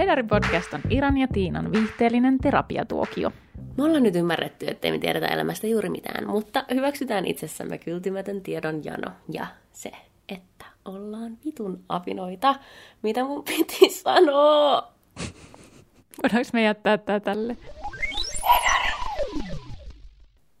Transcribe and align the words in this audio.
Hedari 0.00 0.22
Podcast 0.22 0.74
on 0.74 0.80
Iran 0.90 1.16
ja 1.16 1.28
Tiinan 1.28 1.72
viihteellinen 1.72 2.38
terapiatuokio. 2.38 3.32
Me 3.76 3.84
ollaan 3.84 4.02
nyt 4.02 4.16
ymmärretty, 4.16 4.66
ettei 4.68 4.92
me 4.92 4.98
tiedetä 4.98 5.26
elämästä 5.26 5.66
juuri 5.66 5.88
mitään, 5.88 6.26
mutta 6.28 6.64
hyväksytään 6.74 7.26
itsessämme 7.26 7.78
kyltymätön 7.78 8.40
tiedon 8.40 8.84
jano 8.84 9.10
ja 9.32 9.46
se, 9.72 9.92
että 10.28 10.64
ollaan 10.84 11.38
vitun 11.44 11.84
apinoita. 11.88 12.54
Mitä 13.02 13.24
mun 13.24 13.44
piti 13.44 13.90
sanoa? 13.90 14.92
Voidaanko 16.22 16.50
me 16.52 16.62
jättää 16.62 16.98
tää 16.98 17.20
tälle? 17.20 17.56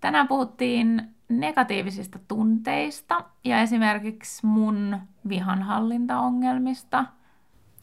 Tänään 0.00 0.28
puhuttiin 0.28 1.02
negatiivisista 1.28 2.18
tunteista 2.28 3.24
ja 3.44 3.62
esimerkiksi 3.62 4.46
mun 4.46 4.98
vihanhallintaongelmista. 5.28 7.04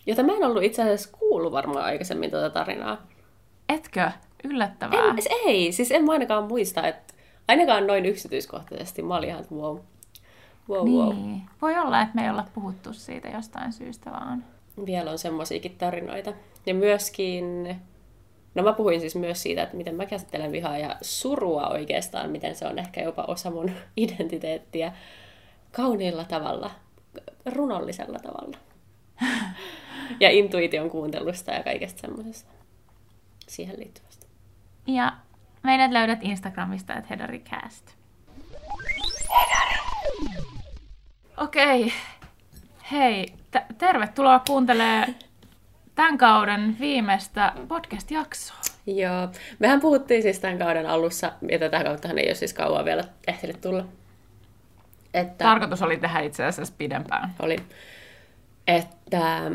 Jota 0.07 0.23
mä 0.23 0.33
en 0.33 0.43
ollut 0.43 0.63
itse 0.63 0.81
asiassa 0.81 1.17
kuullut 1.19 1.51
varmaan 1.51 1.85
aikaisemmin 1.85 2.31
tuota 2.31 2.49
tarinaa. 2.49 3.07
Etkö? 3.69 4.11
Yllättävää. 4.43 4.99
En, 4.99 5.15
ei, 5.45 5.71
siis 5.71 5.91
en 5.91 6.05
mä 6.05 6.11
ainakaan 6.11 6.43
muista, 6.43 6.87
että 6.87 7.13
ainakaan 7.47 7.87
noin 7.87 8.05
yksityiskohtaisesti 8.05 9.01
mä 9.01 9.15
olin 9.15 9.29
ihan, 9.29 9.41
että 9.41 9.55
wow. 9.55 9.77
Wow, 10.69 10.85
niin. 10.85 10.97
wow. 10.97 11.39
Voi 11.61 11.79
olla, 11.79 12.01
että 12.01 12.15
me 12.15 12.23
ei 12.23 12.29
olla 12.29 12.45
puhuttu 12.53 12.93
siitä 12.93 13.27
jostain 13.27 13.73
syystä 13.73 14.11
vaan. 14.11 14.43
Vielä 14.85 15.11
on 15.11 15.19
semmoisiakin 15.19 15.75
tarinoita. 15.77 16.33
Ja 16.65 16.73
myöskin, 16.73 17.75
no 18.55 18.63
mä 18.63 18.73
puhuin 18.73 18.99
siis 18.99 19.15
myös 19.15 19.43
siitä, 19.43 19.63
että 19.63 19.77
miten 19.77 19.95
mä 19.95 20.05
käsittelen 20.05 20.51
vihaa 20.51 20.77
ja 20.77 20.95
surua 21.01 21.67
oikeastaan, 21.67 22.29
miten 22.29 22.55
se 22.55 22.67
on 22.67 22.79
ehkä 22.79 23.01
jopa 23.01 23.21
osa 23.27 23.51
mun 23.51 23.71
identiteettiä 23.97 24.93
kauniilla 25.71 26.23
tavalla, 26.23 26.71
runollisella 27.45 28.19
tavalla. 28.19 28.57
ja 30.19 30.29
intuition 30.29 30.89
kuuntelusta 30.89 31.51
ja 31.51 31.63
kaikesta 31.63 32.01
semmoisesta 32.01 32.51
siihen 33.47 33.79
liittyvästä. 33.79 34.27
Ja 34.87 35.13
meidät 35.63 35.91
löydät 35.91 36.19
Instagramista, 36.21 36.95
että 36.95 37.07
HedariCast. 37.09 37.97
Okei. 41.37 41.93
Hei, 42.91 43.33
t- 43.51 43.77
tervetuloa 43.77 44.41
kuuntelemaan 44.47 45.15
tämän 45.95 46.17
kauden 46.17 46.75
viimeistä 46.79 47.53
podcast-jaksoa. 47.67 48.57
Joo. 48.85 49.29
Mehän 49.59 49.81
puhuttiin 49.81 50.21
siis 50.21 50.39
tämän 50.39 50.57
kauden 50.57 50.85
alussa, 50.85 51.31
ja 51.51 51.59
tätä 51.59 51.83
kauttahan 51.83 52.17
ei 52.17 52.27
ole 52.27 52.35
siis 52.35 52.53
kauan 52.53 52.85
vielä 52.85 53.03
ehtinyt 53.27 53.61
tulla. 53.61 53.85
Että 55.13 55.45
Tarkoitus 55.45 55.81
oli 55.81 55.97
tehdä 55.97 56.19
itse 56.19 56.45
asiassa 56.45 56.73
pidempään. 56.77 57.35
Oli. 57.39 57.55
Että, 58.67 59.51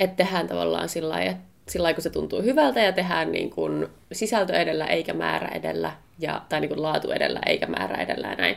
että 0.00 0.16
tehdään 0.16 0.48
tavallaan 0.48 0.88
sillä 0.88 1.14
lailla, 1.14 1.36
sillä 1.68 1.94
kun 1.94 2.02
se 2.02 2.10
tuntuu 2.10 2.42
hyvältä 2.42 2.80
ja 2.80 2.92
tehdään 2.92 3.32
niin 3.32 3.50
kuin 3.50 3.86
sisältö 4.12 4.52
edellä 4.52 4.86
eikä 4.86 5.14
määrä 5.14 5.48
edellä, 5.48 5.92
ja, 6.18 6.42
tai 6.48 6.60
niin 6.60 6.68
kuin 6.68 6.82
laatu 6.82 7.10
edellä 7.10 7.40
eikä 7.46 7.66
määrä 7.66 7.96
edellä 7.96 8.28
ja 8.28 8.34
näin. 8.34 8.56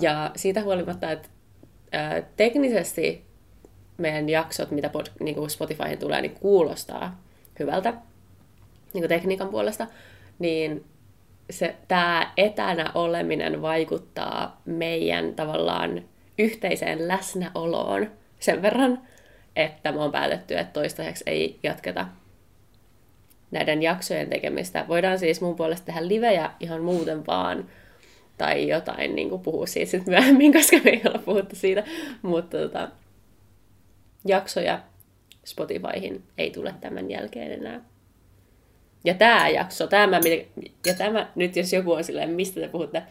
Ja 0.00 0.30
siitä 0.36 0.62
huolimatta, 0.62 1.10
että 1.10 1.28
ää, 1.92 2.22
teknisesti 2.36 3.24
meidän 3.96 4.28
jaksot, 4.28 4.70
mitä 4.70 4.88
pod, 4.88 5.06
niin 5.20 5.34
kuin 5.34 5.50
Spotifyhin 5.50 5.98
tulee, 5.98 6.20
niin 6.20 6.34
kuulostaa 6.40 7.20
hyvältä 7.58 7.94
niin 8.94 9.02
kuin 9.02 9.08
tekniikan 9.08 9.48
puolesta, 9.48 9.86
niin 10.38 10.84
se, 11.50 11.76
tämä 11.88 12.32
etänä 12.36 12.90
oleminen 12.94 13.62
vaikuttaa 13.62 14.60
meidän 14.64 15.34
tavallaan 15.34 16.02
yhteiseen 16.38 17.08
läsnäoloon 17.08 18.10
sen 18.38 18.62
verran, 18.62 19.02
että 19.56 19.92
me 19.92 19.98
on 19.98 20.12
päätetty, 20.12 20.58
että 20.58 20.72
toistaiseksi 20.72 21.24
ei 21.26 21.58
jatketa 21.62 22.06
näiden 23.50 23.82
jaksojen 23.82 24.30
tekemistä. 24.30 24.84
Voidaan 24.88 25.18
siis 25.18 25.40
mun 25.40 25.56
puolesta 25.56 25.86
tehdä 25.86 26.08
livejä 26.08 26.50
ihan 26.60 26.82
muuten 26.82 27.26
vaan, 27.26 27.70
tai 28.38 28.68
jotain 28.68 29.14
niin 29.14 29.30
kuin 29.30 29.42
puhua 29.42 29.66
siitä 29.66 29.90
sitten 29.90 30.14
myöhemmin, 30.14 30.52
koska 30.56 30.76
me 30.84 30.90
ei 30.90 31.02
olla 31.04 31.18
puhuttu 31.18 31.56
siitä. 31.56 31.84
Mutta 32.22 32.58
tota, 32.58 32.88
jaksoja 34.24 34.80
Spotifyhin 35.44 36.22
ei 36.38 36.50
tule 36.50 36.74
tämän 36.80 37.10
jälkeen 37.10 37.52
enää. 37.52 37.80
Ja 39.04 39.14
tämä 39.14 39.48
jakso, 39.48 39.86
tämä, 39.86 40.20
ja 40.86 40.94
tämä, 40.94 41.30
nyt 41.34 41.56
jos 41.56 41.72
joku 41.72 41.92
on 41.92 42.04
silleen, 42.04 42.30
mistä 42.30 42.60
te 42.60 42.68
puhutte, 42.68 43.02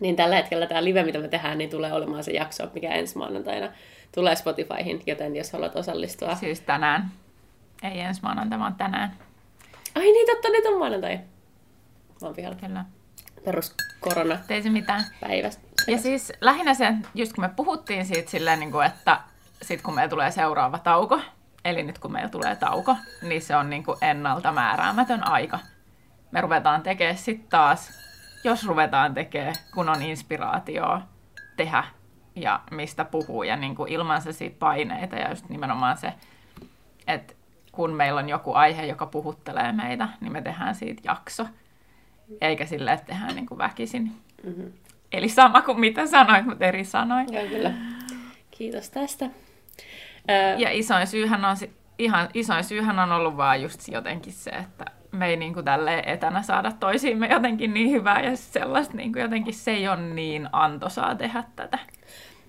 niin 0.00 0.16
tällä 0.16 0.36
hetkellä 0.36 0.66
tämä 0.66 0.84
live, 0.84 1.02
mitä 1.02 1.18
me 1.18 1.28
tehdään, 1.28 1.58
niin 1.58 1.70
tulee 1.70 1.92
olemaan 1.92 2.24
se 2.24 2.32
jakso, 2.32 2.70
mikä 2.74 2.94
ensi 2.94 3.18
maanantaina 3.18 3.72
tulee 4.14 4.36
Spotifyhin, 4.36 5.02
joten 5.06 5.36
jos 5.36 5.52
haluat 5.52 5.76
osallistua. 5.76 6.34
Siis 6.34 6.60
tänään. 6.60 7.10
Ei 7.82 8.00
ensi 8.00 8.22
maanantaina, 8.22 8.62
vaan 8.62 8.74
tänään. 8.74 9.16
Ai 9.94 10.02
niin, 10.02 10.26
totta, 10.26 10.48
nyt 10.48 10.66
on 10.66 10.78
maanantai. 10.78 11.16
Mä 11.16 11.22
oon 12.22 12.34
pihalla. 12.34 12.56
Kyllä. 12.56 12.84
Perus 13.44 13.74
korona. 14.00 14.38
Ei 14.48 14.62
se 14.62 14.70
mitään. 14.70 15.04
Päivästä. 15.20 15.62
Ja 15.86 15.98
siis 15.98 16.32
lähinnä 16.40 16.74
se, 16.74 16.92
just 17.14 17.32
kun 17.32 17.44
me 17.44 17.50
puhuttiin 17.56 18.06
siitä 18.06 18.30
silleen, 18.30 18.60
niin 18.60 18.72
kuin, 18.72 18.86
että 18.86 19.20
sit 19.62 19.82
kun 19.82 19.94
meillä 19.94 20.10
tulee 20.10 20.30
seuraava 20.30 20.78
tauko, 20.78 21.20
eli 21.64 21.82
nyt 21.82 21.98
kun 21.98 22.12
meillä 22.12 22.28
tulee 22.28 22.56
tauko, 22.56 22.96
niin 23.22 23.42
se 23.42 23.56
on 23.56 23.70
niin 23.70 23.84
kuin 23.84 23.98
ennalta 24.02 24.52
määräämätön 24.52 25.26
aika. 25.26 25.58
Me 26.30 26.40
ruvetaan 26.40 26.82
tekemään 26.82 27.18
sitten 27.18 27.48
taas, 27.48 27.90
jos 28.44 28.66
ruvetaan 28.66 29.14
tekemään, 29.14 29.54
kun 29.74 29.88
on 29.88 30.02
inspiraatioa 30.02 31.02
tehdä 31.56 31.84
ja 32.40 32.60
mistä 32.70 33.04
puhuu 33.04 33.42
ja 33.42 33.56
niin 33.56 33.74
kuin 33.74 33.92
ilman 33.92 34.22
se 34.22 34.32
siitä 34.32 34.56
paineita 34.58 35.16
ja 35.16 35.28
just 35.28 35.48
nimenomaan 35.48 35.96
se, 35.96 36.12
että 37.06 37.34
kun 37.72 37.92
meillä 37.92 38.18
on 38.18 38.28
joku 38.28 38.52
aihe, 38.52 38.86
joka 38.86 39.06
puhuttelee 39.06 39.72
meitä, 39.72 40.08
niin 40.20 40.32
me 40.32 40.42
tehdään 40.42 40.74
siitä 40.74 41.02
jakso. 41.04 41.46
Eikä 42.40 42.66
sille, 42.66 42.92
että 42.92 43.06
tehdään 43.06 43.34
niin 43.34 43.46
kuin 43.46 43.58
väkisin. 43.58 44.12
Mm-hmm. 44.44 44.72
Eli 45.12 45.28
sama 45.28 45.62
kuin 45.62 45.80
mitä 45.80 46.06
sanoit, 46.06 46.46
mutta 46.46 46.64
eri 46.64 46.84
sanoin. 46.84 47.32
Joo, 47.32 47.46
kyllä. 47.46 47.72
Kiitos 48.50 48.90
tästä. 48.90 49.30
Ja 50.58 50.70
isoin 50.70 51.06
syyhän 51.06 51.44
on, 51.44 51.56
ihan 51.98 52.28
isoin 52.34 52.64
syyhän 52.64 52.98
on 52.98 53.12
ollut 53.12 53.36
vaan 53.36 53.62
just 53.62 53.88
jotenkin 53.88 54.32
se, 54.32 54.50
että 54.50 54.84
me 55.12 55.26
ei 55.26 55.36
niin 55.36 55.54
kuin 55.54 55.66
etänä 56.06 56.42
saada 56.42 56.72
toisiimme 56.72 57.26
jotenkin 57.26 57.74
niin 57.74 57.90
hyvää 57.90 58.20
ja 58.20 58.36
sellaista 58.36 58.96
niin 58.96 59.12
kuin 59.12 59.22
jotenkin 59.22 59.54
se 59.54 59.70
ei 59.70 59.88
ole 59.88 59.96
niin 59.96 60.48
antoisaa 60.52 61.14
tehdä 61.14 61.44
tätä. 61.56 61.78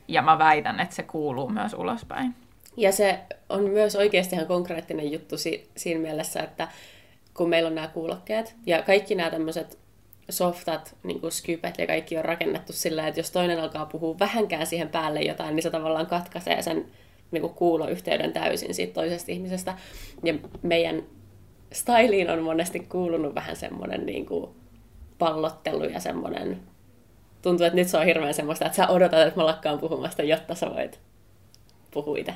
Ja 0.09 0.21
mä 0.21 0.37
väitän, 0.37 0.79
että 0.79 0.95
se 0.95 1.03
kuuluu 1.03 1.49
myös 1.49 1.73
ulospäin. 1.73 2.35
Ja 2.77 2.91
se 2.91 3.19
on 3.49 3.69
myös 3.69 3.95
oikeasti 3.95 4.35
ihan 4.35 4.47
konkreettinen 4.47 5.11
juttu 5.11 5.37
si- 5.37 5.69
siinä 5.77 6.01
mielessä, 6.01 6.39
että 6.39 6.67
kun 7.33 7.49
meillä 7.49 7.67
on 7.67 7.75
nämä 7.75 7.87
kuulokkeet 7.87 8.55
ja 8.65 8.81
kaikki 8.81 9.15
nämä 9.15 9.31
tämmöiset 9.31 9.79
softat, 10.29 10.95
niin 11.03 11.21
kuin 11.21 11.31
Skypet 11.31 11.77
ja 11.77 11.87
kaikki 11.87 12.17
on 12.17 12.25
rakennettu 12.25 12.73
sillä, 12.73 13.07
että 13.07 13.19
jos 13.19 13.31
toinen 13.31 13.59
alkaa 13.59 13.85
puhua 13.85 14.19
vähänkään 14.19 14.67
siihen 14.67 14.89
päälle 14.89 15.21
jotain, 15.21 15.55
niin 15.55 15.63
se 15.63 15.69
tavallaan 15.69 16.07
katkaisee 16.07 16.61
sen 16.61 16.85
niin 17.31 17.41
kuin 17.41 17.53
kuuloyhteyden 17.53 18.33
täysin 18.33 18.73
siitä 18.73 18.93
toisesta 18.93 19.31
ihmisestä. 19.31 19.77
Ja 20.23 20.33
meidän 20.61 21.03
styliin 21.71 22.29
on 22.29 22.43
monesti 22.43 22.79
kuulunut 22.79 23.35
vähän 23.35 23.55
semmoinen 23.55 24.05
niin 24.05 24.25
kuin 24.25 24.49
pallottelu 25.19 25.83
ja 25.83 25.99
semmoinen... 25.99 26.59
Tuntuu, 27.41 27.65
että 27.65 27.75
nyt 27.75 27.87
se 27.87 27.97
on 27.97 28.05
hirveän 28.05 28.33
semmoista, 28.33 28.65
että 28.65 28.75
sä 28.75 28.87
odotat, 28.87 29.19
että 29.19 29.39
mä 29.39 29.45
lakkaan 29.45 29.79
puhumasta, 29.79 30.23
jotta 30.23 30.55
sä 30.55 30.69
voit 30.69 30.99
puhua 31.91 32.17
itse. 32.17 32.33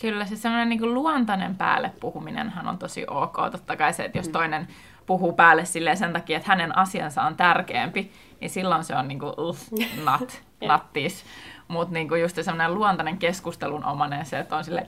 Kyllä, 0.00 0.26
se 0.26 0.36
semmoinen 0.36 0.68
niin 0.68 0.94
luontainen 0.94 1.56
päälle 1.56 1.90
puhuminenhan 2.00 2.68
on 2.68 2.78
tosi 2.78 3.04
ok. 3.08 3.36
Totta 3.52 3.76
kai 3.76 3.92
se, 3.92 4.04
että 4.04 4.18
jos 4.18 4.26
mm. 4.26 4.32
toinen 4.32 4.68
puhuu 5.06 5.32
päälle 5.32 5.64
silleen 5.64 5.96
sen 5.96 6.12
takia, 6.12 6.36
että 6.36 6.48
hänen 6.48 6.78
asiansa 6.78 7.22
on 7.22 7.36
tärkeämpi, 7.36 8.12
niin 8.40 8.50
silloin 8.50 8.84
se 8.84 8.94
on 8.96 9.08
niin 9.08 9.18
kuin, 9.18 9.32
uh, 9.38 9.58
not, 10.04 10.42
nattis. 10.68 11.24
Mutta 11.68 11.94
niinku 11.94 12.14
just 12.14 12.36
semmoinen 12.42 12.74
luontainen 12.74 13.18
keskustelun 13.18 13.84
omanen 13.84 14.26
se, 14.26 14.38
että 14.38 14.56
on 14.56 14.64
silleen, 14.64 14.86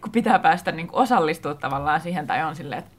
kun 0.00 0.12
pitää 0.12 0.38
päästä 0.38 0.72
niinku 0.72 0.98
osallistua 0.98 1.54
tavallaan 1.54 2.00
siihen, 2.00 2.26
tai 2.26 2.44
on 2.44 2.56
silleen, 2.56 2.78
että 2.78 2.90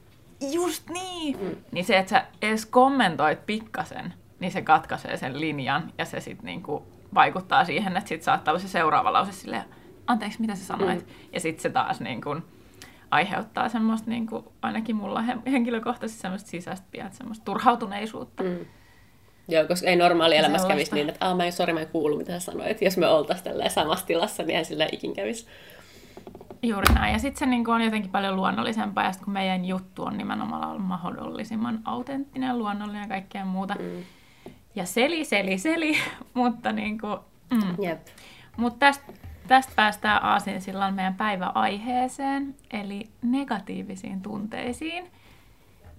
just 0.52 0.88
niin, 0.88 1.38
mm. 1.40 1.56
niin 1.72 1.84
se, 1.84 1.98
että 1.98 2.10
sä 2.10 2.24
edes 2.42 2.66
kommentoit 2.66 3.46
pikkasen, 3.46 4.14
niin 4.40 4.52
se 4.52 4.62
katkaisee 4.62 5.16
sen 5.16 5.40
linjan, 5.40 5.92
ja 5.98 6.04
se 6.04 6.20
sitten 6.20 6.46
niinku 6.46 6.86
vaikuttaa 7.14 7.64
siihen, 7.64 7.96
että 7.96 8.08
sit 8.08 8.22
saattaa 8.22 8.52
olla 8.52 8.60
se 8.60 8.68
seuraava 8.68 9.12
lause 9.12 9.32
silleen, 9.32 9.64
anteeksi, 10.06 10.40
mitä 10.40 10.54
sä 10.54 10.64
sanoit? 10.64 11.06
Mm. 11.06 11.14
Ja 11.32 11.40
sitten 11.40 11.62
se 11.62 11.70
taas 11.70 12.00
niin 12.00 12.20
kuin, 12.20 12.42
aiheuttaa 13.10 13.68
semmoista, 13.68 14.10
niin 14.10 14.26
kuin, 14.26 14.44
ainakin 14.62 14.96
mulla 14.96 15.22
henkilökohtaisesti 15.50 16.22
semmoista 16.22 16.50
sisäistä 16.50 16.86
pientä 16.90 17.16
semmoista 17.16 17.44
turhautuneisuutta. 17.44 18.42
Mm. 18.42 18.58
Joo, 19.48 19.66
koska 19.66 19.86
ei 19.86 19.96
normaali 19.96 20.36
elämässä 20.36 20.68
kävisi 20.68 20.94
niin, 20.94 21.08
että 21.08 21.34
mä 21.34 21.44
en, 21.44 21.52
sorry, 21.52 21.72
mä 21.72 21.80
en 21.80 21.88
kuulu, 21.88 22.16
mitä 22.16 22.32
sä 22.32 22.40
sanoit. 22.40 22.82
Jos 22.82 22.96
me 22.96 23.06
oltaisiin 23.06 23.70
samassa 23.70 24.06
tilassa, 24.06 24.42
niin 24.42 24.58
ei 24.58 24.64
sillä 24.64 24.88
ikin 24.92 25.12
kävisi. 25.12 25.46
Juuri 26.62 26.94
näin. 26.94 27.12
Ja 27.12 27.18
sitten 27.18 27.38
se 27.38 27.46
niin 27.46 27.70
on 27.70 27.82
jotenkin 27.82 28.10
paljon 28.10 28.36
luonnollisempaa, 28.36 29.04
ja 29.04 29.12
sit 29.12 29.22
kun 29.22 29.32
meidän 29.32 29.64
juttu 29.64 30.04
on 30.04 30.18
nimenomaan 30.18 30.80
mahdollisimman 30.80 31.80
autenttinen, 31.84 32.58
luonnollinen 32.58 33.02
ja 33.02 33.08
kaikkea 33.08 33.44
muuta. 33.44 33.74
Mm. 33.74 34.02
Ja 34.74 34.84
seli, 34.86 35.24
seli, 35.24 35.58
seli, 35.58 35.98
mutta 36.34 36.72
niin 36.72 37.00
kuin, 37.00 37.18
mm. 37.50 37.84
Jep. 37.84 38.06
Mut 38.56 38.78
tästä 38.78 39.12
tästä 39.50 39.72
päästään 39.76 40.24
aasin 40.24 40.60
silloin 40.60 40.94
meidän 40.94 41.14
päiväaiheeseen, 41.14 42.54
eli 42.72 43.04
negatiivisiin 43.22 44.22
tunteisiin, 44.22 45.10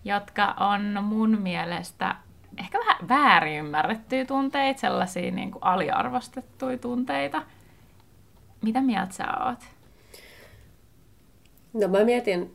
jotka 0.06 0.56
on 0.59 0.97
mun 1.03 1.41
mielestä 1.41 2.15
ehkä 2.57 2.79
vähän 2.79 3.09
väärin 3.09 3.59
ymmärrettyjä 3.59 4.25
tunteita, 4.25 4.79
sellaisia 4.79 5.31
niin 5.31 5.51
kuin 5.51 5.63
aliarvostettuja 5.63 6.77
tunteita. 6.77 7.41
Mitä 8.62 8.81
mieltä 8.81 9.13
sä 9.13 9.25
oot? 9.45 9.59
No 11.73 11.88
mä 11.88 12.03
mietin, 12.03 12.53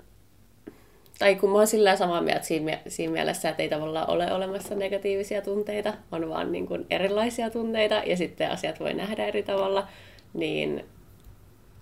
tai 1.18 1.34
kun 1.34 1.50
mä 1.50 1.58
oon 1.58 1.66
sillä 1.66 1.96
samaa 1.96 2.20
mieltä 2.20 2.46
siinä, 2.46 2.78
siinä 2.88 3.12
mielessä, 3.12 3.48
että 3.48 3.62
ei 3.62 3.68
tavallaan 3.68 4.10
ole 4.10 4.32
olemassa 4.32 4.74
negatiivisia 4.74 5.42
tunteita, 5.42 5.94
on 6.12 6.28
vaan 6.28 6.52
niin 6.52 6.66
kuin 6.66 6.86
erilaisia 6.90 7.50
tunteita 7.50 7.94
ja 7.94 8.16
sitten 8.16 8.50
asiat 8.50 8.80
voi 8.80 8.94
nähdä 8.94 9.26
eri 9.26 9.42
tavalla, 9.42 9.88
niin 10.34 10.84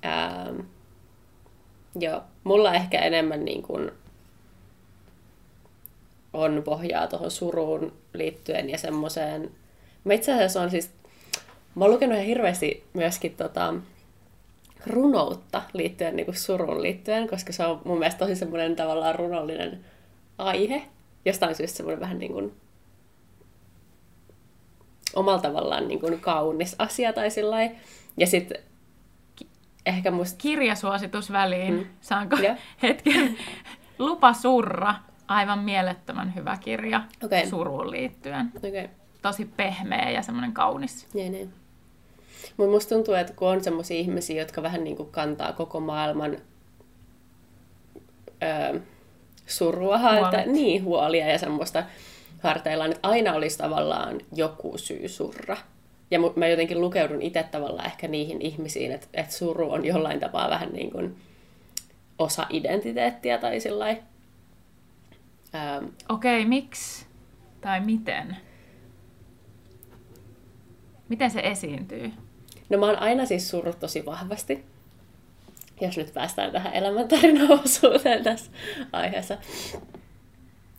ää, 0.02 0.54
joo, 1.98 2.22
mulla 2.44 2.74
ehkä 2.74 2.98
enemmän 2.98 3.44
niin 3.44 3.62
kuin 3.62 3.90
on 6.32 6.62
pohjaa 6.64 7.06
tuohon 7.06 7.30
suruun 7.30 7.92
liittyen 8.12 8.70
ja 8.70 8.78
semmoiseen. 8.78 9.50
Mä 10.04 10.12
itse 10.12 10.32
asiassa 10.32 10.62
on 10.62 10.70
siis, 10.70 10.90
mä 11.74 11.84
oon 11.84 11.94
lukenut 11.94 12.14
ihan 12.14 12.26
hirveästi 12.26 12.84
myöskin 12.92 13.34
tota, 13.36 13.74
runoutta 14.86 15.62
liittyen 15.72 16.16
niin 16.16 16.26
kuin 16.26 16.36
surun 16.36 16.82
liittyen, 16.82 17.28
koska 17.28 17.52
se 17.52 17.66
on 17.66 17.80
mun 17.84 17.98
mielestä 17.98 18.18
tosi 18.18 18.36
semmoinen 18.36 18.76
tavallaan 18.76 19.14
runollinen 19.14 19.84
aihe. 20.38 20.82
Jostain 21.24 21.54
syystä 21.54 21.76
semmoinen 21.76 22.00
vähän 22.00 22.18
niin 22.18 22.32
kuin 22.32 22.52
omalla 25.14 25.42
tavallaan 25.42 25.88
niin 25.88 26.00
kuin 26.00 26.20
kaunis 26.20 26.76
asia 26.78 27.12
tai 27.12 27.30
sillä 27.30 27.56
Ja 28.16 28.26
sitten 28.26 28.58
ehkä 29.86 30.10
musta... 30.10 30.38
Kirjasuositus 30.38 31.32
väliin. 31.32 31.74
Mm. 31.74 31.86
Saanko 32.00 32.36
yeah. 32.36 32.58
hetken? 32.82 33.36
Lupa 33.98 34.32
surra. 34.32 34.94
Aivan 35.28 35.58
mielettömän 35.58 36.34
hyvä 36.34 36.56
kirja 36.56 37.02
okay. 37.24 37.46
suruun 37.46 37.90
liittyen. 37.90 38.52
Okay. 38.56 38.88
Tosi 39.22 39.44
pehmeä 39.44 40.10
ja 40.10 40.22
semmoinen 40.22 40.52
kaunis. 40.52 41.08
Niin, 41.14 41.32
niin. 41.32 41.52
Mutta 42.56 42.72
musta 42.72 42.94
tuntuu, 42.94 43.14
että 43.14 43.32
kun 43.32 43.48
on 43.48 43.64
semmoisia 43.64 43.96
ihmisiä, 43.96 44.42
jotka 44.42 44.62
vähän 44.62 44.84
niin 44.84 44.96
kuin 44.96 45.10
kantaa 45.10 45.52
koko 45.52 45.80
maailman 45.80 46.36
öö, 48.42 48.80
surua, 49.46 50.18
että, 50.18 50.42
niin, 50.46 50.84
huolia 50.84 51.28
ja 51.28 51.38
semmoista 51.38 51.84
harteillaan, 52.42 52.92
että 52.92 53.08
aina 53.08 53.32
olisi 53.32 53.58
tavallaan 53.58 54.20
joku 54.32 54.78
syy 54.78 55.08
surra. 55.08 55.56
Ja 56.10 56.18
mä 56.36 56.46
jotenkin 56.46 56.80
lukeudun 56.80 57.22
itse 57.22 57.42
tavallaan 57.42 57.86
ehkä 57.86 58.08
niihin 58.08 58.42
ihmisiin, 58.42 58.92
että, 58.92 59.06
että 59.14 59.34
suru 59.34 59.72
on 59.72 59.84
jollain 59.84 60.20
tapaa 60.20 60.50
vähän 60.50 60.72
niin 60.72 60.90
kuin 60.90 61.16
osa 62.18 62.46
identiteettiä 62.50 63.38
tai 63.38 63.60
sillä 63.60 63.88
ähm. 63.88 65.84
Okei, 66.08 66.38
okay, 66.38 66.48
miksi? 66.48 67.06
Tai 67.60 67.80
miten? 67.80 68.36
Miten 71.08 71.30
se 71.30 71.40
esiintyy? 71.40 72.12
No 72.70 72.78
mä 72.78 72.86
oon 72.86 72.98
aina 72.98 73.26
siis 73.26 73.50
surrut 73.50 73.80
tosi 73.80 74.06
vahvasti. 74.06 74.64
Jos 75.80 75.96
nyt 75.96 76.14
päästään 76.14 76.52
tähän 76.52 76.74
elämäntarinaosuuteen 76.74 78.24
tässä 78.24 78.50
aiheessa. 78.92 79.38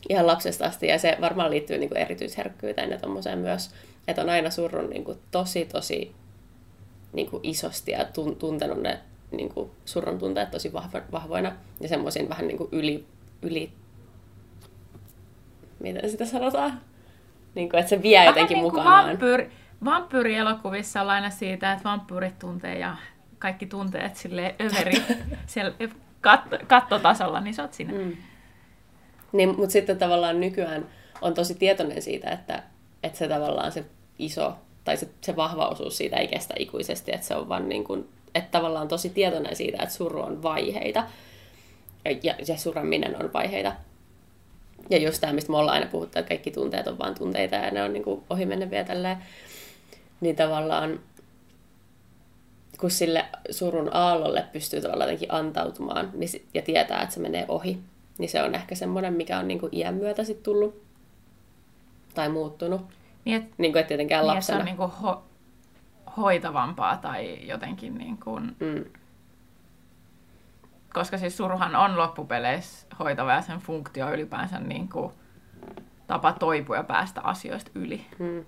Ihan 0.09 0.27
lapsesta 0.27 0.65
asti, 0.65 0.87
ja 0.87 0.99
se 0.99 1.17
varmaan 1.21 1.51
liittyy 1.51 1.77
niin 1.77 1.89
kuin 1.89 2.01
erityisherkkyyteen 2.01 2.91
ja 2.91 2.99
tommoseen 2.99 3.39
myös, 3.39 3.69
että 4.07 4.21
on 4.21 4.29
aina 4.29 4.49
surrun 4.49 4.89
niin 4.89 5.03
kuin 5.03 5.17
tosi 5.31 5.65
tosi 5.65 6.15
niin 7.13 7.29
kuin 7.29 7.39
isosti 7.43 7.91
ja 7.91 8.05
tuntenut 8.39 8.81
ne 8.81 8.99
niin 9.31 9.49
kuin 9.49 9.71
surun 9.85 10.19
tunteet 10.19 10.51
tosi 10.51 10.73
vahvo, 10.73 10.99
vahvoina 11.11 11.55
ja 11.81 11.87
semmoisin 11.87 12.29
vähän 12.29 12.47
niin 12.47 12.57
kuin 12.57 12.69
yli, 12.71 13.05
yli 13.41 13.71
miten 15.79 16.09
sitä 16.09 16.25
sanotaan? 16.25 16.81
Niin 17.55 17.69
kuin, 17.69 17.79
että 17.79 17.89
se 17.89 18.01
vie 18.01 18.25
jotenkin 18.25 18.55
niin 18.55 18.63
mukanaan. 18.63 19.07
Vampyyri, 19.09 19.51
vampyyrielokuvissa 19.85 21.01
on 21.01 21.09
aina 21.09 21.29
siitä, 21.29 21.71
että 21.71 21.83
vampyyrit 21.83 22.39
tuntee 22.39 22.79
ja 22.79 22.95
kaikki 23.39 23.65
tunteet 23.65 24.15
sille 24.15 24.55
överi 24.61 25.03
siellä 25.47 25.73
katto, 26.21 26.57
kattotasolla, 26.67 27.41
niin 27.41 27.53
sä 27.53 27.61
oot 27.61 27.73
siinä. 27.73 27.93
Mm. 27.93 28.17
Niin, 29.31 29.49
mutta 29.49 29.71
sitten 29.71 29.97
tavallaan 29.97 30.39
nykyään 30.39 30.85
on 31.21 31.33
tosi 31.33 31.55
tietoinen 31.55 32.01
siitä, 32.01 32.29
että, 32.29 32.63
että 33.03 33.17
se 33.17 33.27
tavallaan 33.27 33.71
se 33.71 33.85
iso, 34.19 34.55
tai 34.83 34.97
se, 34.97 35.09
se 35.21 35.35
vahva 35.35 35.67
osuus 35.67 35.97
siitä 35.97 36.17
ei 36.17 36.27
kestä 36.27 36.53
ikuisesti, 36.57 37.11
että 37.13 37.27
se 37.27 37.35
on 37.35 37.49
vaan 37.49 37.69
niin 37.69 37.83
kuin, 37.83 38.09
että 38.35 38.51
tavallaan 38.51 38.87
tosi 38.87 39.09
tietoinen 39.09 39.55
siitä, 39.55 39.83
että 39.83 39.95
suru 39.95 40.21
on 40.21 40.43
vaiheita, 40.43 41.03
ja, 42.23 42.35
ja 42.47 42.57
suraminen 42.57 43.23
on 43.23 43.33
vaiheita. 43.33 43.73
Ja 44.89 44.97
just 44.97 45.21
tämä, 45.21 45.33
mistä 45.33 45.51
me 45.51 45.57
ollaan 45.57 45.75
aina 45.75 45.91
puhuttu, 45.91 46.19
että 46.19 46.29
kaikki 46.29 46.51
tunteet 46.51 46.87
on 46.87 46.99
vain 46.99 47.15
tunteita 47.15 47.55
ja 47.55 47.71
ne 47.71 47.83
on 47.83 47.93
niin 47.93 48.03
kuin 48.03 48.23
ohi 48.29 48.45
mennä 48.45 48.69
vielä 48.69 48.83
tälleen 48.83 49.17
niin 50.21 50.35
tavallaan 50.35 50.99
kun 52.79 52.91
sille 52.91 53.25
surun 53.51 53.89
aallolle 53.93 54.45
pystyy 54.53 54.81
tavallaan 54.81 55.09
jotenkin 55.09 55.33
antautumaan 55.33 56.09
niin, 56.13 56.29
ja 56.53 56.61
tietää, 56.61 57.01
että 57.01 57.15
se 57.15 57.21
menee 57.21 57.45
ohi, 57.47 57.79
niin 58.17 58.29
se 58.29 58.43
on 58.43 58.55
ehkä 58.55 58.75
semmoinen, 58.75 59.13
mikä 59.13 59.39
on 59.39 59.47
niin 59.47 59.59
kuin 59.59 59.75
iän 59.75 59.93
myötä 59.93 60.23
sitten 60.23 60.43
tullut 60.43 60.83
tai 62.13 62.29
muuttunut. 62.29 62.81
Niin, 63.25 63.43
et, 63.43 63.49
niin 63.57 63.71
kuin, 63.71 63.79
että 63.79 63.87
tietenkään 63.87 64.21
niin, 64.21 64.35
lapsena. 64.35 64.57
Se 64.57 64.59
on 64.59 64.65
niin 64.65 64.77
kuin 64.77 64.91
ho- 64.91 65.21
hoitavampaa 66.17 66.97
tai 66.97 67.47
jotenkin 67.47 67.97
niin 67.97 68.17
kuin... 68.17 68.55
Mm. 68.59 68.85
Koska 70.93 71.17
siis 71.17 71.37
suruhan 71.37 71.75
on 71.75 71.97
loppupeleissä 71.97 72.87
hoitava 72.99 73.33
ja 73.33 73.41
sen 73.41 73.59
funktio 73.59 74.13
ylipäänsä 74.13 74.59
niin 74.59 74.89
kuin 74.89 75.11
tapa 76.07 76.33
toipua 76.33 76.75
ja 76.75 76.83
päästä 76.83 77.21
asioista 77.21 77.71
yli. 77.75 78.05
Mm. 78.19 78.45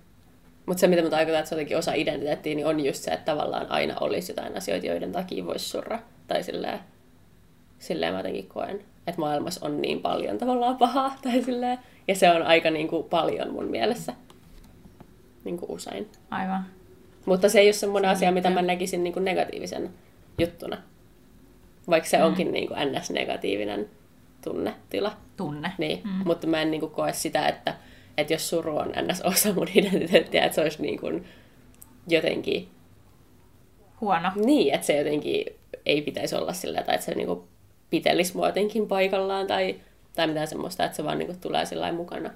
Mutta 0.68 0.80
se, 0.80 0.86
mitä 0.86 1.02
mä 1.02 1.10
tarkoitan, 1.10 1.38
että 1.38 1.48
se 1.48 1.54
on 1.54 1.58
jotenkin 1.58 1.78
osa 1.78 1.92
identiteettiä, 1.92 2.54
niin 2.54 2.66
on 2.66 2.84
just 2.84 3.02
se, 3.02 3.10
että 3.10 3.32
tavallaan 3.32 3.70
aina 3.70 3.94
olisi 4.00 4.32
jotain 4.32 4.56
asioita, 4.56 4.86
joiden 4.86 5.12
takia 5.12 5.46
voisi 5.46 5.68
surra. 5.68 5.98
Tai 6.26 6.42
silleen, 6.42 6.78
silleen 7.78 8.12
mä 8.12 8.18
jotenkin 8.18 8.46
koen, 8.46 8.80
että 9.06 9.20
maailmassa 9.20 9.66
on 9.66 9.82
niin 9.82 10.00
paljon 10.00 10.38
tavallaan 10.38 10.76
pahaa. 10.76 11.16
Tai 11.22 11.42
silleen, 11.42 11.78
ja 12.08 12.14
se 12.14 12.30
on 12.30 12.42
aika 12.42 12.70
niin 12.70 12.88
kuin, 12.88 13.04
paljon 13.04 13.52
mun 13.52 13.64
mielessä. 13.64 14.14
Niin 15.44 15.58
kuin 15.58 15.70
usein. 15.70 16.08
Aivan. 16.30 16.64
Mutta 17.26 17.48
se 17.48 17.60
ei 17.60 17.66
ole 17.66 17.72
semmoinen 17.72 18.10
asia, 18.10 18.32
mitä 18.32 18.50
mä 18.50 18.62
näkisin 18.62 19.04
niin 19.04 19.12
kuin 19.12 19.24
negatiivisen 19.24 19.90
juttuna. 20.38 20.76
Vaikka 21.90 22.08
se 22.08 22.18
mm. 22.18 22.24
onkin 22.24 22.52
niin 22.52 22.68
kuin 22.68 22.78
ns-negatiivinen 22.92 23.88
tunnetila. 24.44 25.12
Tunne. 25.36 25.72
Niin, 25.78 26.00
mm. 26.04 26.22
mutta 26.24 26.46
mä 26.46 26.62
en 26.62 26.70
niin 26.70 26.80
kuin, 26.80 26.92
koe 26.92 27.12
sitä, 27.12 27.48
että 27.48 27.74
että 28.18 28.32
jos 28.32 28.48
suru 28.48 28.76
on 28.76 28.92
ns. 29.02 29.20
osa 29.20 29.52
mun 29.52 29.68
identiteettiä, 29.74 30.44
että 30.44 30.54
se 30.54 30.60
olisi 30.60 30.82
niin 30.82 31.00
kuin 31.00 31.24
jotenkin... 32.08 32.68
Huono. 34.00 34.32
Niin, 34.34 34.74
että 34.74 34.86
se 34.86 34.98
jotenkin 34.98 35.44
ei 35.86 36.02
pitäisi 36.02 36.36
olla 36.36 36.52
sillä, 36.52 36.82
tai 36.82 36.94
että 36.94 37.04
se 37.04 37.14
niin 37.14 37.26
kuin 37.26 37.42
pitelisi 37.90 38.36
mua 38.36 38.46
jotenkin 38.46 38.88
paikallaan, 38.88 39.46
tai, 39.46 39.80
tai 40.16 40.26
mitään 40.26 40.46
semmoista, 40.46 40.84
että 40.84 40.96
se 40.96 41.04
vaan 41.04 41.18
niin 41.18 41.26
kuin 41.26 41.40
tulee 41.40 41.66
sillä 41.66 41.92
mukana. 41.92 42.30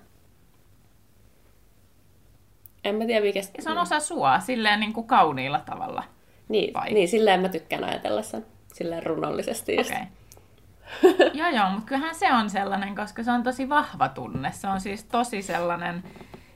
En 2.84 2.94
mä 2.94 3.06
tiedä 3.06 3.20
mikä... 3.20 3.40
Ja 3.56 3.62
se 3.62 3.70
on 3.70 3.78
osa 3.78 4.00
sua, 4.00 4.40
silleen 4.40 4.80
niin 4.80 4.92
kuin 4.92 5.06
kauniilla 5.06 5.60
tavalla. 5.60 6.04
Niin, 6.48 6.74
Vai? 6.74 6.92
niin 6.92 7.08
silleen 7.08 7.40
mä 7.40 7.48
tykkään 7.48 7.84
ajatella 7.84 8.22
sen, 8.22 8.46
silleen 8.72 9.02
runollisesti 9.02 9.72
Okei. 9.72 9.92
Okay. 9.92 10.06
joo, 11.34 11.48
joo, 11.48 11.70
mutta 11.70 11.86
kyllähän 11.86 12.14
se 12.14 12.32
on 12.32 12.50
sellainen, 12.50 12.94
koska 12.94 13.22
se 13.22 13.32
on 13.32 13.42
tosi 13.42 13.68
vahva 13.68 14.08
tunne. 14.08 14.52
Se 14.52 14.68
on 14.68 14.80
siis 14.80 15.04
tosi 15.04 15.42
sellainen, 15.42 16.04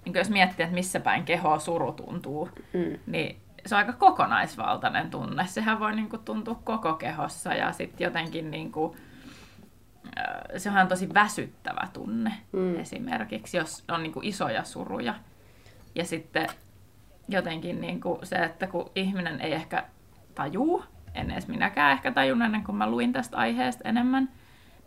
niin 0.05 0.15
jos 0.15 0.31
miettii, 0.31 0.65
että 0.65 0.75
missä 0.75 1.01
päin 1.01 1.25
kehoa 1.25 1.59
suru 1.59 1.93
tuntuu, 1.93 2.49
mm. 2.73 2.99
niin 3.07 3.41
se 3.67 3.75
on 3.75 3.79
aika 3.79 3.93
kokonaisvaltainen 3.93 5.11
tunne. 5.11 5.47
Sehän 5.47 5.81
voi 5.81 5.97
niin 5.97 6.09
kuin, 6.09 6.25
tuntua 6.25 6.61
koko 6.65 6.95
kehossa 6.95 7.55
ja 7.55 7.73
sitten 7.73 8.05
jotenkin 8.05 8.51
niin 8.51 8.73
kuin, 8.73 8.97
se 10.57 10.71
on 10.71 10.89
tosi 10.89 11.15
väsyttävä 11.15 11.89
tunne 11.93 12.33
mm. 12.53 12.81
esimerkiksi, 12.81 13.57
jos 13.57 13.85
on 13.89 14.03
niin 14.03 14.13
kuin, 14.13 14.27
isoja 14.27 14.65
suruja. 14.65 15.15
Ja 15.95 16.05
sitten 16.05 16.49
jotenkin 17.29 17.81
niin 17.81 18.01
kuin, 18.01 18.27
se, 18.27 18.37
että 18.37 18.67
kun 18.67 18.91
ihminen 18.95 19.41
ei 19.41 19.53
ehkä 19.53 19.85
tajuu, 20.35 20.85
en 21.17 21.31
edes 21.31 21.49
minäkään 21.49 21.93
ehkä 21.93 22.13
tajun 22.13 22.43
ennen 22.43 22.65
kuin 22.65 22.77
mä 22.77 22.91
luin 22.91 23.13
tästä 23.13 23.37
aiheesta 23.37 23.89
enemmän, 23.89 24.29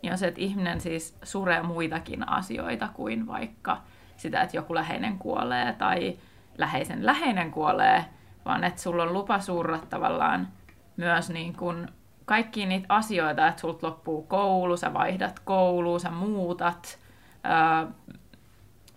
niin 0.02 0.12
on 0.12 0.18
se, 0.18 0.26
että 0.26 0.40
ihminen 0.40 0.80
siis 0.80 1.18
suree 1.22 1.62
muitakin 1.62 2.28
asioita 2.28 2.88
kuin 2.94 3.26
vaikka 3.26 3.82
sitä, 4.16 4.42
että 4.42 4.56
joku 4.56 4.74
läheinen 4.74 5.18
kuolee 5.18 5.72
tai 5.72 6.18
läheisen 6.58 7.06
läheinen 7.06 7.50
kuolee, 7.50 8.04
vaan 8.44 8.64
että 8.64 8.82
sulla 8.82 9.02
on 9.02 9.12
lupa 9.12 9.40
surra 9.40 9.78
tavallaan 9.78 10.48
myös 10.96 11.30
niin 11.30 11.56
kuin 11.56 11.88
kaikki 12.24 12.66
niitä 12.66 12.86
asioita, 12.88 13.48
että 13.48 13.60
sulta 13.60 13.86
loppuu 13.86 14.22
koulu, 14.22 14.76
sä 14.76 14.94
vaihdat 14.94 15.38
koulu, 15.38 15.98
sä 15.98 16.10
muutat, 16.10 16.98
öö, 17.46 17.92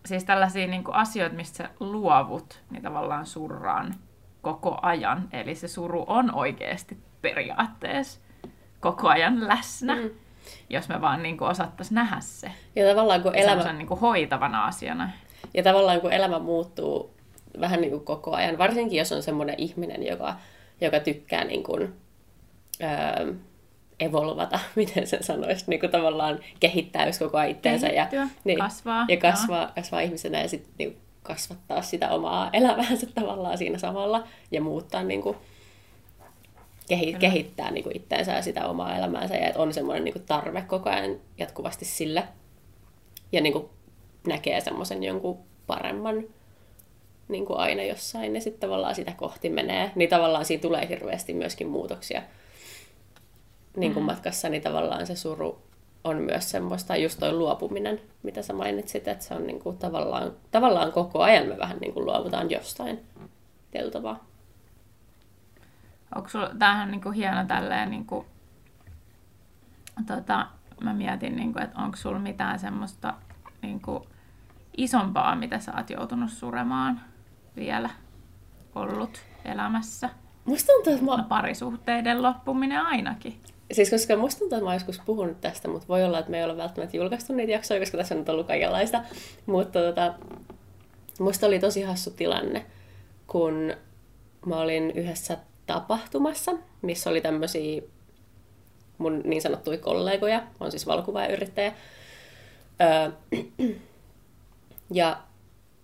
siis 0.06 0.24
tällaisia 0.24 0.68
niin 0.68 0.84
kuin 0.84 0.96
asioita, 0.96 1.36
mistä 1.36 1.58
sä 1.58 1.70
luovut, 1.80 2.64
niin 2.70 2.84
tavallaan 2.84 3.26
surraan 3.26 3.96
koko 4.42 4.80
ajan. 4.82 5.30
Eli 5.32 5.56
se 5.56 5.68
suru 5.68 6.06
on 6.08 6.36
oikeasti 6.36 6.98
periaatteessa 7.24 8.20
koko 8.80 9.08
ajan 9.08 9.48
läsnä, 9.48 9.96
mm. 9.96 10.10
jos 10.70 10.90
me 10.90 11.02
vaan 11.02 11.24
niin 11.24 11.44
osattaisiin 11.44 11.96
nähdä 11.96 12.18
se. 12.20 12.52
Ja 12.76 12.90
tavallaan 12.90 13.22
kun 13.22 13.36
elämä... 13.36 13.74
niin 13.74 13.88
kuin 13.88 14.00
hoitavana 14.00 14.66
asiana. 14.66 15.10
Ja 15.54 15.64
tavallaan 15.64 16.02
kun 16.02 16.14
elämä 16.14 16.40
muuttuu 16.40 17.14
vähän 17.60 17.82
niin 17.82 17.92
kuin 17.92 18.06
koko 18.06 18.32
ajan, 18.32 18.58
varsinkin 18.58 18.98
jos 18.98 19.12
on 19.12 19.24
semmoinen 19.24 19.56
ihminen, 19.58 20.08
joka, 20.08 20.36
joka 20.82 21.00
tykkää 21.00 21.44
niin 21.44 21.64
kuin, 21.64 21.94
öö, 22.84 23.34
evolvata, 24.00 24.60
miten 24.76 25.08
sen 25.08 25.24
sanoisi, 25.24 25.66
niin 25.68 25.80
kuin 25.80 25.92
tavallaan 25.92 26.40
kehittää 26.60 27.06
just 27.06 27.20
koko 27.20 27.38
ajan 27.38 27.52
itteensä 27.52 27.88
ja, 27.88 28.08
niin, 28.44 28.60
kasvaa, 28.60 29.06
ja 29.10 29.18
kasvaa, 29.18 29.72
kasvaa 29.76 30.00
ihmisenä 30.00 30.42
ja 30.42 30.48
sitten 30.50 30.74
niin 30.78 30.98
kasvattaa 31.24 31.82
sitä 31.82 32.10
omaa 32.10 32.50
elämäänsä 32.54 33.08
tavallaan 33.16 33.58
siinä 33.58 33.78
samalla 33.78 34.28
ja 34.52 34.62
muuttaa 34.62 35.04
niin 35.04 35.22
kuin, 35.22 35.38
kehi, 36.88 37.14
kehittää 37.14 37.72
niin 37.72 37.84
kuin 37.84 37.96
itteensä 37.96 38.32
ja 38.32 38.42
sitä 38.42 38.68
omaa 38.68 38.98
elämäänsä 38.98 39.36
ja 39.36 39.48
että 39.48 39.62
on 39.62 39.74
semmoinen 39.74 40.04
niin 40.04 40.14
kuin 40.14 40.26
tarve 40.26 40.62
koko 40.62 40.90
ajan 40.90 41.18
jatkuvasti 41.38 41.86
sille 41.86 42.24
ja 43.32 43.42
niin 43.42 43.54
kuin 43.54 43.70
näkee 44.28 44.62
semmoisen 44.62 45.04
jonkun 45.04 45.40
paremman 45.68 46.24
niin 47.28 47.46
kuin 47.46 47.60
aina 47.60 47.84
jossain 47.84 48.36
ja 48.36 48.42
sitten 48.42 48.62
tavallaan 48.62 48.96
sitä 48.96 49.14
kohti 49.18 49.50
menee, 49.50 49.92
niin 49.96 50.10
tavallaan 50.10 50.46
siinä 50.46 50.62
tulee 50.62 50.90
hirveästi 50.90 51.34
myöskin 51.34 51.68
muutoksia 51.68 52.22
niin 53.78 53.94
kuin 53.94 54.04
mm. 54.04 54.06
matkassa, 54.06 54.50
niin 54.50 54.64
tavallaan 54.64 55.08
se 55.08 55.16
suru 55.16 55.62
on 56.04 56.18
myös 56.18 56.52
semmoista, 56.52 56.96
just 56.96 57.20
toi 57.20 57.34
luopuminen, 57.34 58.02
mitä 58.24 58.42
sä 58.42 58.54
mainitsit, 58.54 59.08
että 59.08 59.26
se 59.26 59.34
on 59.34 59.48
niin 59.48 59.60
kuin 59.60 59.78
tavallaan, 59.78 60.34
tavallaan 60.52 60.92
koko 60.92 61.22
ajan 61.22 61.48
me 61.48 61.58
vähän 61.58 61.78
niin 61.78 61.94
kuin 61.94 62.06
luovutaan 62.06 62.52
jostain 62.52 63.00
teltavaa. 63.72 64.33
Onko 66.16 66.30
sulla, 66.30 66.50
tämähän 66.60 66.86
on 66.86 66.92
niin 66.92 67.02
kuin 67.02 67.14
hieno 67.14 67.46
tälleen, 67.46 67.92
niin 67.92 68.06
kuin, 68.06 68.26
tota, 70.08 70.48
mä 70.82 70.94
mietin, 70.94 71.36
niin 71.36 71.54
kuin, 71.54 71.64
että 71.64 71.80
onko 71.80 71.98
sulla 71.98 72.20
mitään 72.20 72.60
semmoista 72.60 73.14
niin 73.62 73.82
kuin, 73.82 74.04
isompaa, 74.78 75.36
mitä 75.36 75.60
sä 75.60 75.74
oot 75.78 75.90
joutunut 75.90 76.32
suremaan 76.32 77.02
vielä 77.56 77.90
ollut 78.76 79.22
elämässä? 79.46 80.10
Musta 80.46 80.74
tuntuu, 80.74 80.94
että 80.94 81.06
mä... 81.06 81.18
No, 81.18 81.24
parisuhteiden 81.24 82.24
loppuminen 82.24 82.82
ainakin. 82.82 83.42
Siis 83.72 83.90
koska 83.90 84.18
musta 84.18 84.40
tuntuu, 84.40 84.58
että 84.58 84.70
mä 84.70 84.74
joskus 84.74 85.02
puhunut 85.06 85.42
tästä, 85.42 85.68
mutta 85.68 85.88
voi 85.88 86.04
olla, 86.04 86.20
että 86.20 86.32
me 86.32 86.38
ei 86.38 86.44
ole 86.44 86.58
välttämättä 86.58 86.98
julkaistu 86.98 87.34
niitä 87.34 87.52
jaksoja, 87.52 87.80
koska 87.80 87.98
tässä 87.98 88.16
on 88.16 88.20
nyt 88.20 88.30
ollut 88.30 88.48
kaikenlaista. 88.48 89.02
Mutta 89.46 89.80
tota, 89.80 90.14
musta 91.20 91.48
oli 91.48 91.60
tosi 91.60 91.82
hassu 91.82 92.12
tilanne, 92.12 92.66
kun 93.28 93.74
mä 94.46 94.56
olin 94.56 94.92
yhdessä 94.92 95.38
tapahtumassa, 95.66 96.52
missä 96.82 97.10
oli 97.10 97.22
tämmöisiä 97.22 97.82
mun 98.98 99.22
niin 99.24 99.42
sanottuja 99.42 99.78
kollegoja, 99.78 100.44
on 100.60 100.72
siis 100.72 100.88
valokuvaajayrittäjä. 100.88 101.74
Öö, 102.82 103.12
ja 104.92 105.18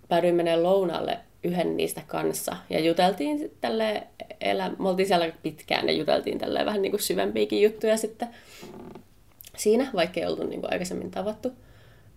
päädyin 0.07 0.35
menemään 0.35 0.63
lounalle 0.63 1.19
yhden 1.43 1.77
niistä 1.77 2.01
kanssa 2.07 2.57
ja 2.69 2.79
juteltiin 2.79 3.51
tälle 3.61 4.07
elä... 4.41 4.71
me 4.79 4.89
oltiin 4.89 5.07
siellä 5.07 5.31
pitkään 5.43 5.87
ja 5.87 5.93
juteltiin 5.93 6.37
tälle 6.37 6.65
vähän 6.65 6.81
niin 6.81 6.91
kuin 6.91 7.01
syvempiäkin 7.01 7.61
juttuja 7.61 7.97
sitten 7.97 8.27
siinä, 9.57 9.91
vaikka 9.93 10.19
ei 10.19 10.25
oltu 10.25 10.43
niin 10.43 10.61
kuin 10.61 10.73
aikaisemmin 10.73 11.11
tavattu. 11.11 11.51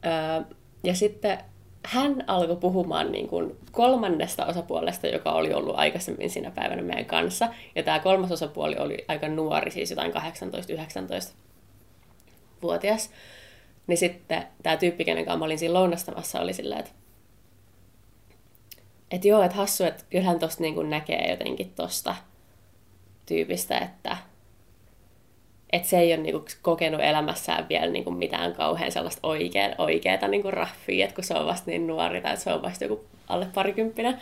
Öö, 0.04 0.54
ja 0.85 0.95
sitten 0.95 1.38
hän 1.84 2.24
alkoi 2.26 2.56
puhumaan 2.56 3.12
niin 3.12 3.28
kuin 3.28 3.56
kolmannesta 3.72 4.46
osapuolesta, 4.46 5.06
joka 5.06 5.32
oli 5.32 5.54
ollut 5.54 5.78
aikaisemmin 5.78 6.30
siinä 6.30 6.50
päivänä 6.50 6.82
meidän 6.82 7.04
kanssa. 7.04 7.48
Ja 7.74 7.82
tämä 7.82 7.98
kolmas 7.98 8.32
osapuoli 8.32 8.76
oli 8.76 9.04
aika 9.08 9.28
nuori, 9.28 9.70
siis 9.70 9.90
jotain 9.90 10.12
18-19-vuotias. 10.12 13.10
Niin 13.86 13.98
sitten 13.98 14.46
tämä 14.62 14.76
tyyppi, 14.76 15.04
kenen 15.04 15.24
kanssa 15.24 15.38
mä 15.38 15.44
olin 15.44 15.58
siinä 15.58 15.74
lounastamassa, 15.74 16.40
oli 16.40 16.52
silleen, 16.52 16.80
että 16.80 16.92
et 19.10 19.24
joo, 19.24 19.42
että 19.42 19.56
hassu, 19.56 19.84
että 19.84 20.04
kyllähän 20.10 20.38
tosta 20.38 20.62
niin 20.62 20.90
näkee 20.90 21.30
jotenkin 21.30 21.72
tosta 21.76 22.14
tyypistä, 23.26 23.78
että 23.78 24.16
että 25.72 25.88
se 25.88 25.98
ei 25.98 26.14
ole 26.14 26.22
niinku 26.22 26.44
kokenut 26.62 27.00
elämässään 27.00 27.66
vielä 27.68 27.86
niinku 27.86 28.10
mitään 28.10 28.52
kauhean 28.52 28.92
sellaista 28.92 29.28
oikea, 29.28 29.74
oikeata 29.78 30.28
niinku 30.28 30.50
raffia, 30.50 31.04
että 31.04 31.14
kun 31.14 31.24
se 31.24 31.34
on 31.34 31.46
vasta 31.46 31.70
niin 31.70 31.86
nuori 31.86 32.20
tai 32.20 32.36
se 32.36 32.52
on 32.52 32.62
vasta 32.62 32.84
joku 32.84 33.04
alle 33.28 33.46
parikymppinen. 33.54 34.18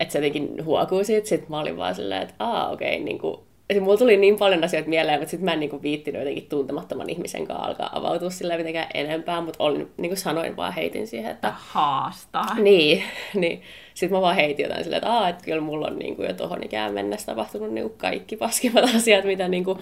Että 0.00 0.12
se 0.12 0.18
jotenkin 0.18 0.64
huokuu 0.64 1.04
siitä. 1.04 1.28
Sitten 1.28 1.50
mä 1.50 1.60
olin 1.60 1.76
vaan 1.76 1.94
silleen, 1.94 2.22
että 2.22 2.34
aa 2.38 2.70
okei, 2.70 2.94
okay, 2.94 3.04
niinku, 3.04 3.44
mulla 3.80 3.96
tuli 3.96 4.16
niin 4.16 4.38
paljon 4.38 4.64
asioita 4.64 4.88
mieleen, 4.88 5.20
mutta 5.20 5.30
sitten 5.30 5.44
mä 5.44 5.52
en 5.52 5.60
niinku 5.60 5.82
viittinyt 5.82 6.20
jotenkin 6.20 6.46
tuntemattoman 6.48 7.10
ihmisen 7.10 7.46
kanssa 7.46 7.66
alkaa 7.66 7.98
avautua 7.98 8.30
sillä 8.30 8.56
mitenkään 8.56 8.88
enempää, 8.94 9.40
mutta 9.40 9.64
olin, 9.64 9.90
niin 9.96 10.10
kuin 10.10 10.18
sanoin, 10.18 10.56
vaan 10.56 10.72
heitin 10.72 11.06
siihen, 11.06 11.30
että... 11.30 11.52
Haastaa. 11.56 12.54
Niin, 12.54 13.02
niin. 13.34 13.62
Sitten 13.94 14.16
mä 14.18 14.22
vaan 14.22 14.36
heitin 14.36 14.62
jotain 14.62 14.84
silleen, 14.84 15.02
että, 15.02 15.12
Aa, 15.12 15.28
että 15.28 15.44
kyllä 15.44 15.60
mulla 15.60 15.86
on 15.86 15.98
niinku 15.98 16.22
jo 16.22 16.32
tohon 16.32 16.64
ikään 16.64 16.94
mennessä 16.94 17.26
tapahtunut 17.26 17.72
niinku 17.72 17.94
kaikki 17.98 18.36
paskimmat 18.36 18.84
asiat, 18.96 19.24
mitä 19.24 19.48
niinku 19.48 19.78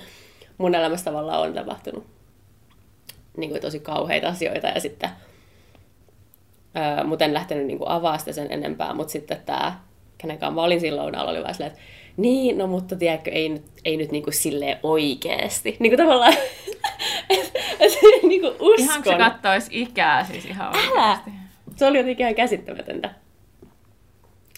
mun 0.59 0.75
elämässä 0.75 1.05
tavallaan 1.05 1.41
on 1.41 1.55
tapahtunut. 1.55 2.07
Niinku 3.37 3.59
tosi 3.61 3.81
kauheita 3.81 4.29
asioita 4.29 4.67
ja 4.67 4.81
sitten... 4.81 5.11
Öö, 6.77 7.05
mutta 7.05 7.25
en 7.25 7.35
lähtenyt 7.35 7.67
niinku 7.67 7.85
avaa 7.89 8.19
sitä 8.19 8.33
sen 8.33 8.53
enempää, 8.53 8.95
mutta 8.95 9.13
sitten 9.13 9.43
tämä, 9.47 9.81
kenen 10.19 10.39
kanssa 10.39 10.55
mä 10.55 10.63
olin 10.63 10.81
silloin, 10.81 11.19
oli 11.19 11.43
vaan 11.43 11.55
silleen, 11.55 11.73
että 11.73 11.83
niin, 12.17 12.59
no 12.59 12.67
mutta 12.67 12.97
tiedätkö, 12.97 13.31
ei 13.31 13.49
nyt, 13.49 13.65
ei 13.85 13.97
nyt 13.97 14.13
niinku 14.13 14.31
silleen 14.33 14.79
oikeesti. 14.83 15.77
Niinku 15.79 15.97
tavallaan, 15.97 16.33
et, 17.31 17.53
niinku 18.23 18.47
uskon. 18.47 18.85
Ihan 18.85 19.05
se 19.05 19.15
kattois 19.15 19.69
ikää 19.71 20.25
siis 20.25 20.45
ihan 20.45 20.77
oikeesti. 20.77 21.31
Se 21.77 21.87
oli 21.87 21.99
jotenkin 21.99 22.25
ihan 22.25 22.35
käsittämätöntä. 22.35 23.11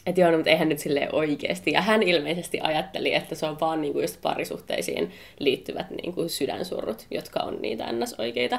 Että 0.07 0.21
joo, 0.21 0.31
no, 0.31 0.37
mutta 0.37 0.51
eihän 0.51 0.69
nyt 0.69 0.79
silleen 0.79 1.15
oikeesti. 1.15 1.73
Ja 1.73 1.83
hän 1.83 2.03
ilmeisesti 2.03 2.61
ajatteli, 2.61 3.15
että 3.15 3.35
se 3.35 3.47
on 3.47 3.61
vaan 3.61 3.81
niinku 3.81 4.01
just 4.01 4.21
parisuhteisiin 4.23 5.11
liittyvät 5.39 5.91
niinku 5.91 6.29
sydänsurrut, 6.29 7.07
jotka 7.11 7.41
on 7.41 7.63
niitä 7.63 7.93
ns. 7.93 8.15
oikeita 8.19 8.59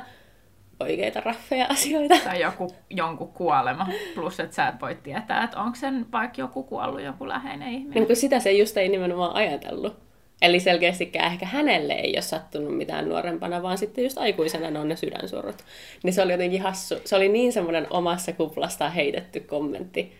oikeita 0.79 1.21
raffeja 1.21 1.65
asioita. 1.69 2.15
Tai 2.23 2.41
joku, 2.41 2.67
jonkun 2.89 3.27
kuolema, 3.27 3.87
plus 4.15 4.39
että 4.39 4.55
sä 4.55 4.67
et 4.67 4.81
voi 4.81 4.97
tietää, 5.03 5.43
että 5.43 5.59
onko 5.59 5.75
sen 5.75 6.05
vaikka 6.11 6.41
joku 6.41 6.63
kuollut, 6.63 7.01
joku 7.01 7.27
läheinen 7.27 7.69
ihminen. 7.69 7.93
Niin, 7.93 8.07
kun 8.07 8.15
sitä 8.15 8.39
se 8.39 8.51
just 8.51 8.77
ei 8.77 8.89
nimenomaan 8.89 9.35
ajatellut. 9.35 9.97
Eli 10.41 10.59
selkeästikään 10.59 11.31
ehkä 11.31 11.45
hänelle 11.45 11.93
ei 11.93 12.13
ole 12.15 12.21
sattunut 12.21 12.77
mitään 12.77 13.09
nuorempana, 13.09 13.63
vaan 13.63 13.77
sitten 13.77 14.03
just 14.03 14.17
aikuisena 14.17 14.71
ne 14.71 14.79
on 14.79 14.87
ne 14.87 14.95
sydänsurut. 14.95 15.55
Niin 16.03 16.13
se 16.13 16.21
oli 16.21 16.31
jotenkin 16.31 16.61
hassu. 16.61 16.95
Se 17.05 17.15
oli 17.15 17.29
niin 17.29 17.53
semmoinen 17.53 17.87
omassa 17.89 18.33
kuplasta 18.33 18.89
heitetty 18.89 19.39
kommentti. 19.39 20.13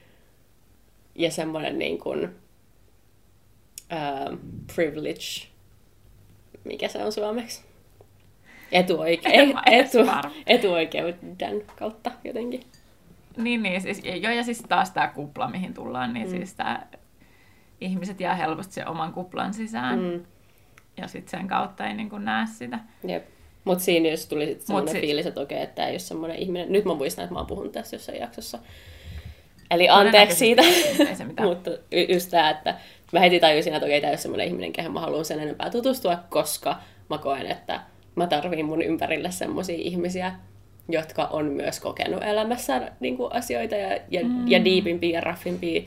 Ja 1.22 1.32
semmoinen 1.32 1.80
niin 1.80 2.00
kuin, 2.00 2.24
uh, 2.24 2.30
privilege, 4.76 5.48
mikä 6.64 6.88
se 6.88 7.06
on 7.06 7.12
suomeksi? 7.12 7.64
etuoike- 8.72 9.30
etu, 9.66 9.98
etuoikeuden 10.48 11.64
kautta 11.80 12.12
jotenkin. 12.24 12.62
Niin, 13.38 13.64
niin 13.64 13.82
siis, 13.82 14.02
joo, 14.22 14.34
ja 14.34 14.44
siis 14.44 14.64
taas 14.70 14.92
tämä 14.92 15.08
kupla, 15.08 15.48
mihin 15.48 15.74
tullaan, 15.74 16.14
niin 16.14 16.28
mm. 16.28 16.32
siis 16.32 16.54
tämä 16.54 16.88
ihmiset 17.82 18.20
jää 18.20 18.36
helposti 18.36 18.74
sen 18.74 18.88
oman 18.88 19.14
kuplan 19.14 19.54
sisään. 19.54 20.00
Mm. 20.00 20.26
Ja 20.98 21.08
sitten 21.08 21.40
sen 21.40 21.48
kautta 21.48 21.88
ei 21.88 21.94
niin 21.94 22.10
kuin 22.10 22.26
näe 22.26 22.48
sitä. 22.48 22.80
Jep. 23.08 23.26
Mutta 23.64 23.84
siinä 23.84 24.10
jos 24.10 24.26
tuli 24.26 24.46
sitten 24.46 24.68
semmoinen 24.68 24.96
si- 24.96 25.02
fiilis, 25.02 25.26
että 25.26 25.42
okei, 25.42 25.62
että 25.62 25.76
tämä 25.76 25.88
ei 25.88 25.94
ole 25.94 26.00
semmoinen 26.00 26.38
ihminen. 26.38 26.72
Nyt 26.72 26.86
mä 26.86 26.94
muistan, 26.94 27.24
että 27.24 27.34
mä 27.34 27.40
oon 27.40 27.48
puhunut 27.48 27.72
tässä 27.72 27.96
jossain 27.96 28.20
jaksossa. 28.20 28.60
Eli 29.72 29.90
anteeksi 29.90 30.38
siitä. 30.38 30.62
Mutta 31.48 31.72
just 32.10 32.30
tämä, 32.30 32.50
että 32.50 32.76
mä 33.12 33.20
heti 33.20 33.40
tajusin, 33.40 33.74
että 33.74 33.86
okei, 33.86 34.02
tämä 34.02 34.10
ei 34.10 34.14
ole 34.14 34.18
semmoinen 34.18 34.48
ihminen, 34.48 34.74
kehen 34.74 34.92
mä 34.92 35.00
haluan 35.00 35.26
sen 35.26 35.40
enempää 35.40 35.70
tutustua, 35.70 36.18
koska 36.30 36.76
mä 37.10 37.18
koen, 37.18 37.46
että 37.46 37.82
mä 38.16 38.28
tarviin 38.28 38.66
mun 38.66 38.82
ympärille 38.82 39.32
semmoisia 39.32 39.78
ihmisiä, 39.80 40.32
jotka 40.90 41.26
on 41.26 41.46
myös 41.46 41.80
kokenut 41.80 42.24
elämässä 42.24 42.92
niin 43.00 43.18
kuin 43.18 43.34
asioita 43.34 43.76
ja, 43.76 43.98
ja, 44.12 44.24
mm. 44.24 44.48
ja 44.48 44.66
diipimpiä 44.66 45.18
ja 45.18 45.22
raffimpia 45.22 45.82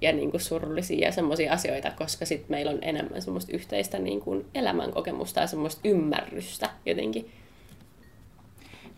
ja 0.00 0.12
niin 0.12 0.30
kuin 0.30 0.40
surullisia 0.40 1.08
ja 1.08 1.12
semmoisia 1.12 1.52
asioita, 1.52 1.90
koska 1.90 2.26
sitten 2.26 2.50
meillä 2.50 2.70
on 2.70 2.78
enemmän 2.82 3.22
semmoista 3.22 3.52
yhteistä 3.52 3.98
niin 3.98 4.20
kuin 4.20 4.46
elämänkokemusta 4.54 5.40
ja 5.40 5.46
semmoista 5.46 5.80
ymmärrystä 5.84 6.70
jotenkin. 6.86 7.30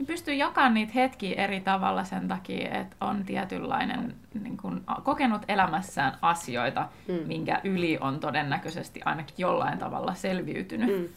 Niin 0.01 0.07
pystyy 0.07 0.35
jakamaan 0.35 0.75
niitä 0.75 0.93
hetkiä 0.95 1.45
eri 1.45 1.61
tavalla 1.61 2.05
sen 2.05 2.29
takia, 2.29 2.81
että 2.81 2.97
on 3.01 3.25
tietynlainen 3.25 4.15
niin 4.43 4.57
kuin, 4.57 4.81
kokenut 5.05 5.43
elämässään 5.49 6.19
asioita, 6.23 6.89
mm. 7.09 7.27
minkä 7.27 7.61
yli 7.65 7.99
on 8.01 8.21
todennäköisesti 8.21 9.01
ainakin 9.05 9.35
jollain 9.39 9.79
tavalla 9.79 10.15
selviytynyt. 10.15 11.01
Mm 11.01 11.09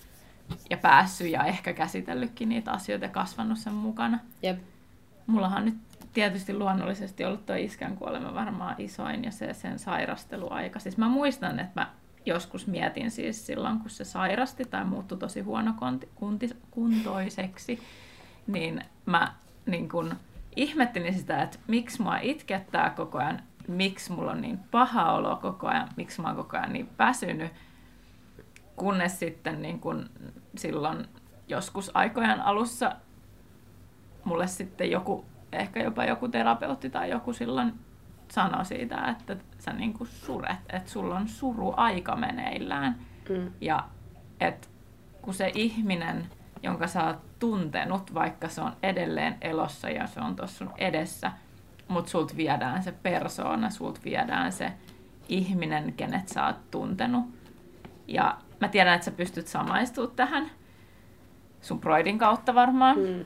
ja 0.70 0.78
päässyt 0.78 1.32
ja 1.32 1.44
ehkä 1.44 1.74
käsitellytkin 1.74 2.50
niitä 2.50 2.72
asioita 2.72 3.06
ja 3.06 3.10
kasvanut 3.10 3.58
sen 3.58 3.74
mukana. 3.74 4.20
Jep. 4.42 4.60
Mullahan 5.28 5.66
nyt 5.66 5.76
tietysti 6.14 6.54
luonnollisesti 6.54 7.26
ollut 7.26 7.46
tuo 7.46 7.56
iskän 7.56 7.98
kuolema 7.98 8.34
varmaan 8.34 8.76
isoin 8.78 9.24
ja 9.24 9.32
se 9.32 9.54
sen 9.54 9.80
sairasteluaika. 9.80 10.80
Siis 10.80 10.98
mä 10.98 11.08
muistan, 11.08 11.60
että 11.60 11.82
mä 11.82 11.92
joskus 12.26 12.68
mietin 12.68 13.12
siis 13.12 13.46
silloin, 13.46 13.80
kun 13.80 13.90
se 13.90 14.04
sairasti 14.04 14.66
tai 14.66 14.86
muuttui 14.86 15.18
tosi 15.18 15.42
huonokuntoiseksi, 15.42 17.80
niin 18.48 18.82
mä 19.06 19.34
niin 19.66 19.90
kun 19.90 20.16
ihmettelin 20.56 21.14
sitä, 21.14 21.42
että 21.42 21.60
miksi 21.68 22.02
mua 22.02 22.18
itkettää 22.18 22.90
koko 22.90 23.18
ajan, 23.18 23.44
miksi 23.68 24.12
mulla 24.12 24.32
on 24.32 24.42
niin 24.42 24.60
paha 24.60 25.14
olo 25.14 25.36
koko 25.36 25.68
ajan, 25.68 25.90
miksi 25.96 26.22
mä 26.22 26.28
oon 26.28 26.38
koko 26.38 26.58
ajan 26.58 26.74
niin 26.74 26.90
väsynyt, 27.00 27.52
kunnes 28.76 29.20
sitten 29.20 29.62
niin 29.62 29.80
kun 29.80 30.10
silloin 30.58 31.08
joskus 31.48 31.92
aikojen 31.94 32.42
alussa 32.42 32.96
mulle 34.24 34.48
sitten 34.48 34.92
joku, 34.92 35.26
ehkä 35.52 35.84
jopa 35.84 36.06
joku 36.06 36.28
terapeutti 36.28 36.90
tai 36.90 37.10
joku 37.10 37.34
silloin 37.34 37.74
sanoi 38.32 38.66
siitä, 38.66 39.08
että 39.12 39.38
sä 39.60 39.74
niin 39.74 39.94
kuin 39.94 40.08
suret, 40.08 40.58
että 40.70 40.92
sulla 40.92 41.16
on 41.16 41.28
suru 41.28 41.74
aika 41.78 42.16
meneillään. 42.16 42.98
Mm. 43.30 43.52
Ja 43.62 43.88
että 44.40 44.68
kun 45.22 45.34
se 45.34 45.52
ihminen, 45.56 46.30
jonka 46.64 46.88
sä 46.88 47.04
oot 47.04 47.40
tuntenut, 47.40 48.14
vaikka 48.14 48.48
se 48.48 48.62
on 48.62 48.74
edelleen 48.84 49.38
elossa 49.42 49.90
ja 49.90 50.08
se 50.08 50.20
on 50.20 50.36
tuossa 50.36 50.58
sun 50.58 50.74
edessä, 50.78 51.32
mutta 51.88 52.12
sulta 52.12 52.38
viedään 52.38 52.84
se 52.84 52.92
persoona, 52.92 53.70
sulta 53.70 54.02
viedään 54.04 54.52
se 54.52 54.74
ihminen, 55.30 55.94
kenet 55.94 56.28
sä 56.28 56.46
oot 56.46 56.72
tuntenut. 56.72 57.26
Ja 58.08 58.38
mä 58.62 58.68
tiedän, 58.68 58.94
että 58.94 59.06
sä 59.06 59.12
pystyt 59.12 59.48
samaistumaan 59.48 60.16
tähän 60.16 60.52
sun 61.62 61.80
Broidin 61.80 62.18
kautta 62.18 62.56
varmaan 62.56 62.98
mm. 63.00 63.26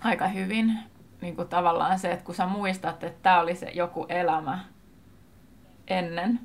aika 0.00 0.28
hyvin 0.28 0.78
niin 1.20 1.36
kuin 1.36 1.48
tavallaan 1.48 1.98
se, 1.98 2.12
että 2.12 2.24
kun 2.24 2.34
sä 2.34 2.46
muistat, 2.46 3.04
että 3.04 3.22
tämä 3.22 3.40
oli 3.40 3.54
se 3.54 3.70
joku 3.70 4.06
elämä 4.08 4.58
ennen 5.88 6.40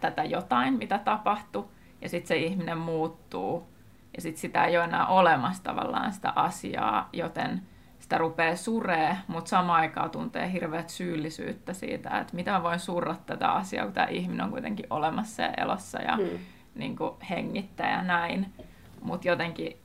tätä 0.00 0.24
jotain, 0.24 0.74
mitä 0.74 0.98
tapahtui, 0.98 1.68
ja 2.00 2.08
sitten 2.08 2.28
se 2.28 2.36
ihminen 2.36 2.78
muuttuu, 2.78 3.67
ja 4.16 4.22
sitten 4.22 4.40
sitä 4.40 4.64
ei 4.64 4.76
ole 4.76 4.84
enää 4.84 5.06
olemassa 5.06 5.62
tavallaan 5.62 6.12
sitä 6.12 6.32
asiaa, 6.36 7.08
joten 7.12 7.62
sitä 7.98 8.18
rupeaa 8.18 8.56
suree, 8.56 9.16
mutta 9.28 9.48
samaan 9.48 9.80
aikaan 9.80 10.10
tuntee 10.10 10.52
hirveät 10.52 10.88
syyllisyyttä 10.88 11.72
siitä, 11.72 12.18
että 12.18 12.36
mitä 12.36 12.50
mä 12.50 12.62
voin 12.62 12.80
surra 12.80 13.16
tätä 13.26 13.52
asiaa, 13.52 13.84
kun 13.84 13.94
tämä 13.94 14.06
ihminen 14.06 14.44
on 14.44 14.50
kuitenkin 14.50 14.86
olemassa 14.90 15.42
ja 15.42 15.52
elossa 15.56 16.02
ja 16.02 16.16
hmm. 16.16 16.38
niin 16.74 16.96
kuin 16.96 17.14
hengittää 17.30 17.92
ja 17.92 18.02
näin. 18.02 18.52
Mutta 19.02 19.28
jotenkin 19.28 19.76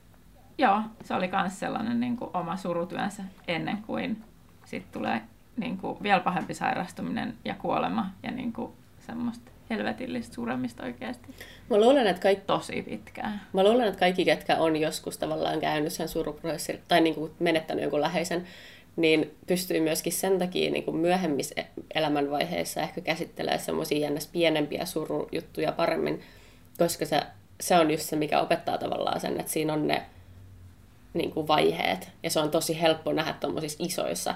Joo, 0.58 0.82
se 1.04 1.14
oli 1.14 1.30
myös 1.32 1.60
sellainen 1.60 2.00
niin 2.00 2.16
kuin 2.16 2.30
oma 2.34 2.56
surutyönsä 2.56 3.22
ennen 3.48 3.82
kuin 3.82 4.24
sitten 4.64 4.92
tulee 4.92 5.22
niin 5.56 5.78
kuin 5.78 6.02
vielä 6.02 6.20
pahempi 6.20 6.54
sairastuminen 6.54 7.34
ja 7.44 7.54
kuolema 7.54 8.10
ja 8.22 8.30
niin 8.30 8.52
kuin 8.52 8.72
semmoista 8.98 9.50
helvetillistä 9.70 10.34
suremista 10.34 10.82
oikeasti. 10.82 11.28
Mä 11.70 11.80
luulen, 11.80 12.06
että 12.06 12.22
kaikki... 12.22 12.44
Tosi 12.46 12.82
pitkään. 12.82 13.40
Mä 13.52 13.64
luulen, 13.64 13.88
että 13.88 14.00
kaikki, 14.00 14.24
ketkä 14.24 14.56
on 14.56 14.76
joskus 14.76 15.18
tavallaan 15.18 15.60
käynyt 15.60 15.92
sen 15.92 16.08
suruprosessin 16.08 16.80
tai 16.88 17.00
niin 17.00 17.14
kuin 17.14 17.32
menettänyt 17.38 17.82
jonkun 17.82 18.00
läheisen, 18.00 18.46
niin 18.96 19.34
pystyy 19.46 19.80
myöskin 19.80 20.12
sen 20.12 20.38
takia 20.38 20.70
niin 20.70 20.84
kuin 20.84 20.96
myöhemmissä 20.96 21.54
e- 21.56 21.82
elämänvaiheissa 21.94 22.80
ehkä 22.80 23.00
käsittelemään 23.00 23.60
semmoisia 23.60 23.98
jännäs 23.98 24.26
pienempiä 24.26 24.84
surujuttuja 24.84 25.72
paremmin, 25.72 26.22
koska 26.78 27.06
se, 27.06 27.20
se 27.60 27.78
on 27.78 27.90
just 27.90 28.02
se, 28.02 28.16
mikä 28.16 28.40
opettaa 28.40 28.78
tavallaan 28.78 29.20
sen, 29.20 29.40
että 29.40 29.52
siinä 29.52 29.72
on 29.72 29.86
ne 29.86 30.02
niin 31.14 31.30
kuin 31.30 31.48
vaiheet. 31.48 32.08
Ja 32.22 32.30
se 32.30 32.40
on 32.40 32.50
tosi 32.50 32.80
helppo 32.80 33.12
nähdä 33.12 33.32
tuommoisissa 33.32 33.84
isoissa 33.84 34.34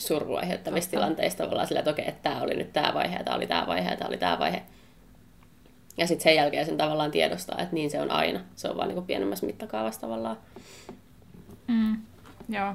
surua 0.00 0.38
aiheuttavissa 0.38 0.90
tilanteissa 0.90 1.38
tavallaan 1.38 1.66
sillä, 1.66 1.78
että 1.78 1.90
okei, 1.90 2.08
että 2.08 2.30
tämä 2.30 2.42
oli 2.42 2.54
nyt 2.54 2.72
tämä 2.72 2.94
vaihe, 2.94 3.24
tämä 3.24 3.36
oli 3.36 3.46
tämä 3.46 3.66
vaihe, 3.66 3.96
tämä 3.96 4.08
oli 4.08 4.18
tämä 4.18 4.38
vaihe. 4.38 4.62
Ja 5.96 6.06
sitten 6.06 6.22
sen 6.22 6.36
jälkeen 6.36 6.66
sen 6.66 6.76
tavallaan 6.76 7.10
tiedostaa, 7.10 7.58
että 7.58 7.74
niin 7.74 7.90
se 7.90 8.00
on 8.00 8.10
aina. 8.10 8.40
Se 8.56 8.68
on 8.68 8.76
vaan 8.76 8.88
niin 8.88 9.04
pienemmässä 9.04 9.46
mittakaavassa 9.46 10.00
tavallaan. 10.00 10.36
Mm, 11.66 11.96
joo. 12.48 12.74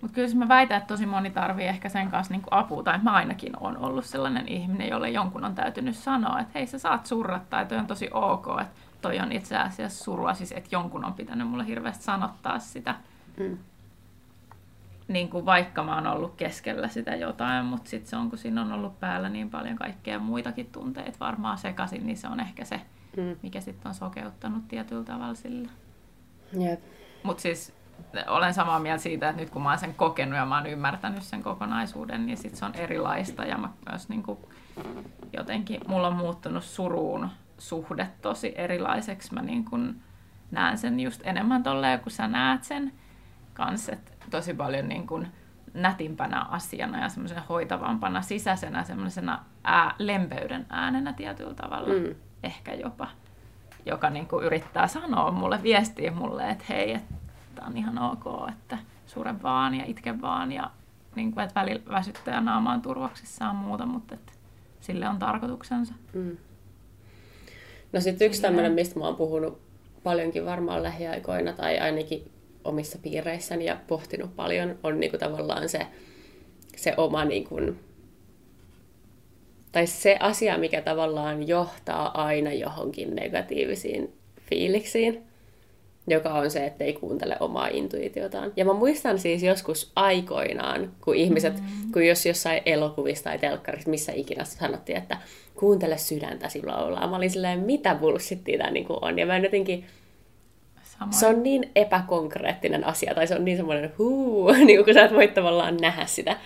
Mutta 0.00 0.14
kyllä 0.14 0.34
mä 0.34 0.48
väitän, 0.48 0.76
että 0.78 0.88
tosi 0.88 1.06
moni 1.06 1.30
tarvii 1.30 1.66
ehkä 1.66 1.88
sen 1.88 2.10
kanssa 2.10 2.34
niin 2.34 2.42
apua, 2.50 2.82
tai 2.82 2.98
mä 3.02 3.12
ainakin 3.12 3.52
on 3.60 3.78
ollut 3.78 4.04
sellainen 4.04 4.48
ihminen, 4.48 4.88
jolle 4.88 5.10
jonkun 5.10 5.44
on 5.44 5.54
täytynyt 5.54 5.96
sanoa, 5.96 6.40
että 6.40 6.52
hei 6.54 6.66
sä 6.66 6.78
saat 6.78 7.06
surrattaa, 7.06 7.60
että 7.60 7.74
toi 7.74 7.78
on 7.78 7.86
tosi 7.86 8.08
ok, 8.12 8.46
että 8.60 8.72
toi 9.02 9.20
on 9.20 9.32
itse 9.32 9.56
asiassa 9.56 10.04
surua, 10.04 10.34
siis 10.34 10.52
että 10.52 10.68
jonkun 10.72 11.04
on 11.04 11.14
pitänyt 11.14 11.48
mulle 11.48 11.66
hirveästi 11.66 12.04
sanottaa 12.04 12.58
sitä. 12.58 12.94
Mm. 13.36 13.58
Niin 15.08 15.28
kuin 15.28 15.46
vaikka 15.46 15.82
mä 15.82 15.94
oon 15.94 16.06
ollut 16.06 16.34
keskellä 16.34 16.88
sitä 16.88 17.14
jotain, 17.14 17.66
mutta 17.66 17.90
sitten 17.90 18.10
se 18.10 18.16
on, 18.16 18.28
kun 18.30 18.38
siinä 18.38 18.62
on 18.62 18.72
ollut 18.72 19.00
päällä 19.00 19.28
niin 19.28 19.50
paljon 19.50 19.76
kaikkea 19.76 20.18
muitakin 20.18 20.66
tunteita 20.66 21.18
varmaan 21.20 21.58
sekaisin, 21.58 22.06
niin 22.06 22.16
se 22.16 22.28
on 22.28 22.40
ehkä 22.40 22.64
se, 22.64 22.80
mm. 23.16 23.36
mikä 23.42 23.60
sitten 23.60 23.88
on 23.88 23.94
sokeuttanut 23.94 24.68
tietyllä 24.68 25.04
tavalla 25.04 25.34
sillä. 25.34 25.70
Yep. 26.60 26.80
Mutta 27.22 27.42
siis 27.42 27.72
olen 28.26 28.54
samaa 28.54 28.78
mieltä 28.78 29.02
siitä, 29.02 29.28
että 29.28 29.42
nyt 29.42 29.50
kun 29.50 29.62
mä 29.62 29.68
oon 29.68 29.78
sen 29.78 29.94
kokenut 29.94 30.34
ja 30.34 30.46
mä 30.46 30.56
oon 30.58 30.66
ymmärtänyt 30.66 31.22
sen 31.22 31.42
kokonaisuuden, 31.42 32.26
niin 32.26 32.38
sit 32.38 32.54
se 32.54 32.64
on 32.64 32.74
erilaista 32.74 33.44
ja 33.44 33.58
mä 33.58 33.68
myös 33.90 34.08
niin 34.08 34.22
kuin 34.22 34.38
jotenkin, 35.32 35.80
mulla 35.86 36.08
on 36.08 36.16
muuttunut 36.16 36.64
suruun 36.64 37.28
suhde 37.58 38.08
tosi 38.22 38.52
erilaiseksi. 38.56 39.34
Mä 39.34 39.42
niin 39.42 39.64
kun 39.64 40.00
näen 40.50 40.78
sen 40.78 41.00
just 41.00 41.20
enemmän 41.24 41.62
tolleen, 41.62 42.00
kun 42.00 42.12
sä 42.12 42.28
näet 42.28 42.64
sen 42.64 42.92
kanssa, 43.54 43.92
että 43.92 44.12
tosi 44.30 44.54
paljon 44.54 44.88
niin 44.88 45.06
kun 45.06 45.26
nätimpänä 45.74 46.40
asiana 46.40 47.02
ja 47.02 47.08
semmoisen 47.08 47.42
hoitavampana 47.48 48.22
sisäisenä 48.22 48.84
semmoisena 48.84 49.44
ää, 49.64 49.94
lempeyden 49.98 50.66
äänenä 50.70 51.12
tietyllä 51.12 51.54
tavalla 51.54 51.94
mm. 51.94 52.14
ehkä 52.42 52.74
jopa, 52.74 53.08
joka 53.86 54.10
niin 54.10 54.28
kuin 54.28 54.44
yrittää 54.44 54.86
sanoa 54.86 55.30
mulle, 55.30 55.62
viestiä 55.62 56.10
mulle, 56.10 56.50
että 56.50 56.64
hei, 56.68 56.94
että 56.94 57.14
on 57.66 57.76
ihan 57.76 57.98
ok, 57.98 58.48
että 58.48 58.78
sure 59.06 59.42
vaan 59.42 59.74
ja 59.74 59.84
itke 59.86 60.20
vaan 60.20 60.52
ja 60.52 60.70
niin 61.16 61.32
kuin, 61.32 61.44
että 61.44 61.60
välillä 61.60 61.82
väsyttää 61.90 62.40
naamaan 62.40 62.82
turvaksissaan 62.82 63.56
muuta, 63.56 63.86
mutta 63.86 64.14
että 64.14 64.32
sille 64.80 65.08
on 65.08 65.18
tarkoituksensa. 65.18 65.94
Mm. 66.12 66.36
No 67.92 68.00
sitten 68.00 68.26
yksi 68.26 68.42
tämmöinen, 68.42 68.72
mistä 68.72 68.98
mä 68.98 69.04
oon 69.04 69.16
puhunut 69.16 69.60
paljonkin 70.02 70.46
varmaan 70.46 70.82
lähiaikoina 70.82 71.52
tai 71.52 71.78
ainakin 71.78 72.32
omissa 72.64 72.98
piireissäni 73.02 73.64
ja 73.64 73.76
pohtinut 73.86 74.36
paljon, 74.36 74.78
on 74.82 75.00
niinku 75.00 75.18
tavallaan 75.18 75.68
se, 75.68 75.86
se 76.76 76.94
oma 76.96 77.24
niinku, 77.24 77.60
tai 79.72 79.86
se 79.86 80.16
asia, 80.20 80.58
mikä 80.58 80.82
tavallaan 80.82 81.48
johtaa 81.48 82.24
aina 82.24 82.52
johonkin 82.52 83.14
negatiivisiin 83.14 84.12
fiiliksiin 84.50 85.24
joka 86.06 86.34
on 86.34 86.50
se, 86.50 86.66
että 86.66 86.84
ei 86.84 86.92
kuuntele 86.92 87.36
omaa 87.40 87.68
intuitiotaan. 87.68 88.52
Ja 88.56 88.64
mä 88.64 88.72
muistan 88.72 89.18
siis 89.18 89.42
joskus 89.42 89.92
aikoinaan, 89.96 90.92
kun 91.00 91.14
ihmiset, 91.14 91.54
mm. 91.54 91.92
kun 91.92 92.06
jos 92.06 92.26
jossain 92.26 92.62
elokuvissa 92.66 93.24
tai 93.24 93.38
telkkarissa, 93.38 93.90
missä 93.90 94.12
ikinä 94.12 94.44
sanottiin, 94.44 94.98
että 94.98 95.18
kuuntele 95.54 95.98
sydäntäsi 95.98 96.66
laulaa. 96.66 97.06
Mä 97.06 97.16
olin 97.16 97.30
silleen, 97.30 97.60
mitä 97.60 97.94
bullshittia 97.94 98.58
tämä 98.58 98.70
niin 98.70 98.86
on. 98.88 99.18
Ja 99.18 99.26
mä 99.26 99.38
jotenkin, 99.38 99.84
Samoin. 100.98 101.14
se 101.14 101.26
on 101.26 101.42
niin 101.42 101.70
epäkonkreettinen 101.74 102.84
asia, 102.84 103.14
tai 103.14 103.26
se 103.26 103.34
on 103.34 103.44
niin 103.44 103.56
semmoinen 103.56 103.92
huu, 103.98 104.52
niin 104.66 104.84
kun 104.84 104.94
sä 104.94 105.04
et 105.04 105.12
voi 105.12 105.28
tavallaan 105.28 105.76
nähdä 105.76 106.06
sitä. 106.06 106.36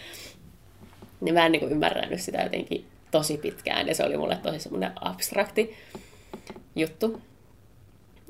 Niin 1.21 1.35
mä 1.35 1.47
en 1.47 1.53
niin 1.53 1.73
ymmärtänyt 1.73 2.21
sitä 2.21 2.43
jotenkin 2.43 2.87
tosi 3.11 3.39
pitkään, 3.39 3.89
ja 3.89 3.95
se 3.95 4.05
oli 4.05 4.17
mulle 4.17 4.37
tosi 4.43 4.59
semmoinen 4.59 4.93
abstrakti 5.01 5.77
juttu. 6.77 7.23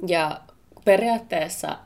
Ja 0.07 0.40
periaatteessa 0.85 1.78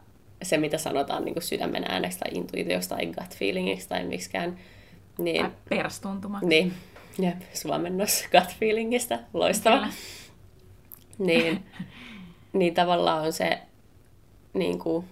se, 0.43 0.57
mitä 0.59 0.79
sanotaan 0.79 1.25
niin 1.25 1.43
sydämen 1.43 1.85
ääneksi 1.89 2.19
tai 2.19 2.31
intuitioksi 2.33 2.89
tai 2.89 3.07
gut 3.07 3.37
feelingiksi 3.37 3.89
tai 3.89 4.05
miksikään. 4.05 4.59
Niin, 5.19 5.41
tai 5.41 5.51
perstuntumaksi. 5.69 6.47
Niin, 6.47 6.73
jep, 7.19 7.37
suomennos 7.55 8.25
gut 8.31 8.57
feelingistä, 8.59 9.19
loistava. 9.35 9.77
Kyllä. 9.77 9.93
Niin, 11.19 11.65
niin 12.53 12.75
tavallaan 12.75 13.27
on 13.27 13.33
se 13.33 13.59
niin 14.55 14.79
kuin, 14.79 15.07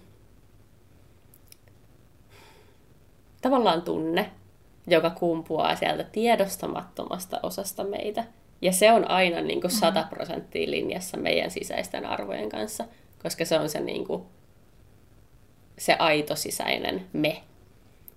tavallaan 3.41 3.81
tunne, 3.81 4.31
joka 4.87 5.09
kumpuaa 5.09 5.75
sieltä 5.75 6.03
tiedostamattomasta 6.03 7.39
osasta 7.43 7.83
meitä. 7.83 8.23
Ja 8.61 8.71
se 8.71 8.91
on 8.91 9.11
aina 9.11 9.41
niin 9.41 9.61
kuin 9.61 9.71
100 9.71 10.07
prosenttia 10.09 10.71
linjassa 10.71 11.17
meidän 11.17 11.51
sisäisten 11.51 12.05
arvojen 12.05 12.49
kanssa– 12.49 12.85
koska 13.23 13.45
se 13.45 13.59
on 13.59 13.69
se, 13.69 13.79
niin 13.79 14.05
kuin, 14.05 14.23
se 15.77 15.93
aito 15.93 16.35
sisäinen 16.35 17.05
me. 17.13 17.43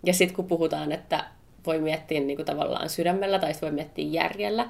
Ja 0.02 0.14
sitten 0.14 0.36
kun 0.36 0.44
puhutaan, 0.44 0.92
että 0.92 1.24
voi 1.66 1.78
miettiä 1.78 2.20
niin 2.20 2.36
kuin 2.36 2.46
tavallaan 2.46 2.90
sydämellä 2.90 3.38
tai 3.38 3.52
voi 3.62 3.70
miettiä 3.70 4.08
järjellä, 4.08 4.68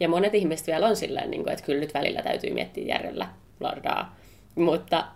ja 0.00 0.08
monet 0.08 0.34
ihmiset 0.34 0.66
vielä 0.66 0.86
on 0.86 0.96
silleen, 0.96 1.30
niin 1.30 1.42
kuin, 1.42 1.52
että 1.52 1.64
kyllä 1.64 1.80
nyt 1.80 1.94
välillä 1.94 2.22
täytyy 2.22 2.54
miettiä 2.54 2.84
järjellä, 2.84 3.28
bladaa. 3.58 4.16
Mutta, 4.54 5.06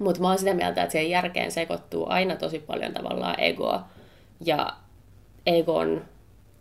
mutta 0.00 0.20
mä 0.20 0.28
oon 0.28 0.38
sitä 0.38 0.54
mieltä, 0.54 0.82
että 0.82 0.92
siihen 0.92 1.10
järkeen 1.10 1.52
sekoittuu 1.52 2.06
aina 2.08 2.36
tosi 2.36 2.58
paljon 2.58 2.92
tavallaan 2.92 3.40
egoa 3.40 3.84
ja 4.44 4.72
egon 5.46 6.04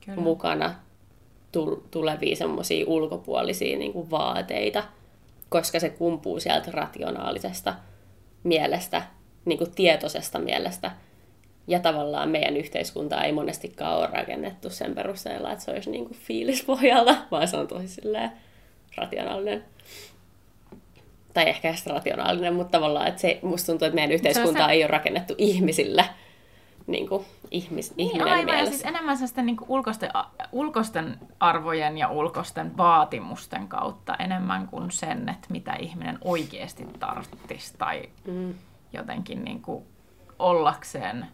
Kyllä. 0.06 0.22
mukana 0.22 0.76
tul- 1.52 1.82
tulevia 1.92 2.36
semmoisia 2.36 2.86
ulkopuolisia 2.88 3.78
niin 3.78 3.94
kuin 3.94 4.12
vaateita, 4.12 4.84
koska 5.50 5.80
se 5.80 5.90
kumpuu 5.90 6.40
sieltä 6.40 6.72
rationaalisesta 6.72 7.74
mielestä, 8.44 9.02
niin 9.46 9.58
kuin 9.58 9.72
tietoisesta 9.72 10.40
mielestä. 10.40 10.92
Ja 11.68 11.80
tavallaan 11.80 12.30
meidän 12.30 12.58
yhteiskunta 12.58 13.24
ei 13.24 13.32
monestikaan 13.32 13.98
ole 13.98 14.08
rakennettu 14.08 14.70
sen 14.70 14.96
perusteella, 14.96 15.52
että 15.52 15.64
se 15.64 15.72
olisi 15.72 15.90
niin 15.90 16.06
kuin 16.06 16.18
fiilispohjalta, 16.18 17.16
vaan 17.32 17.48
se 17.48 17.58
on 17.58 17.68
tosi 17.68 18.02
rationaalinen. 18.98 19.64
Tai 21.34 21.50
ehkä 21.50 21.70
edes 21.70 21.86
rationaalinen, 21.86 22.54
mutta 22.56 22.72
tavallaan, 22.78 23.08
että 23.08 23.22
se, 23.22 23.40
musta 23.44 23.66
tuntuu, 23.66 23.86
että 23.86 23.96
meidän 23.96 24.12
yhteiskunta 24.12 24.66
se- 24.66 24.72
ei 24.72 24.84
ole 24.84 24.88
rakennettu 24.92 25.36
ihmisille 25.38 26.06
niin 26.88 27.10
kuin 27.10 27.26
ihmis, 27.52 27.96
Niin, 27.96 28.08
ihminen 28.10 28.28
aivan, 28.34 28.40
ja 28.40 28.46
mielessä. 28.46 28.72
siis 28.72 28.86
enemmän 28.86 29.18
sellaisten 29.18 29.46
niin 29.46 29.58
ulkoisten, 29.68 30.10
ulkoisten 30.52 31.18
arvojen 31.40 31.98
ja 31.98 32.10
ulkoisten 32.10 32.78
vaatimusten 32.78 33.68
kautta 33.68 34.16
enemmän 34.16 34.68
kuin 34.68 34.92
sen, 34.92 35.30
että 35.30 35.48
mitä 35.50 35.74
ihminen 35.74 36.18
oikeasti 36.24 36.86
tarttisi 37.00 37.74
tai 37.78 38.04
Mm. 38.28 38.54
jotenkin 38.94 39.44
niin 39.44 39.62
kuin 39.62 39.84
ollakseen 40.40 41.26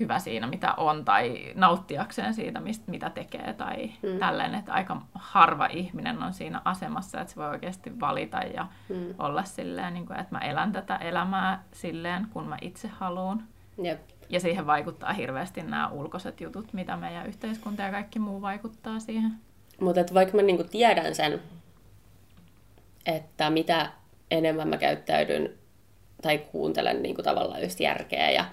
hyvä 0.00 0.18
siinä, 0.18 0.46
mitä 0.46 0.72
on, 0.72 1.04
tai 1.04 1.52
nauttiakseen 1.54 2.34
siitä, 2.34 2.60
mistä, 2.60 2.90
mitä 2.90 3.10
tekee, 3.10 3.52
tai 3.52 3.90
mm. 4.02 4.18
tälleen, 4.18 4.54
että 4.54 4.72
aika 4.72 5.02
harva 5.14 5.66
ihminen 5.66 6.22
on 6.22 6.32
siinä 6.32 6.62
asemassa, 6.64 7.20
että 7.20 7.32
se 7.34 7.40
voi 7.40 7.48
oikeasti 7.48 8.00
valita 8.00 8.38
ja 8.38 8.66
Mm. 8.88 9.14
olla 9.18 9.44
silleen, 9.44 9.94
niin 9.94 10.06
kuin, 10.06 10.20
että 10.20 10.34
mä 10.34 10.38
elän 10.38 10.72
tätä 10.72 10.96
elämää 10.96 11.62
silleen, 11.72 12.26
kun 12.32 12.48
mä 12.48 12.58
itse 12.60 12.88
haluan. 12.88 13.42
Jep. 13.82 14.00
Ja 14.28 14.40
siihen 14.40 14.66
vaikuttaa 14.66 15.12
hirveästi 15.12 15.62
nämä 15.62 15.88
ulkoiset 15.88 16.40
jutut, 16.40 16.72
mitä 16.72 16.96
meidän 16.96 17.26
yhteiskunta 17.26 17.82
ja 17.82 17.90
kaikki 17.90 18.18
muu 18.18 18.42
vaikuttaa 18.42 19.00
siihen. 19.00 19.32
Mutta 19.80 20.14
vaikka 20.14 20.36
mä 20.36 20.42
niinku 20.42 20.64
tiedän 20.64 21.14
sen, 21.14 21.40
että 23.06 23.50
mitä 23.50 23.90
enemmän 24.30 24.68
mä 24.68 24.76
käyttäydyn 24.76 25.50
tai 26.22 26.38
kuuntelen 26.38 27.02
niinku 27.02 27.22
tavallaan 27.22 27.62
just 27.62 27.80
järkeä 27.80 28.30
ja, 28.30 28.44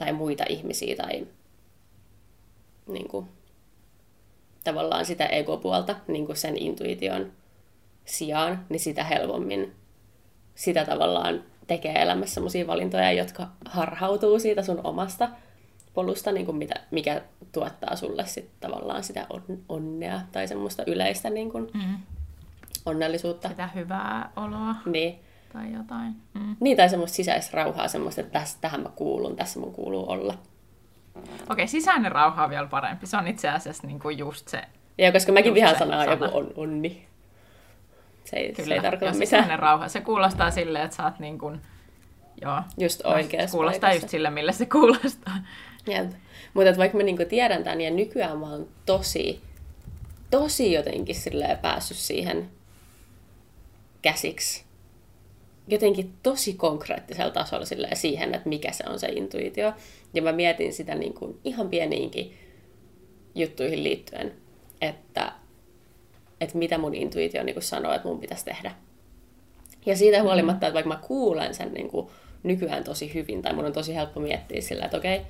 tai 0.00 0.12
muita 0.12 0.44
ihmisiä 0.48 0.96
tai 0.96 1.26
niinku, 2.86 3.26
tavallaan 4.64 5.06
sitä 5.06 5.26
egopuolta 5.26 5.96
niinku 6.08 6.34
sen 6.34 6.56
intuition 6.56 7.32
sijaan, 8.04 8.66
niin 8.68 8.80
sitä 8.80 9.04
helpommin 9.04 9.72
sitä 10.54 10.84
tavallaan 10.84 11.44
tekee 11.66 12.02
elämässä 12.02 12.34
sellaisia 12.34 12.66
valintoja, 12.66 13.12
jotka 13.12 13.48
harhautuu 13.64 14.38
siitä 14.38 14.62
sun 14.62 14.80
omasta 14.84 15.28
polusta, 15.94 16.32
niin 16.32 16.46
kuin 16.46 16.56
mitä, 16.56 16.74
mikä 16.90 17.22
tuottaa 17.52 17.96
sulle 17.96 18.26
sit 18.26 18.50
tavallaan 18.60 19.02
sitä 19.04 19.26
on, 19.30 19.42
onnea 19.68 20.20
tai 20.32 20.48
semmoista 20.48 20.82
yleistä 20.86 21.30
niin 21.30 21.50
kuin 21.50 21.70
Mm. 21.74 21.96
onnellisuutta. 22.86 23.48
Sitä 23.48 23.66
hyvää 23.66 24.32
oloa 24.36 24.74
Niin. 24.86 25.18
Tai 25.52 25.72
jotain. 25.72 26.14
Mm. 26.34 26.56
niin, 26.60 26.76
tai 26.76 26.88
semmoista 26.88 27.16
sisäistä 27.16 27.56
rauhaa, 27.56 27.88
semmoista, 27.88 28.20
että 28.20 28.38
tässä, 28.38 28.58
tähän 28.60 28.80
mä 28.82 28.88
kuulun, 28.88 29.36
tässä 29.36 29.60
mun 29.60 29.72
kuuluu 29.72 30.10
olla. 30.10 30.34
Okei, 31.50 31.68
sisäinen 31.68 32.12
rauha 32.12 32.44
on 32.44 32.50
vielä 32.50 32.66
parempi. 32.66 33.06
Se 33.06 33.16
on 33.16 33.28
itse 33.28 33.48
asiassa 33.48 33.86
niin 33.86 34.00
kuin 34.00 34.18
just 34.18 34.48
se, 34.48 34.62
Ja 34.98 35.12
koska 35.12 35.32
mäkin 35.32 35.54
vihaan 35.54 35.74
se 35.74 35.78
sanaa 35.78 36.04
sana. 36.04 36.26
joku 36.26 36.38
on, 36.38 36.52
onni. 36.56 37.06
Se 38.24 38.36
ei, 38.36 38.54
se 38.54 38.62
kyllä, 38.62 38.74
ei 38.74 38.80
tarkoita 38.80 39.04
ja 39.04 39.12
mitään. 39.12 39.26
sisäinen 39.26 39.58
rauha. 39.58 39.88
Se 39.88 40.00
kuulostaa 40.00 40.50
silleen, 40.50 40.84
että 40.84 40.96
sä 40.96 41.04
oot 41.04 41.18
niin 41.18 41.38
kuin, 41.38 41.60
joo, 42.42 42.60
Just 42.78 43.00
oikeassa 43.04 43.46
se 43.52 43.56
kuulostaa 43.56 43.80
paikassa. 43.80 44.04
just 44.04 44.10
sille, 44.10 44.30
mille 44.30 44.52
se 44.52 44.66
kuulostaa. 44.66 45.34
Jep. 45.86 46.10
Mutta 46.54 46.76
vaikka 46.78 46.96
mä 46.98 47.02
niinku 47.04 47.24
tiedän 47.28 47.64
tämän 47.64 47.80
ja 47.80 47.90
nykyään 47.90 48.38
mä 48.38 48.46
oon 48.50 48.68
tosi, 48.86 49.42
tosi 50.30 50.72
jotenkin 50.72 51.14
silleen 51.14 51.58
päässyt 51.58 51.96
siihen 51.96 52.50
käsiksi. 54.02 54.64
Jotenkin 55.70 56.14
tosi 56.22 56.54
konkreettisella 56.54 57.30
tasolla 57.30 57.66
siihen, 57.94 58.34
että 58.34 58.48
mikä 58.48 58.72
se 58.72 58.84
on 58.88 58.98
se 58.98 59.06
intuitio. 59.06 59.72
Ja 60.14 60.22
mä 60.22 60.32
mietin 60.32 60.72
sitä 60.72 60.94
niinku 60.94 61.38
ihan 61.44 61.68
pieniinkin 61.68 62.34
juttuihin 63.34 63.84
liittyen, 63.84 64.32
että, 64.80 65.32
että 66.40 66.58
mitä 66.58 66.78
mun 66.78 66.94
intuitio 66.94 67.42
niinku 67.42 67.60
sanoo, 67.60 67.92
että 67.92 68.08
mun 68.08 68.20
pitäisi 68.20 68.44
tehdä. 68.44 68.74
Ja 69.86 69.96
siitä 69.96 70.22
huolimatta, 70.22 70.66
että 70.66 70.74
vaikka 70.74 70.88
mä 70.88 71.00
kuulen 71.06 71.54
sen 71.54 71.74
niinku 71.74 72.10
nykyään 72.42 72.84
tosi 72.84 73.14
hyvin, 73.14 73.42
tai 73.42 73.52
mun 73.52 73.64
on 73.64 73.72
tosi 73.72 73.94
helppo 73.94 74.20
miettiä 74.20 74.60
sillä, 74.60 74.84
että 74.84 74.96
okei, 74.96 75.20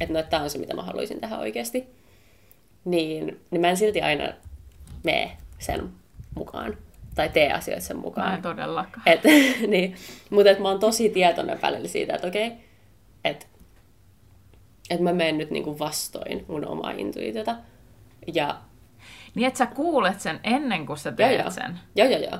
että 0.00 0.12
no, 0.12 0.18
että 0.18 0.30
tämä 0.30 0.42
on 0.42 0.50
se, 0.50 0.58
mitä 0.58 0.74
mä 0.74 0.82
haluaisin 0.82 1.20
tehdä 1.20 1.38
oikeasti, 1.38 1.86
niin, 2.84 3.40
niin 3.50 3.60
mä 3.60 3.70
en 3.70 3.76
silti 3.76 4.00
aina 4.00 4.32
mene 5.04 5.36
sen 5.58 5.88
mukaan, 6.34 6.76
tai 7.20 7.28
tee 7.28 7.52
asioita 7.52 7.84
sen 7.84 7.96
Mä 7.96 8.02
mukaan. 8.02 8.34
en 8.34 8.42
todellakaan. 8.42 9.02
Et, 9.06 9.20
niin, 9.66 9.94
mutta 10.30 10.50
et 10.50 10.58
mä 10.58 10.68
oon 10.68 10.80
tosi 10.80 11.08
tietoinen 11.10 11.62
välillä 11.62 11.88
siitä, 11.88 12.14
että 12.14 12.26
okei, 12.26 12.52
että 13.24 13.46
et 14.90 15.00
mä 15.00 15.12
menen 15.12 15.38
nyt 15.38 15.50
niinku 15.50 15.78
vastoin 15.78 16.44
mun 16.48 16.66
omaa 16.66 16.90
intuitiota. 16.90 17.56
Ja 18.34 18.56
Niin, 19.34 19.46
että 19.46 19.58
sä 19.58 19.66
kuulet 19.66 20.20
sen 20.20 20.40
ennen 20.44 20.86
kuin 20.86 20.96
sä 20.96 21.08
Joo, 21.08 21.16
teet 21.16 21.40
joo. 21.40 21.50
sen. 21.50 21.80
joo, 21.96 22.08
joo, 22.08 22.20
joo. 22.20 22.38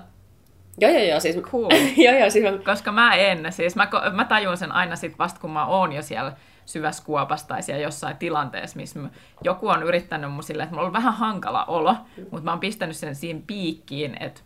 Joo, 0.79 0.91
joo, 0.91 1.03
joo, 1.03 1.21
siis... 1.21 1.37
Cool. 1.37 1.71
joo, 2.07 2.19
joo, 2.19 2.31
siis 2.31 2.45
mä, 2.45 2.59
Koska 2.65 2.93
mä 2.93 3.15
en, 3.15 3.53
siis 3.53 3.77
mä, 3.77 3.89
mä 4.13 4.25
tajun 4.25 4.57
sen 4.57 4.73
aina 4.73 4.97
sit 4.97 5.19
vasta, 5.19 5.41
kun 5.41 5.51
mä 5.51 5.67
oon 5.67 5.93
jo 5.93 6.03
siellä 6.03 6.33
syvässä 6.67 7.03
kuopassa 7.07 7.49
tai 7.49 7.63
siellä 7.63 7.83
jossain 7.83 8.17
tilanteessa, 8.17 8.77
missä 8.77 8.99
mä, 8.99 9.09
joku 9.45 9.69
on 9.69 9.83
yrittänyt 9.83 10.33
mun 10.33 10.43
silleen, 10.43 10.65
että 10.65 10.75
mulla 10.75 10.87
on 10.87 10.93
vähän 10.93 11.15
hankala 11.15 11.65
olo, 11.65 11.97
mutta 12.17 12.45
mä 12.45 12.51
oon 12.51 12.61
pistänyt 12.61 12.97
sen 12.97 13.15
siinä 13.15 13.41
piikkiin, 13.47 14.17
että 14.21 14.41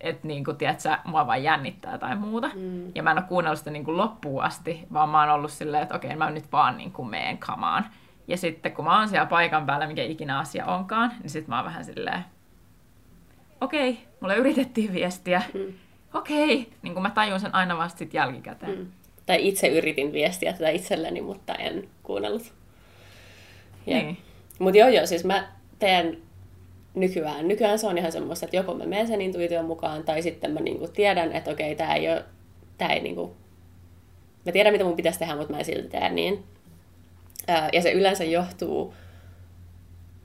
että 0.00 0.26
niin 0.26 0.44
kuin, 0.44 0.56
tiedätkö, 0.56 0.96
mua 1.04 1.26
vaan 1.26 1.42
jännittää 1.42 1.98
tai 1.98 2.16
muuta. 2.16 2.50
Mm. 2.54 2.92
Ja 2.94 3.02
mä 3.02 3.10
en 3.10 3.18
ole 3.18 3.26
kuunnellut 3.28 3.58
sitä 3.58 3.70
niin 3.70 3.84
kuin 3.84 3.96
loppuun 3.96 4.42
asti, 4.42 4.86
vaan 4.92 5.08
mä 5.08 5.20
oon 5.20 5.30
ollut 5.30 5.50
silleen, 5.52 5.82
että 5.82 5.94
okei, 5.94 6.16
mä 6.16 6.30
nyt 6.30 6.52
vaan 6.52 6.76
niin 6.76 6.92
kuin 6.92 7.08
meen 7.08 7.38
kamaan. 7.38 7.86
Ja 8.28 8.36
sitten 8.36 8.72
kun 8.72 8.84
mä 8.84 8.98
oon 8.98 9.08
siellä 9.08 9.26
paikan 9.26 9.66
päällä, 9.66 9.86
mikä 9.86 10.02
ikinä 10.02 10.38
asia 10.38 10.66
onkaan, 10.66 11.12
niin 11.22 11.30
sitten 11.30 11.50
mä 11.50 11.56
oon 11.56 11.64
vähän 11.64 11.84
silleen, 11.84 12.24
okei, 13.60 13.98
mulle 14.20 14.36
yritettiin 14.36 14.92
viestiä. 14.92 15.42
Mm. 15.54 15.72
Okei, 16.14 16.70
niin 16.82 16.92
kuin 16.94 17.02
mä 17.02 17.10
tajun 17.10 17.40
sen 17.40 17.54
aina 17.54 17.78
vasta 17.78 17.98
sit 17.98 18.14
jälkikäteen. 18.14 18.78
Mm. 18.78 18.86
tai 19.26 19.48
itse 19.48 19.68
yritin 19.68 20.12
viestiä 20.12 20.52
tätä 20.52 20.68
itselleni, 20.68 21.20
mutta 21.20 21.54
en 21.54 21.88
kuunnellut. 22.02 22.52
Ja- 23.86 23.96
Niin. 23.96 24.18
Mutta 24.58 24.78
joo, 24.78 24.88
joo, 24.88 25.06
siis 25.06 25.24
mä 25.24 25.48
teen 25.78 26.18
nykyään. 27.00 27.48
Nykyään 27.48 27.78
se 27.78 27.86
on 27.86 27.98
ihan 27.98 28.12
semmoista, 28.12 28.46
että 28.46 28.56
joko 28.56 28.74
mä 28.74 28.86
menen 28.86 29.06
sen 29.08 29.20
intuition 29.20 29.64
mukaan, 29.64 30.04
tai 30.04 30.22
sitten 30.22 30.50
mä 30.50 30.60
niinku 30.60 30.88
tiedän, 30.88 31.32
että 31.32 31.50
okei, 31.50 31.76
tää 31.76 31.94
ei 31.94 32.08
ole, 32.08 32.24
tää 32.78 32.88
ei 32.88 33.00
niinku... 33.00 33.36
Mä 34.46 34.52
tiedän, 34.52 34.72
mitä 34.72 34.84
mun 34.84 34.96
pitäisi 34.96 35.18
tehdä, 35.18 35.36
mutta 35.36 35.52
mä 35.52 35.58
en 35.58 35.64
silti 35.64 35.88
tee 35.88 36.08
niin. 36.08 36.44
Ja 37.72 37.82
se 37.82 37.92
yleensä 37.92 38.24
johtuu 38.24 38.94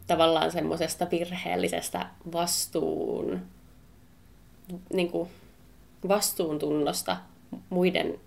tavallaan 0.07 0.51
semmoisesta 0.51 1.07
virheellisestä 1.12 2.05
vastuun, 2.33 3.39
niinku, 4.93 5.27
vastuuntunnosta 6.07 7.17
muiden 7.69 8.19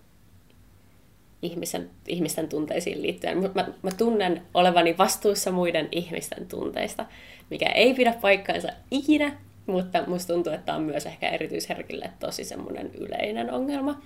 ihmisen, 1.43 1.91
ihmisten 2.09 2.49
tunteisiin 2.49 3.03
liittyen. 3.03 3.39
Mä, 3.43 3.49
mä, 3.55 3.67
mä 3.83 3.91
tunnen 3.99 4.43
olevani 4.55 4.99
vastuussa 4.99 5.53
muiden 5.53 5.89
ihmisten 5.93 6.47
tunteista, 6.49 7.05
mikä 7.51 7.67
ei 7.67 7.95
pidä 7.95 8.13
paikkaansa 8.21 8.69
ikinä, 8.91 9.33
mutta 9.67 10.03
musta 10.07 10.33
tuntuu, 10.33 10.53
että 10.53 10.67
tämä 10.67 10.79
on 10.79 10.85
myös 10.85 11.07
ehkä 11.07 11.29
erityisherkille 11.29 12.11
tosi 12.19 12.45
semmoinen 12.45 12.91
yleinen 12.95 13.53
ongelma. 13.53 14.01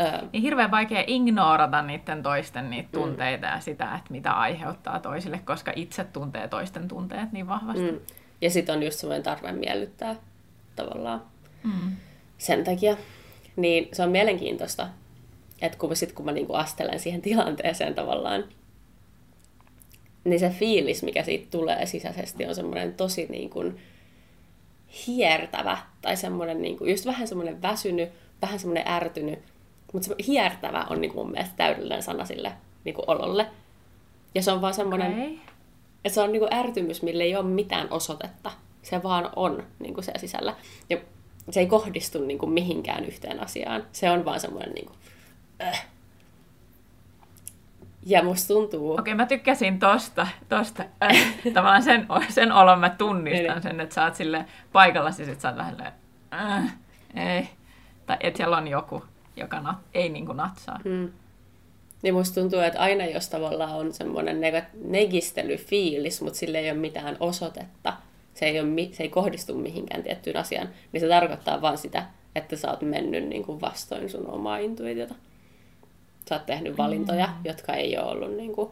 Öö, 0.00 0.06
Niin 0.32 0.42
hirveän 0.42 0.70
vaikea 0.70 1.04
ignorata 1.06 1.82
niiden 1.82 2.22
toisten 2.22 2.70
niitä 2.70 2.88
tunteita 2.92 3.46
ja 3.46 3.60
sitä, 3.60 3.84
että 3.84 4.10
mitä 4.10 4.32
aiheuttaa 4.32 5.00
toisille, 5.00 5.38
koska 5.44 5.72
itse 5.76 6.04
tuntee 6.04 6.48
toisten 6.48 6.88
tunteet 6.88 7.32
niin 7.32 7.46
vahvasti. 7.48 7.90
mm. 7.92 8.00
Ja 8.40 8.50
sitten 8.50 8.74
on 8.76 8.82
just 8.82 8.98
semmoinen 8.98 9.22
tarve 9.22 9.52
miellyttää 9.52 10.16
tavallaan 10.76 11.22
Mm. 11.62 11.96
sen 12.38 12.64
takia. 12.64 12.96
Niin 13.56 13.88
se 13.92 14.02
on 14.02 14.10
mielenkiintoista, 14.10 14.88
että 15.60 15.78
kun, 15.78 15.96
sit, 15.96 16.12
kun 16.12 16.24
mä 16.24 16.32
niinku 16.32 16.54
astelen 16.54 17.00
siihen 17.00 17.22
tilanteeseen 17.22 17.94
tavallaan, 17.94 18.44
niin 20.24 20.40
se 20.40 20.50
fiilis, 20.50 21.02
mikä 21.02 21.22
siitä 21.22 21.46
tulee 21.50 21.86
sisäisesti, 21.86 22.46
on 22.46 22.54
semmoinen 22.54 22.94
tosi 22.94 23.26
niin 23.30 23.50
kuin 23.50 23.76
hiertävä, 25.06 25.78
tai 26.02 26.16
semmoinen 26.16 26.62
niin 26.62 26.78
kuin, 26.78 26.90
just 26.90 27.06
vähän 27.06 27.28
semmoinen 27.28 27.62
väsynyt, 27.62 28.08
vähän 28.42 28.58
semmoinen 28.58 28.88
ärtynyt, 28.88 29.38
mutta 29.92 30.08
se 30.08 30.14
hiertävä 30.26 30.86
on 30.90 31.00
niin 31.00 31.12
kuin 31.12 31.26
mun 31.26 31.32
mielestä 31.32 31.56
täydellinen 31.56 32.02
sana 32.02 32.24
sille 32.24 32.52
niin 32.84 32.94
kuin 32.94 33.10
ololle. 33.10 33.46
Ja 34.34 34.42
se 34.42 34.52
on 34.52 34.60
vaan 34.60 34.74
semmoinen, 34.74 35.12
okay. 35.12 35.36
Että 36.04 36.14
se 36.14 36.20
on 36.20 36.32
niin 36.32 36.40
kuin 36.40 36.54
ärtymys, 36.54 37.02
millä 37.02 37.24
ei 37.24 37.36
ole 37.36 37.44
mitään 37.44 37.90
osoitetta. 37.90 38.52
Se 38.82 39.02
vaan 39.02 39.30
on 39.36 39.62
niin 39.78 39.94
kuin 39.94 40.04
siellä 40.04 40.20
sisällä. 40.20 40.56
Ja 40.90 40.98
se 41.50 41.60
ei 41.60 41.66
kohdistu 41.66 42.24
niin 42.24 42.38
kuin 42.38 42.52
mihinkään 42.52 43.04
yhteen 43.04 43.40
asiaan. 43.40 43.86
Se 43.92 44.10
on 44.10 44.24
vaan 44.24 44.40
semmoinen 44.40 44.72
niin 44.72 44.86
kuin, 44.86 44.98
äh. 45.62 45.86
Ja 48.06 48.22
musta 48.24 48.54
tuntuu... 48.54 48.98
Okei, 48.98 49.14
mä 49.14 49.26
tykkäsin 49.26 49.78
tosta, 49.78 50.26
tosta. 50.48 50.84
Äh, 51.02 51.26
tavallaan 51.54 51.82
sen, 51.82 52.06
sen 52.28 52.52
olon 52.52 52.78
mä 52.80 52.90
tunnistan 52.90 53.52
Eli- 53.56 53.62
sen, 53.62 53.80
että 53.80 53.94
sä 53.94 54.04
oot 54.04 54.14
sille 54.14 54.44
paikalla, 54.72 55.10
siis 55.10 55.28
että 55.28 55.42
sä 55.42 55.48
oot 55.48 55.56
vähän 55.56 55.92
äh, 56.34 56.76
ei. 57.14 57.48
Tai 58.06 58.16
että 58.20 58.36
siellä 58.36 58.56
on 58.56 58.68
joku, 58.68 59.04
joka 59.36 59.60
nat, 59.60 59.76
ei 59.94 60.08
niinku 60.08 60.32
natsaa. 60.32 60.80
Mm. 60.84 61.08
Niin 62.02 62.14
musta 62.14 62.40
tuntuu, 62.40 62.60
että 62.60 62.80
aina 62.80 63.04
jos 63.04 63.28
tavallaan 63.28 63.72
on 63.76 63.92
semmoinen 63.92 64.40
neg- 64.40 64.78
negistelyfiilis, 64.84 66.22
mutta 66.22 66.38
sille 66.38 66.58
ei 66.58 66.70
ole 66.70 66.78
mitään 66.78 67.16
osoitetta, 67.20 67.92
se 68.34 68.46
ei, 68.46 68.60
ole 68.60 68.68
mi- 68.68 68.90
se 68.92 69.02
ei 69.02 69.08
kohdistu 69.08 69.54
mihinkään 69.54 70.02
tiettyyn 70.02 70.36
asiaan, 70.36 70.68
niin 70.92 71.00
se 71.00 71.08
tarkoittaa 71.08 71.62
vaan 71.62 71.78
sitä, 71.78 72.06
että 72.34 72.56
sä 72.56 72.70
oot 72.70 72.82
mennyt 72.82 73.24
niin 73.28 73.44
kuin 73.44 73.60
vastoin 73.60 74.10
sun 74.10 74.26
omaa 74.30 74.58
intuitiota. 74.58 75.14
Sä 76.28 76.34
oot 76.34 76.46
tehnyt 76.46 76.78
valintoja, 76.78 77.26
mm. 77.26 77.32
jotka 77.44 77.74
ei 77.74 77.98
ole 77.98 78.10
ollut 78.10 78.36
niin 78.36 78.52
kuin 78.52 78.70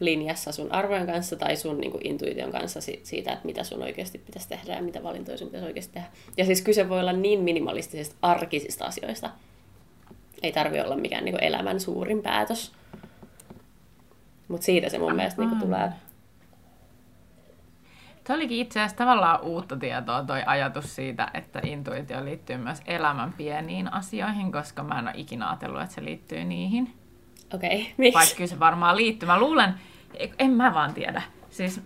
linjassa 0.00 0.52
sun 0.52 0.72
arvojen 0.72 1.06
kanssa 1.06 1.36
tai 1.36 1.56
sun 1.56 1.80
niin 1.80 1.90
kuin 1.90 2.06
intuition 2.06 2.52
kanssa 2.52 2.80
si- 2.80 3.00
siitä, 3.02 3.32
että 3.32 3.46
mitä 3.46 3.64
sun 3.64 3.82
oikeasti 3.82 4.18
pitäisi 4.18 4.48
tehdä 4.48 4.74
ja 4.74 4.82
mitä 4.82 5.02
valintoja 5.02 5.38
sun 5.38 5.48
pitäisi 5.48 5.66
oikeasti 5.66 5.94
tehdä. 5.94 6.08
Ja 6.36 6.44
siis 6.44 6.62
kyse 6.62 6.88
voi 6.88 7.00
olla 7.00 7.12
niin 7.12 7.40
minimalistisista 7.40 8.16
arkisista 8.22 8.84
asioista, 8.84 9.30
ei 10.42 10.52
tarvi 10.52 10.80
olla 10.80 10.96
mikään 10.96 11.24
niin 11.24 11.44
elämän 11.44 11.80
suurin 11.80 12.22
päätös. 12.22 12.72
Mutta 14.48 14.64
siitä 14.64 14.88
se 14.88 14.98
mun 14.98 15.16
mielestä 15.16 15.42
niin 15.44 15.60
tulee. 15.60 15.88
Tämä 18.26 18.36
olikin 18.36 18.58
itse 18.58 18.80
asiassa 18.80 18.96
tavallaan 18.96 19.40
uutta 19.40 19.76
tietoa 19.76 20.24
toi 20.24 20.42
ajatus 20.46 20.96
siitä, 20.96 21.28
että 21.34 21.60
intuitio 21.62 22.24
liittyy 22.24 22.56
myös 22.56 22.82
elämän 22.86 23.32
pieniin 23.32 23.92
asioihin, 23.92 24.52
koska 24.52 24.82
mä 24.82 24.98
en 24.98 25.04
ole 25.04 25.12
ikinä 25.16 25.48
ajatellut, 25.48 25.82
että 25.82 25.94
se 25.94 26.04
liittyy 26.04 26.44
niihin. 26.44 26.94
Okei, 27.54 27.80
okay, 27.80 27.92
miksi? 27.96 28.14
Vaikka 28.14 28.34
kyllä 28.36 28.48
se 28.48 28.58
varmaan 28.58 28.96
liittyy. 28.96 29.26
Mä 29.26 29.40
luulen, 29.40 29.74
en 30.38 30.50
mä 30.50 30.74
vaan 30.74 30.94
tiedä. 30.94 31.22
Siis 31.50 31.80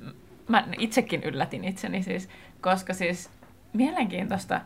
mä 0.49 0.65
itsekin 0.79 1.23
yllätin 1.23 1.65
itseni 1.65 2.03
siis, 2.03 2.29
koska 2.61 2.95
siis 2.95 3.31
mielenkiintoista, 3.73 4.61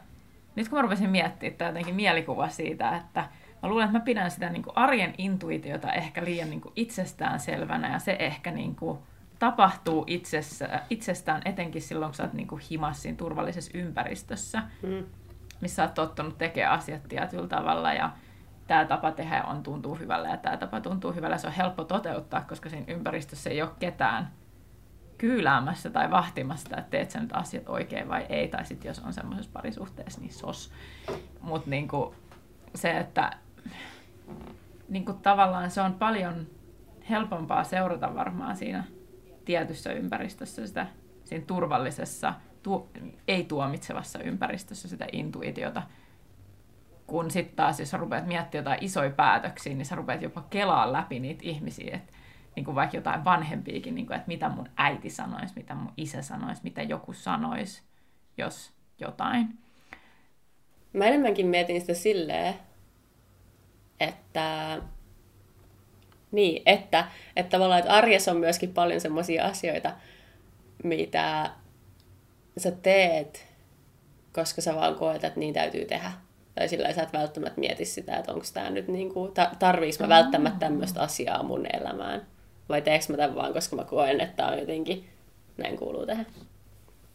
nyt 0.57 0.69
kun 0.69 0.79
mä 0.79 0.83
rupesin 0.83 1.11
miettimään, 1.11 1.57
tämä 1.59 1.69
jotenkin 1.69 1.95
mielikuva 1.95 2.49
siitä, 2.49 2.97
että 2.97 3.29
mä 3.63 3.69
luulen, 3.69 3.85
että 3.85 3.99
mä 3.99 4.05
pidän 4.05 4.31
sitä 4.31 4.51
niin 4.51 4.63
kuin 4.63 4.77
arjen 4.77 5.15
intuitiota 5.19 5.93
ehkä 5.93 6.25
liian 6.25 6.51
niin 6.51 6.61
kuin 6.61 6.73
itsestäänselvänä 6.77 7.93
ja 7.93 7.99
se 7.99 8.17
ehkä 8.19 8.51
niin 8.51 8.77
kuin 8.77 8.99
tapahtuu 9.45 10.05
itsessä, 10.07 10.81
itsestään 10.91 11.43
etenkin 11.45 11.83
silloin, 11.83 12.11
kun 12.11 12.15
sä 12.15 12.23
oot 12.23 12.33
niin 12.33 12.49
kuin 12.49 12.63
himas 12.71 13.03
siinä 13.03 13.17
turvallisessa 13.17 13.71
ympäristössä, 13.75 14.63
Mm. 14.83 15.05
missä 15.61 15.83
oot 15.83 15.95
tottunut 15.95 16.39
tekemään 16.39 16.79
asiat 16.79 17.03
tietyllä 17.09 17.49
tavalla 17.49 17.93
ja 17.93 18.11
tämä 18.67 18.85
tapa 18.85 19.11
tehdä 19.13 19.43
on 19.43 19.63
tuntuu 19.63 19.95
hyvällä 19.95 20.29
ja 20.29 20.37
tämä 20.37 20.57
tapa 20.57 20.81
tuntuu 20.81 21.13
hyvällä. 21.13 21.39
Se 21.39 21.47
on 21.47 21.53
helppo 21.53 21.85
toteuttaa, 21.85 22.41
koska 22.49 22.69
siinä 22.69 22.85
ympäristössä 22.89 23.51
ei 23.51 23.63
ole 23.63 23.71
ketään 23.79 24.31
kyyläämässä 25.19 25.91
tai 25.91 26.11
vahtimassa, 26.11 26.77
että 26.77 26.91
teet 26.91 27.11
sä 27.11 27.21
nyt 27.21 27.33
asiat 27.33 27.69
oikein 27.69 28.09
vai 28.09 28.27
ei, 28.29 28.49
tai 28.49 28.65
sitten 28.65 28.89
jos 28.89 28.99
on 28.99 29.13
semmoisessa 29.13 29.51
parisuhteessa, 29.53 30.21
niin 30.21 30.33
sos. 30.33 30.73
Mutta 31.41 31.71
niinku, 31.71 32.15
se, 32.75 32.99
että 32.99 33.31
niinku, 34.89 35.13
tavallaan 35.13 35.71
se 35.71 35.81
on 35.81 35.95
paljon 35.95 36.47
helpompaa 37.11 37.65
seurata 37.65 38.15
varmaan 38.15 38.57
siinä 38.57 38.85
tietyssä 39.45 39.93
ympäristössä 39.93 40.67
sitä, 40.67 40.87
siinä 41.25 41.45
turvallisessa, 41.47 42.35
tu, 42.63 42.91
ei-tuomitsevassa 43.29 44.19
ympäristössä 44.19 44.89
sitä 44.89 45.07
intuitiota, 45.13 45.83
kun 47.07 47.31
sitten 47.31 47.57
taas, 47.57 47.81
jos 47.81 47.91
sä 47.91 47.97
rupeat 47.97 48.27
miettimään 48.27 48.65
jotain 48.65 48.85
isoja 48.85 49.11
päätöksiä, 49.11 49.75
niin 49.75 49.87
sä 49.87 49.95
rupeat 49.95 50.23
jopa 50.23 50.45
kelaa 50.51 50.93
läpi 50.93 51.21
niitä 51.21 51.43
ihmisiä, 51.45 51.97
että 51.97 52.13
niin 52.57 52.65
kuin 52.65 52.75
vaikka 52.75 52.97
jotain 52.97 53.25
vanhempiakin, 53.25 53.95
niin 53.95 54.07
kuin, 54.07 54.17
että 54.17 54.29
mitä 54.29 54.49
mun 54.49 54.69
äiti 54.77 55.11
sanoisi, 55.11 55.55
mitä 55.57 55.75
mun 55.75 55.93
isä 55.97 56.23
sanoisi, 56.23 56.63
mitä 56.65 56.83
joku 56.83 57.13
sanoisi, 57.13 57.83
jos 58.39 58.73
jotain. 58.99 59.59
Mä 60.93 61.05
enemmänkin 61.05 61.47
mietin 61.47 61.81
sitä 61.81 61.95
silleen, 61.95 62.55
että 64.01 64.79
niin, 66.35 66.63
että, 66.67 67.05
että 67.37 67.51
tavallaan 67.51 67.81
että 67.81 67.93
arjessa 67.93 68.31
on 68.31 68.37
myöskin 68.37 68.75
paljon 68.75 69.01
semmoisia 69.01 69.45
asioita, 69.45 69.93
mitä 70.85 71.51
sä 72.59 72.71
teet, 72.71 73.47
koska 74.33 74.61
sä 74.61 74.75
vaan 74.75 74.95
koet, 74.95 75.25
että 75.25 75.41
niin 75.41 75.55
täytyy 75.55 75.85
tehdä. 75.85 76.13
Tai 76.55 76.69
sillä 76.69 76.93
sä 76.93 77.03
et 77.03 77.13
välttämättä 77.13 77.61
mieti 77.61 77.85
sitä, 77.85 78.17
että 78.17 78.33
onko 78.33 78.47
tämä 78.55 78.71
nyt 78.71 78.89
niinku, 78.89 79.29
ta- 79.29 79.51
tarviiks 79.59 80.01
mä 80.01 80.09
välttämättä 80.09 80.59
tämmöistä 80.59 81.01
asiaa 81.01 81.43
mun 81.43 81.67
elämään. 81.73 82.27
Vai 82.69 82.83
teekö 82.83 83.05
mä 83.09 83.17
tämän 83.17 83.35
vaan, 83.35 83.53
koska 83.53 83.77
mä 83.77 83.85
koen, 83.85 84.21
että 84.21 84.47
on 84.47 84.59
jotenkin, 84.59 85.09
näin 85.57 85.77
kuuluu 85.77 86.07
tehdä. 86.07 86.25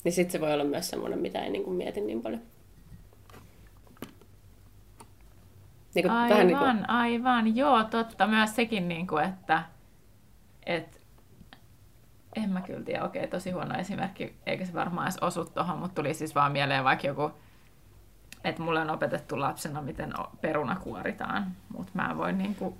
Niin 0.04 0.14
sit 0.14 0.32
se 0.32 0.42
voi 0.42 0.54
olla 0.54 0.64
myös 0.64 0.90
semmoinen, 0.90 1.20
mitä 1.20 1.44
ei 1.44 1.50
niinku 1.50 1.70
mieti 1.72 2.02
niin 2.02 2.22
paljon. 2.22 2.42
Niin 5.96 6.04
kuin, 6.04 6.12
Aivan, 6.12 6.30
vähän 6.30 6.48
niin 6.48 6.58
kuin, 6.58 6.90
aivan. 6.90 7.56
Joo, 7.56 7.84
totta. 7.84 8.28
Myös 8.28 8.56
sekin, 8.56 8.88
niin 8.88 9.08
kuin, 9.08 9.24
että 9.26 9.64
et, 10.66 11.02
en 12.36 12.50
mä 12.50 12.62
kyllä 12.62 12.84
tiedä, 12.84 13.04
okei, 13.04 13.28
tosi 13.28 13.52
huono 13.52 13.76
esimerkki, 13.80 14.36
eikä 14.46 14.66
se 14.66 14.74
varmaan 14.74 15.08
edes 15.08 15.18
osu 15.18 15.46
tuohon, 15.46 15.80
mutta 15.80 15.96
tuli 15.96 16.14
siis 16.14 16.36
vaan 16.36 16.52
mieleen 16.52 16.84
vaikka 16.84 17.08
joku, 17.08 17.32
että 18.44 18.62
mulle 18.62 18.80
on 18.80 18.90
opetettu 18.90 19.40
lapsena, 19.40 19.82
miten 19.82 20.14
peruna 20.42 20.76
kuoritaan, 20.76 21.52
mutta 21.74 21.92
mä 21.96 22.18
voin 22.18 22.38
niin 22.38 22.56
kuin, 22.56 22.76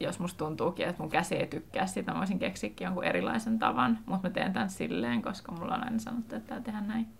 jos 0.00 0.18
musta 0.18 0.38
tuntuukin, 0.38 0.88
että 0.88 1.02
mun 1.02 1.10
käsi 1.10 1.36
ei 1.36 1.46
tykkää 1.46 1.86
sitä, 1.86 2.12
mä 2.12 2.18
voisin 2.18 2.38
keksiäkin 2.38 2.84
jonkun 2.84 3.04
erilaisen 3.04 3.58
tavan, 3.58 3.98
mutta 4.06 4.28
mä 4.28 4.34
teen 4.34 4.52
tämän 4.52 4.70
silleen, 4.70 5.22
koska 5.22 5.52
mulla 5.52 5.74
on 5.74 5.84
aina 5.84 5.98
sanottu, 5.98 6.36
että 6.36 6.48
tää 6.48 6.60
tehdään 6.60 6.88
näin. 6.88 7.19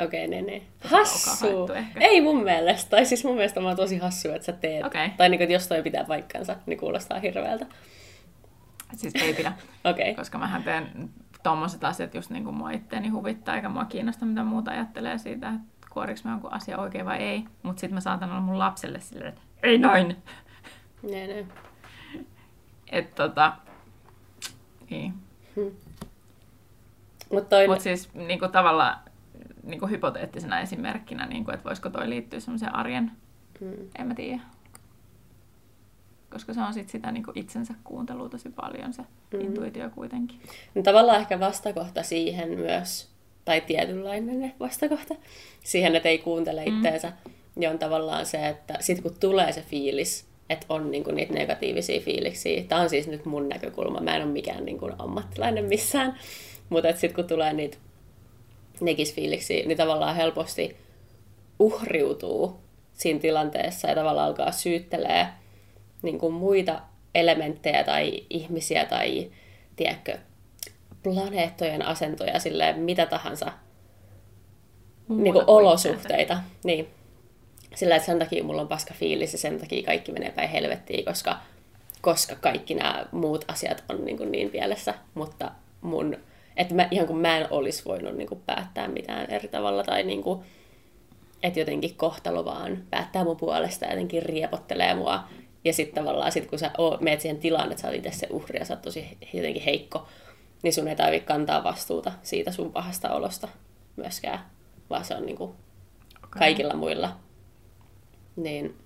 Okei, 0.00 0.26
okay, 0.26 0.42
ne, 0.42 0.52
ne. 0.52 0.62
Hassu! 0.84 1.68
Ei 2.00 2.20
mun 2.20 2.44
mielestä. 2.44 2.90
Tai 2.90 3.06
siis 3.06 3.24
mun 3.24 3.34
mielestä 3.34 3.60
on 3.60 3.76
tosi 3.76 3.98
hassu, 3.98 4.30
että 4.30 4.46
sä 4.46 4.52
teet. 4.52 4.86
Okei. 4.86 5.10
Tai 5.16 5.28
niin 5.28 5.42
että 5.42 5.52
jos 5.52 5.68
toi 5.68 5.82
pitää 5.82 6.04
paikkansa, 6.04 6.56
niin 6.66 6.78
kuulostaa 6.78 7.18
hirveältä. 7.18 7.66
Siis 8.96 9.14
ei 9.14 9.34
pidä. 9.34 9.52
Okei. 9.84 10.02
Okay. 10.02 10.14
koska 10.14 10.38
mähän 10.38 10.62
teen 10.62 11.10
tommoset 11.42 11.84
asiat 11.84 12.14
just 12.14 12.30
niin 12.30 12.44
kuin 12.44 12.56
mua 12.56 12.70
itteeni 12.70 13.08
huvittaa, 13.08 13.56
eikä 13.56 13.68
mua 13.68 13.84
kiinnosta, 13.84 14.26
mitä 14.26 14.44
muuta 14.44 14.70
ajattelee 14.70 15.18
siitä, 15.18 15.48
että 15.48 15.88
kuoriks 15.90 16.24
mä 16.24 16.30
jonkun 16.30 16.52
asia 16.52 16.78
oikein 16.78 17.06
vai 17.06 17.18
ei. 17.18 17.44
Mutta 17.62 17.80
sitten 17.80 17.94
mä 17.94 18.00
saatan 18.00 18.30
olla 18.30 18.40
mun 18.40 18.58
lapselle 18.58 19.00
silleen, 19.00 19.28
että 19.28 19.42
ei 19.62 19.78
noin. 19.78 20.16
Ne, 21.10 21.26
ne. 21.26 21.46
Että 22.92 23.22
tota, 23.22 23.52
niin. 24.90 25.14
Mutta 27.32 27.48
toi... 27.48 27.68
Mutta 27.68 27.82
siis 27.82 28.14
niin 28.14 28.38
kuin 28.38 28.52
tavallaan 28.52 28.96
niin 29.62 29.78
kuin 29.80 29.90
hypoteettisena 29.90 30.60
esimerkkinä, 30.60 31.26
niin 31.26 31.44
kuin, 31.44 31.54
että 31.54 31.64
voisiko 31.68 31.90
toi 31.90 32.08
liittyä 32.10 32.40
semmoiseen 32.40 32.74
arjen, 32.74 33.10
Mm. 33.60 33.72
en 33.98 34.06
mä 34.06 34.14
tiedä. 34.14 34.40
Koska 36.30 36.54
se 36.54 36.60
on 36.60 36.74
sit 36.74 36.88
sitä 36.88 37.12
niin 37.12 37.24
kuin 37.24 37.38
itsensä 37.38 37.74
kuuntelua 37.84 38.28
tosi 38.28 38.50
paljon, 38.50 38.92
se 38.92 39.02
Mhm. 39.32 39.40
intuitio 39.40 39.90
kuitenkin. 39.90 40.40
No, 40.74 40.82
tavallaan 40.82 41.20
ehkä 41.20 41.40
vastakohta 41.40 42.02
siihen 42.02 42.48
myös, 42.58 43.08
tai 43.44 43.60
tietynlainen 43.60 44.52
vastakohta, 44.60 45.14
siihen, 45.64 45.96
että 45.96 46.08
ei 46.08 46.18
kuuntele 46.18 46.64
Mm. 46.66 46.76
itteensä, 46.76 47.12
niin 47.56 47.70
on 47.70 47.78
tavallaan 47.78 48.26
se, 48.26 48.48
että 48.48 48.74
sit 48.80 49.00
kun 49.00 49.14
tulee 49.20 49.52
se 49.52 49.62
fiilis, 49.62 50.26
että 50.50 50.66
on 50.68 50.90
niinku 50.90 51.10
niitä 51.10 51.34
negatiivisia 51.34 52.00
fiiliksiä, 52.00 52.64
tämä 52.68 52.80
on 52.80 52.90
siis 52.90 53.06
nyt 53.08 53.24
mun 53.24 53.48
näkökulma, 53.48 54.00
mä 54.00 54.16
en 54.16 54.22
ole 54.22 54.32
mikään 54.32 54.64
niinku 54.64 54.90
ammattilainen 54.98 55.64
missään, 55.64 56.18
mutta 56.68 56.90
sitten 56.92 57.14
kun 57.14 57.24
tulee 57.24 57.52
niitä 57.52 57.76
negisfiiliksiä, 58.84 59.66
niin 59.66 59.78
tavallaan 59.78 60.16
helposti 60.16 60.76
uhriutuu 61.58 62.60
siinä 62.92 63.20
tilanteessa 63.20 63.88
ja 63.88 63.94
tavallaan 63.94 64.28
alkaa 64.28 64.52
syyttelee 64.52 65.26
niin 66.02 66.18
kuin 66.18 66.34
muita 66.34 66.80
elementtejä 67.14 67.84
tai 67.84 68.22
ihmisiä 68.30 68.84
tai, 68.84 69.30
tiedätkö, 69.76 70.18
planeettojen 71.02 71.86
asentoja, 71.86 72.38
silleen 72.38 72.78
mitä 72.78 73.06
tahansa 73.06 73.52
niin 75.08 75.32
kuin 75.32 75.32
kuin 75.32 75.44
olosuhteita. 75.46 76.38
Niin. 76.64 76.88
Sillä, 77.74 77.96
että 77.96 78.06
sen 78.06 78.18
takia 78.18 78.44
mulla 78.44 78.62
on 78.62 78.68
paska 78.68 78.94
fiilis 78.94 79.32
ja 79.32 79.38
sen 79.38 79.58
takia 79.58 79.86
kaikki 79.86 80.12
menee 80.12 80.30
päin 80.30 80.48
helvettiin, 80.48 81.04
koska, 81.04 81.38
koska 82.00 82.36
kaikki 82.36 82.74
nämä 82.74 83.06
muut 83.12 83.44
asiat 83.48 83.84
on 83.88 84.04
niin, 84.04 84.16
kuin 84.16 84.32
niin 84.32 84.50
pielessä. 84.50 84.94
Mutta 85.14 85.50
mun, 85.80 86.16
että 86.56 86.74
mä, 86.74 86.88
ihan 86.90 87.06
kuin 87.06 87.18
mä 87.18 87.38
en 87.38 87.46
olisi 87.50 87.84
voinut 87.84 88.16
niin 88.16 88.28
kuin 88.28 88.42
päättää 88.46 88.88
mitään 88.88 89.30
eri 89.30 89.48
tavalla 89.48 89.84
tai 89.84 90.02
niin 90.02 90.22
kuin, 90.22 90.40
että 91.42 91.60
jotenkin 91.60 91.96
kohtalo 91.96 92.44
vaan 92.44 92.82
päättää 92.90 93.24
mun 93.24 93.36
puolesta 93.36 93.84
ja 93.84 93.90
jotenkin 93.90 94.22
riepottelee 94.22 94.94
mua. 94.94 95.24
Ja 95.64 95.72
sitten 95.72 96.04
tavallaan, 96.04 96.32
sit 96.32 96.46
kun 96.46 96.58
sä 96.58 96.70
oot, 96.78 97.00
meet 97.00 97.20
siihen 97.20 97.38
tilaan, 97.40 97.70
että 97.70 97.82
sä 97.82 97.88
oot 97.88 97.96
itse 97.96 98.10
se 98.12 98.26
uhri 98.30 98.58
ja 98.58 98.64
sä 98.64 98.74
oot 98.74 98.82
tosi 98.82 99.18
jotenkin 99.32 99.62
heikko, 99.62 100.06
niin 100.62 100.72
sun 100.72 100.88
ei 100.88 100.96
tarvitse 100.96 101.26
kantaa 101.26 101.64
vastuuta 101.64 102.12
siitä 102.22 102.52
sun 102.52 102.72
pahasta 102.72 103.10
olosta 103.14 103.48
myöskään, 103.96 104.38
vaan 104.90 105.04
se 105.04 105.14
on 105.14 105.26
niinku 105.26 105.54
kaikilla 106.30 106.74
muilla. 106.74 107.16
Niin, 108.36 108.76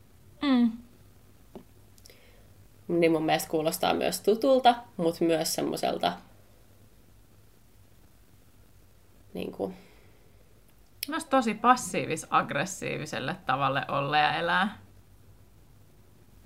Mm. 0.42 0.72
niin 2.88 3.12
mun 3.12 3.22
mielestä 3.22 3.48
kuulostaa 3.50 3.94
myös 3.94 4.20
tutulta, 4.20 4.74
mutta 4.96 5.24
myös 5.24 5.54
semmoiselta 5.54 6.12
niin 9.36 9.52
kuin, 9.52 9.74
Myös 11.08 11.24
tosi 11.24 11.54
passiivis-aggressiiviselle 11.54 13.36
tavalle 13.46 13.82
olla 13.88 14.18
ja 14.18 14.34
elää. 14.34 14.78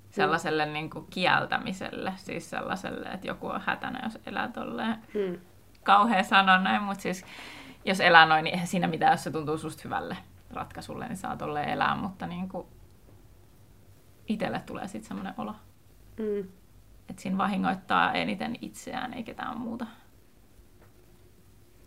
Sellaiselle 0.09 0.65
niin 0.65 0.89
kuin 0.89 1.05
kieltämiselle, 1.09 2.13
siis 2.17 2.49
sellaiselle, 2.49 3.09
että 3.09 3.27
joku 3.27 3.47
on 3.47 3.61
hätänä, 3.65 3.99
jos 4.03 4.19
elää 4.25 4.47
tolleen. 4.47 4.97
mm, 5.13 5.39
Kauhea 5.83 6.23
sanoa 6.23 6.57
näin, 6.57 6.83
mutta 6.83 7.01
siis 7.01 7.25
jos 7.85 7.99
elää 7.99 8.25
noin, 8.25 8.43
niin 8.43 8.53
eihän 8.53 8.67
siinä 8.67 8.87
mitään, 8.87 9.11
jos 9.11 9.23
se 9.23 9.31
tuntuu 9.31 9.57
susta 9.57 9.81
hyvälle 9.83 10.17
ratkaisulle, 10.51 11.07
niin 11.07 11.17
saa 11.17 11.37
tolleen 11.37 11.69
elää, 11.69 11.95
mutta 11.95 12.27
niin 12.27 12.49
kuin 12.49 12.67
itselle 14.27 14.59
tulee 14.65 14.87
sitten 14.87 15.07
semmoinen 15.07 15.33
olo, 15.37 15.55
mm, 16.17 16.39
että 17.09 17.21
siinä 17.21 17.37
vahingoittaa 17.37 18.13
eniten 18.13 18.55
itseään, 18.61 19.13
ei 19.13 19.23
ketään 19.23 19.57
muuta. 19.57 19.85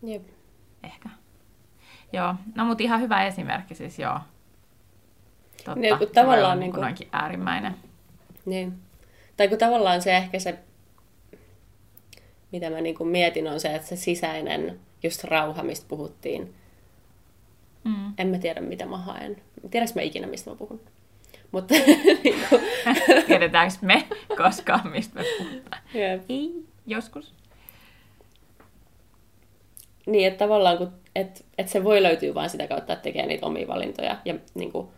jep. 0.02 0.43
Ehkä. 0.84 1.08
Joo, 2.12 2.34
no 2.54 2.64
mutta 2.64 2.84
ihan 2.84 3.00
hyvä 3.00 3.26
esimerkki 3.26 3.74
siis, 3.74 3.98
joo. 3.98 4.18
Totta, 5.56 5.80
Niin, 5.80 5.98
kun 5.98 6.08
tavallaan 6.14 6.60
niinku- 6.60 6.80
noinkin 6.80 7.08
äärimmäinen. 7.12 7.76
Niin. 8.46 8.72
Tai 9.36 9.48
kun 9.48 9.58
tavallaan 9.58 10.02
se 10.02 10.16
ehkä 10.16 10.38
se, 10.38 10.58
mitä 12.52 12.70
mä 12.70 12.80
niin 12.80 12.94
kuin 12.94 13.08
mietin, 13.08 13.48
on 13.48 13.60
se, 13.60 13.74
että 13.74 13.88
se 13.88 13.96
sisäinen 13.96 14.80
just 15.02 15.24
rauha, 15.24 15.62
mistä 15.62 15.86
puhuttiin. 15.88 16.54
Mm. 17.84 18.12
En 18.18 18.26
mä 18.28 18.38
tiedä, 18.38 18.60
mitä 18.60 18.86
mä 18.86 18.98
haen. 18.98 19.36
Tiedätkö 19.70 19.94
mä 19.94 20.02
ikinä, 20.02 20.26
mistä 20.26 20.50
mä 20.50 20.56
puhun? 20.56 20.80
Mutta 21.52 21.74
niin 22.24 22.36
kuin, 22.48 22.60
Tiedetäänkö 23.26 23.74
me 23.82 24.06
koskaan, 24.36 24.88
mistä 24.90 25.14
me 25.20 25.24
puhutaan? 25.38 25.82
jep. 25.94 26.22
Ei, 26.28 26.64
joskus. 26.86 27.34
Niin, 30.06 30.26
että 30.28 30.38
tavallaan 30.44 30.78
kun, 30.78 30.92
et, 31.14 31.44
et 31.58 31.68
se 31.68 31.84
voi 31.84 32.02
löytyä 32.02 32.34
vain 32.34 32.50
sitä 32.50 32.66
kautta, 32.68 32.92
että 32.92 33.02
tekee 33.02 33.26
niitä 33.26 33.46
omia 33.46 33.68
valintoja 33.68 34.16
ja 34.24 34.34
niin 34.54 34.72
kuin, 34.72 34.88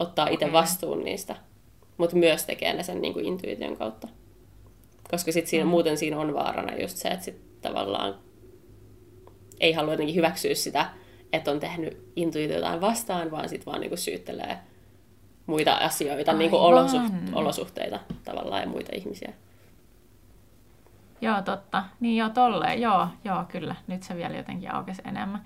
ottaa 0.00 0.28
itse 0.28 0.44
Okei. 0.44 0.52
vastuun 0.52 1.04
niistä. 1.04 1.36
Mutta 1.96 2.16
myös 2.16 2.44
tekee 2.44 2.72
ne 2.72 2.82
sen 2.82 3.02
niin 3.02 3.12
kuin 3.12 3.24
intuition 3.24 3.76
kautta. 3.76 4.08
Koska 5.10 5.32
sit 5.32 5.46
siinä, 5.46 5.64
Mm. 5.64 5.70
muuten 5.70 5.98
siinä 5.98 6.18
on 6.20 6.34
vaarana 6.34 6.76
just 6.80 6.96
se, 6.96 7.08
että 7.08 7.24
sit 7.24 7.60
tavallaan 7.62 8.14
ei 9.60 9.72
halua 9.72 9.92
jotenkin 9.92 10.14
hyväksyä 10.16 10.54
sitä, 10.54 10.90
että 11.32 11.50
on 11.50 11.60
tehnyt 11.60 12.02
intuitiotaan 12.16 12.80
vastaan, 12.80 13.30
vaan 13.30 13.48
sitten 13.48 13.66
vaan 13.66 13.80
niin 13.80 13.90
kuin 13.90 13.98
syyttelee 13.98 14.58
muita 15.46 15.74
asioita, 15.74 16.32
niin 16.32 16.50
kuin 16.50 16.62
Aivan. 16.62 16.86
olosuht- 16.88 17.34
olosuhteita 17.34 18.00
tavallaan 18.24 18.62
ja 18.62 18.68
muita 18.68 18.92
ihmisiä. 18.96 19.32
Joo, 21.20 21.42
totta. 21.42 21.84
Niin 22.00 22.16
joo, 22.16 22.28
tolleen. 22.28 22.80
Joo, 22.80 23.08
joo, 23.24 23.44
kyllä. 23.48 23.74
Nyt 23.86 24.02
se 24.02 24.16
vielä 24.16 24.36
jotenkin 24.36 24.74
aukesi 24.74 25.02
enemmän. 25.04 25.40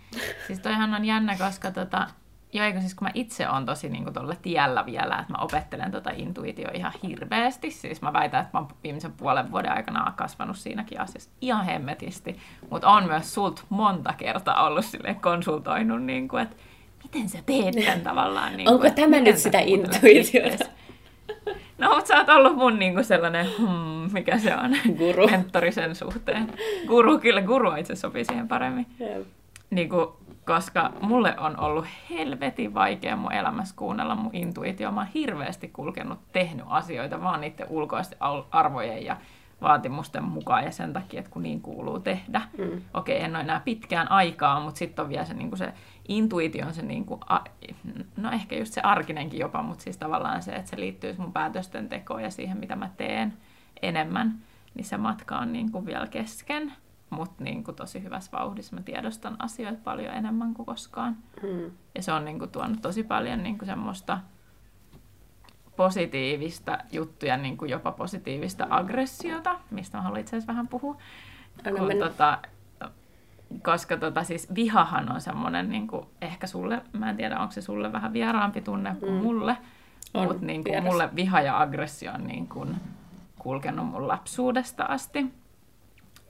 Siis 0.47 0.59
toihan 0.59 0.95
on 0.95 1.05
jännä, 1.05 1.37
koska 1.39 1.71
tota, 1.71 2.07
joo, 2.53 2.67
eikö 2.67 2.81
siis 2.81 2.95
kun 2.95 3.07
mä 3.07 3.11
itse 3.15 3.49
on 3.49 3.67
tosi 3.67 3.89
niin 3.89 4.05
kuin 4.05 4.15
tolle 4.15 4.37
tiellä 4.43 4.87
vielä, 4.87 5.19
että 5.19 5.33
mä 5.33 5.45
opettelen 5.45 5.91
tota 5.91 6.11
intuitio 6.15 6.69
ihan 6.75 6.93
hirveästi. 7.03 7.71
Siis 7.71 8.03
mä 8.03 8.13
väitän, 8.13 8.41
että 8.43 8.59
mä 8.59 8.61
oon 8.61 8.69
viimeisen 8.83 9.13
puolen 9.13 9.51
vuoden 9.51 9.73
aikana 9.73 10.13
kasvanut 10.17 10.57
siinäkin 10.57 11.01
asiassa 11.01 11.31
ihan 11.41 11.65
hemmetisti. 11.65 12.39
Mutta 12.71 12.89
on 12.89 13.07
myös 13.07 13.35
sult 13.35 13.65
monta 13.69 14.13
kertaa 14.13 14.67
ollut 14.67 14.85
silleen 14.85 15.21
konsultoinut, 15.21 16.03
niin 16.03 16.29
kuin, 16.29 16.43
että 16.43 16.57
miten 17.03 17.29
sä 17.29 17.39
teet 17.47 17.75
tämän 17.85 18.01
tavallaan. 18.15 18.57
Niin 18.57 18.69
Onko 18.69 18.79
kuin, 18.79 18.89
että 18.89 19.03
tämä 19.03 19.21
nyt 19.21 19.39
sitä 19.39 19.59
intuitiota? 19.59 20.65
No, 21.79 21.95
mutta 21.95 22.09
sä 22.09 22.19
oot 22.19 22.29
ollut 22.29 22.57
mun 22.57 22.79
niinku 22.79 23.03
sellainen, 23.03 23.47
hmm, 23.59 23.67
mikä 24.13 24.39
se 24.39 24.57
on, 24.57 24.77
Guru. 24.99 25.29
mentori 25.29 25.73
sen 25.73 25.95
suhteen. 25.95 26.53
Guru, 26.87 27.19
kyllä 27.19 27.43
guru 27.43 27.75
itse 27.75 27.95
sopii 27.95 28.25
siihen 28.25 28.49
paremmin. 28.49 28.87
Jep. 28.99 29.27
Niinku, 29.71 30.17
koska 30.47 30.93
mulle 31.01 31.39
on 31.39 31.61
ollut 31.61 31.87
helvetin 32.11 32.75
vaikea 32.75 33.17
mun 33.17 33.33
elämässä 33.33 33.77
kuunnella 33.77 34.15
mun 34.15 34.35
intuitio. 34.35 34.93
Mä 34.93 35.01
oon 35.01 35.11
hirveästi 35.15 35.69
kulkenut, 35.69 36.19
tehnyt 36.33 36.67
asioita 36.69 37.23
vaan 37.23 37.41
niiden 37.41 37.67
ulkoisten 37.69 38.19
arvojen 38.51 39.05
ja 39.05 39.17
vaatimusten 39.63 40.25
mukaan 40.25 40.65
ja 40.65 40.71
sen 40.71 40.93
takia, 40.93 41.21
että 41.21 41.31
kun 41.31 41.43
niin 41.43 41.61
kuuluu 41.61 42.01
tehdä. 42.01 42.43
Mm. 42.59 42.83
Okei, 42.95 43.23
en 43.23 43.37
ole 43.37 43.45
enää 43.45 43.61
pitkään 43.65 44.11
aikaa, 44.11 44.61
mutta 44.61 44.79
sitten 44.79 45.03
on 45.03 45.09
vielä 45.09 45.25
se, 45.25 45.35
niin 45.35 45.57
se 45.57 45.73
intuitio, 46.09 46.73
se, 46.73 46.83
niin 46.83 47.05
kuin, 47.05 47.21
no 48.17 48.31
ehkä 48.31 48.57
just 48.57 48.73
se 48.73 48.81
arkinenkin 48.81 49.41
jopa, 49.41 49.63
mutta 49.63 49.85
siis 49.85 49.97
tavallaan 49.97 50.43
se, 50.43 50.53
että 50.53 50.71
se 50.71 50.81
liittyy 50.81 51.15
mun 51.19 51.33
päätösten 51.33 51.89
tekoon 51.89 52.23
ja 52.23 52.31
siihen, 52.31 52.59
mitä 52.59 52.77
mä 52.77 52.91
teen 52.97 53.33
enemmän, 53.83 54.35
niin 54.75 54.85
se 54.85 54.97
matka 54.97 55.39
on 55.39 55.53
niin 55.53 55.73
kuin 55.73 55.87
vielä 55.87 56.07
kesken, 56.07 56.73
mutta 57.11 57.45
niin 57.45 57.65
kuin 57.65 57.75
tosi 57.75 58.03
hyvässä 58.03 58.39
vauhdissa. 58.39 58.77
Mä 58.77 58.83
tiedostan 58.83 59.37
asioita 59.39 59.79
paljon 59.85 60.15
enemmän 60.15 60.55
kuin 60.55 60.67
koskaan. 60.67 61.17
Mm. 61.43 61.71
Ja 61.95 62.03
se 62.03 62.13
on 62.13 62.25
niin 62.25 62.39
kuin 62.39 62.51
tuonut 62.51 62.83
tosi 62.83 63.03
paljon 63.03 63.43
niin 63.43 63.59
kuin 63.59 63.67
semmoista 63.67 64.19
positiivista 65.77 66.79
juttuja, 66.93 67.37
niin 67.37 67.57
kuin 67.57 67.71
jopa 67.71 67.93
positiivista 67.93 68.67
aggressiota, 68.71 69.59
mistä 69.71 69.99
mä 69.99 70.03
haluan 70.03 70.21
itse 70.21 70.37
asiassa 70.37 70.53
vähän 70.53 70.69
puhua. 70.69 70.97
Anna 71.67 71.79
Kun, 71.79 71.89
mennä. 71.89 72.09
tota, 72.09 72.39
koska 73.63 73.97
tota, 73.97 74.25
siis 74.25 74.55
vihahan 74.55 75.13
on 75.13 75.21
semmoinen, 75.21 75.69
niin 75.71 75.89
kuin, 75.89 76.07
ehkä 76.21 76.47
sulle, 76.47 76.83
mä 76.93 77.11
en 77.11 77.17
tiedä, 77.17 77.39
onko 77.41 77.53
se 77.53 77.61
sulle 77.61 77.93
vähän 77.93 78.13
vieraampi 78.13 78.61
tunne 78.61 78.97
kuin 79.01 79.13
Mm. 79.13 79.19
mulle, 79.19 79.57
mutta 80.15 80.47
niin 80.47 80.65
kuin, 80.65 80.83
mulle 80.83 81.09
viha 81.17 81.41
ja 81.41 81.61
aggressio 81.61 82.13
on 82.13 82.25
niin 82.27 82.49
kuin, 82.49 82.77
kulkenut 83.43 83.87
mun 83.87 84.09
lapsuudesta 84.09 84.85
asti. 84.85 85.27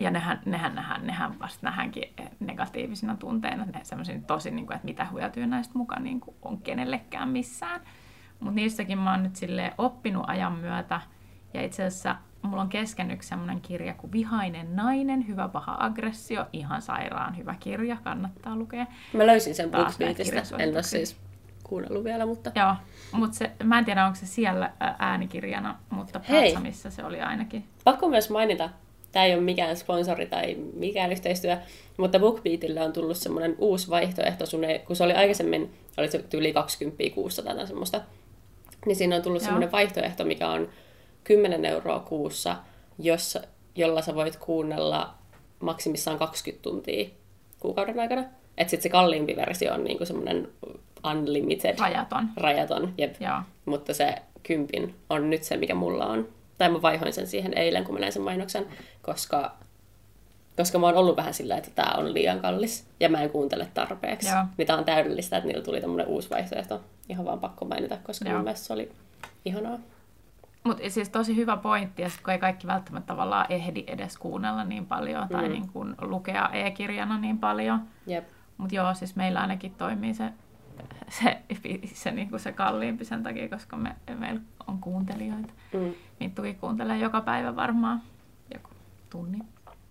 Ja 0.01 0.11
nehän, 0.11 0.41
nehän, 0.47 0.75
nehän, 0.75 1.07
nehän 1.07 1.39
vasta 1.39 1.59
nähdäänkin 1.63 2.15
negatiivisina 2.41 3.17
tunteina, 3.17 3.65
ne 3.65 3.81
semmoisia 3.83 4.21
tosi, 4.27 4.51
niin 4.51 4.67
kuin, 4.67 4.75
että 4.75 4.85
mitä 4.85 5.05
hyötyä 5.05 5.47
näistä 5.47 5.79
mukaan 5.79 6.05
niin 6.05 6.21
kuin, 6.21 6.37
on 6.43 6.59
kenellekään 6.59 7.29
missään. 7.29 7.81
Mutta 8.41 8.55
niissäkin 8.55 8.99
mä 8.99 9.11
oon 9.11 9.23
nyt 9.23 9.37
silleen 9.37 9.73
oppinut 9.79 10.25
ajan 10.27 10.53
myötä. 10.53 11.01
Ja 11.55 11.63
itse 11.63 11.85
asiassa 11.85 12.17
mulla 12.43 12.63
on 12.63 12.69
kesken 12.69 13.11
yksi 13.11 13.29
semmoinen 13.29 13.61
kirja 13.61 13.95
kuin 13.95 14.13
Vihainen 14.13 14.77
nainen, 14.77 15.27
hyvä 15.27 15.49
paha 15.49 15.77
aggressio. 15.81 16.47
Ihan 16.53 16.83
sairaan 16.83 17.37
hyvä 17.37 17.55
kirja, 17.61 17.97
kannattaa 18.03 18.57
lukea. 18.57 18.87
Mä 19.13 19.27
löysin 19.27 19.55
sen 19.55 19.71
BookBeatista. 19.71 20.35
näitä 20.35 20.57
En 20.59 20.75
ole 20.75 20.83
siis 20.83 21.17
kuunnellut 21.65 22.05
vielä, 22.05 22.27
mutta... 22.27 22.53
Joo, 22.55 22.75
mutta 23.13 23.37
se, 23.37 23.51
mä 23.65 23.79
en 23.79 23.85
tiedä 23.85 24.07
onko 24.07 24.17
se 24.17 24.27
siellä 24.27 24.73
äänikirjana, 24.99 25.79
mutta 25.91 26.21
Hei. 26.29 26.43
Platsamissa 26.43 26.91
se 26.91 27.05
oli 27.05 27.21
ainakin. 27.21 27.65
Pakko 27.85 28.09
myös 28.09 28.31
mainita, 28.31 28.71
tämä 29.13 29.25
ei 29.25 29.35
ole 29.35 29.43
mikään 29.43 29.77
sponsori 29.77 30.27
tai 30.27 30.55
mikään 30.75 31.13
yhteistyö, 31.13 31.57
mutta 31.97 32.19
BookBeatille 32.19 32.81
on 32.81 32.93
tullut 32.93 33.17
semmoinen 33.17 33.55
uusi 33.59 33.91
vaihtoehto, 33.91 34.47
sun 34.47 34.65
ei, 34.65 34.79
kun 34.79 34.97
se 34.97 35.05
oli 35.05 35.13
aikaisemmin, 35.13 35.75
oli 35.97 36.11
se 36.11 36.25
yli 36.35 36.53
20 36.53 37.15
kuussa 37.15 37.43
tai 37.43 37.67
semmoista, 37.67 38.01
niin 38.87 38.97
siinä 38.97 39.17
on 39.17 39.23
tullut 39.23 39.43
Joo. 39.43 39.45
semmoinen 39.45 39.73
vaihtoehto, 39.73 40.25
mikä 40.25 40.49
on 40.49 40.69
10 41.25 41.65
euroa 41.65 42.01
kuussa, 42.01 42.57
jossa, 42.99 43.41
jolla 43.75 44.03
sä 44.03 44.15
voit 44.15 44.37
kuunnella 44.37 45.15
maksimissaan 45.61 46.19
20 46.19 46.63
tuntia 46.63 47.09
kuukauden 47.61 48.01
aikana. 48.01 48.25
Että 48.57 48.71
sitten 48.71 48.83
se 48.83 48.89
kalliimpi 48.89 49.37
versio 49.37 49.75
on 49.75 49.85
niinku 49.85 50.07
semmoinen 50.07 50.49
unlimited, 51.11 51.79
Rajaton. 51.79 52.29
rajaton, 52.37 52.95
jep. 52.99 53.15
Joo. 53.21 53.39
Mutta 53.65 53.95
se 53.95 54.15
kympin 54.43 54.95
on 55.11 55.31
nyt 55.31 55.43
se, 55.43 55.57
mikä 55.57 55.75
mulla 55.75 56.07
on. 56.07 56.29
Tai 56.59 56.69
mä 56.69 56.83
vaihoin 56.83 57.13
sen 57.13 57.27
siihen 57.27 57.59
eilen, 57.59 57.85
kun 57.85 57.95
mä 57.95 58.01
näin 58.01 58.13
sen 58.13 58.23
mainoksen, 58.23 58.67
koska, 59.03 59.57
koska 60.57 60.79
mä 60.79 60.87
oon 60.87 60.97
ollut 60.97 61.17
vähän 61.17 61.35
sillä, 61.35 61.57
että 61.57 61.71
tämä 61.75 61.95
on 61.97 62.15
liian 62.15 62.41
kallis 62.41 62.87
ja 63.01 63.09
mä 63.09 63.23
en 63.23 63.31
kuuntele 63.31 63.69
tarpeeksi. 63.75 64.29
Joo. 64.29 64.45
Niin 64.59 64.67
tää 64.67 64.77
on 64.77 64.85
täydellistä, 64.85 65.37
että 65.37 65.47
niillä 65.49 65.65
tuli 65.65 65.81
tämmönen 65.81 66.07
uusi 66.07 66.31
vaihtoehto. 66.31 66.81
Ihan 67.09 67.25
vaan 67.25 67.41
pakko 67.41 67.65
mainita, 67.65 67.97
koska 68.03 68.25
Joo. 68.29 68.35
mun 68.35 68.45
mielestä 68.45 68.67
se 68.67 68.73
oli 68.73 68.93
ihanaa. 69.45 69.79
Mutta 70.65 70.83
siis 70.91 71.09
tosi 71.09 71.37
hyvä 71.37 71.57
pointti, 71.57 72.03
ja 72.03 72.09
sit 72.11 72.21
kun 72.21 72.33
ei 72.33 72.39
kaikki 72.39 72.67
välttämättä 72.67 73.07
tavallaan 73.07 73.47
ehdi 73.49 73.85
edes 73.87 74.19
kuunnella 74.19 74.65
niin 74.65 74.87
paljon 74.87 75.29
tai 75.29 75.45
Mm. 75.49 75.53
niin 75.53 75.69
kuin 75.69 75.95
lukea 76.01 76.49
e-kirjana 76.53 77.19
niin 77.19 77.39
paljon. 77.39 77.81
Jep. 78.07 78.25
Mutta 78.59 78.75
joo, 78.75 78.95
siis 78.95 79.17
meillä 79.17 79.41
ainakin 79.41 79.75
toimii 79.75 80.15
se, 80.15 80.25
se, 81.21 81.43
se, 81.85 82.11
niin 82.11 82.31
kuin 82.31 82.41
se 82.41 82.53
kalliimpi 82.53 83.05
sen 83.05 83.23
takia, 83.23 83.49
koska 83.49 83.77
me, 83.77 83.97
meillä 84.19 84.41
on 84.67 84.79
kuuntelijoita. 84.79 85.53
Mm. 85.73 85.95
Minttukin 86.21 86.57
kuuntelee 86.57 86.99
joka 86.99 87.21
päivä 87.21 87.57
varmaan 87.57 88.03
joku 88.55 88.71
tunnin. 89.11 89.45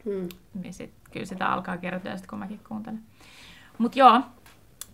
Mm. 0.06 0.30
Niin 0.62 0.74
sit, 0.74 0.94
kyllä 1.12 1.26
sitä 1.26 1.48
alkaa 1.48 1.78
kertoa 1.78 2.18
sit, 2.18 2.28
kun 2.28 2.40
mäkin 2.40 2.60
kuuntelen. 2.68 3.02
Mutta 3.78 4.00
joo, 4.00 4.22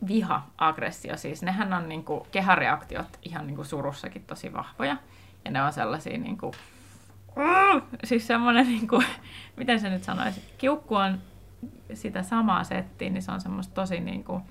viha, 0.07 0.47
aggressio, 0.57 1.17
siis 1.17 1.41
nehän 1.41 1.73
on 1.73 1.89
niinku, 1.89 2.27
kehareaktiot 2.31 3.19
ihan 3.23 3.47
niinku 3.47 3.63
surussakin 3.63 4.23
tosi 4.23 4.53
vahvoja. 4.53 4.97
Ja 5.45 5.51
ne 5.51 5.63
on 5.63 5.73
sellaisia 5.73 6.17
niinku, 6.17 6.51
mm, 7.35 7.81
siis 8.03 8.27
semmoinen, 8.27 8.67
niinku, 8.67 9.03
miten 9.57 9.79
se 9.79 9.89
nyt 9.89 10.03
sanoisi, 10.03 10.41
kiukku 10.57 10.95
on 10.95 11.17
sitä 11.93 12.23
samaa 12.23 12.63
settiä, 12.63 13.09
niin 13.09 13.21
se 13.21 13.31
on 13.31 13.41
semmoista 13.41 13.73
tosi 13.73 13.99
niinku, 13.99 14.41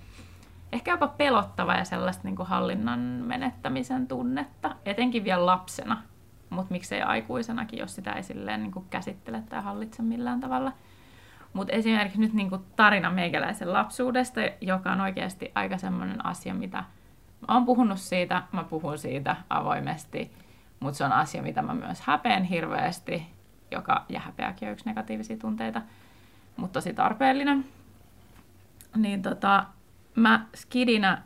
ehkä 0.77 0.91
jopa 0.91 1.09
pelottava 1.09 1.75
ja 1.75 1.85
sellaista 1.85 2.25
niinku 2.25 2.45
hallinnan 2.45 3.01
menettämisen 3.01 4.09
tunnetta, 4.09 4.77
etenkin 4.85 5.25
vielä 5.25 5.47
lapsena. 5.47 6.03
mutta 6.51 6.73
miksei 6.73 7.03
aikuisenakin, 7.03 7.79
jos 7.79 7.95
sitä 7.95 8.13
ei 8.13 8.23
silleen 8.23 8.63
niin 8.63 8.73
kuin 8.73 8.87
käsittele 8.91 9.43
tai 9.49 9.63
hallitse 9.63 10.03
millään 10.03 10.41
tavalla. 10.41 10.73
Mutta 11.53 11.73
esimerkiksi 11.73 12.21
nyt 12.21 12.33
niin 12.33 12.51
kuin 12.51 12.65
tarina 12.77 13.11
meikäläisen 13.11 13.73
lapsuudesta, 13.73 14.41
joka 14.61 14.93
on 14.93 15.01
oikeasti 15.01 15.53
aika 15.55 15.79
semmoinen 15.79 16.27
asia, 16.27 16.55
mitä 16.55 16.85
mä 17.49 17.55
oon 17.55 17.65
puhunut 17.65 17.99
siitä, 17.99 18.43
mä 18.53 18.65
puhun 18.65 18.99
siitä 18.99 19.37
avoimesti, 19.51 20.33
mutta 20.81 20.99
se 20.99 21.05
on 21.05 21.13
asia, 21.13 21.43
mitä 21.43 21.63
mä 21.63 21.75
myös 21.75 22.01
häpeän 22.01 22.45
hirveästi, 22.45 23.27
joka, 23.71 24.05
ja 24.09 24.21
häpeäkin 24.21 24.69
on 24.69 24.73
yksi 24.73 24.87
negatiivisia 24.87 25.37
tunteita, 25.37 25.83
mutta 26.57 26.73
tosi 26.73 26.95
tarpeellinen. 26.95 27.65
Niin 28.97 29.23
tota, 29.23 29.65
mä 30.17 30.47
skidinä, 30.55 31.23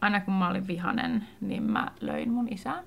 aina 0.00 0.20
kun 0.20 0.34
mä 0.34 0.48
olin 0.48 0.66
vihanen, 0.66 1.26
niin 1.40 1.62
mä 1.62 1.90
löin 2.00 2.30
mun 2.32 2.48
isää. 2.50 2.82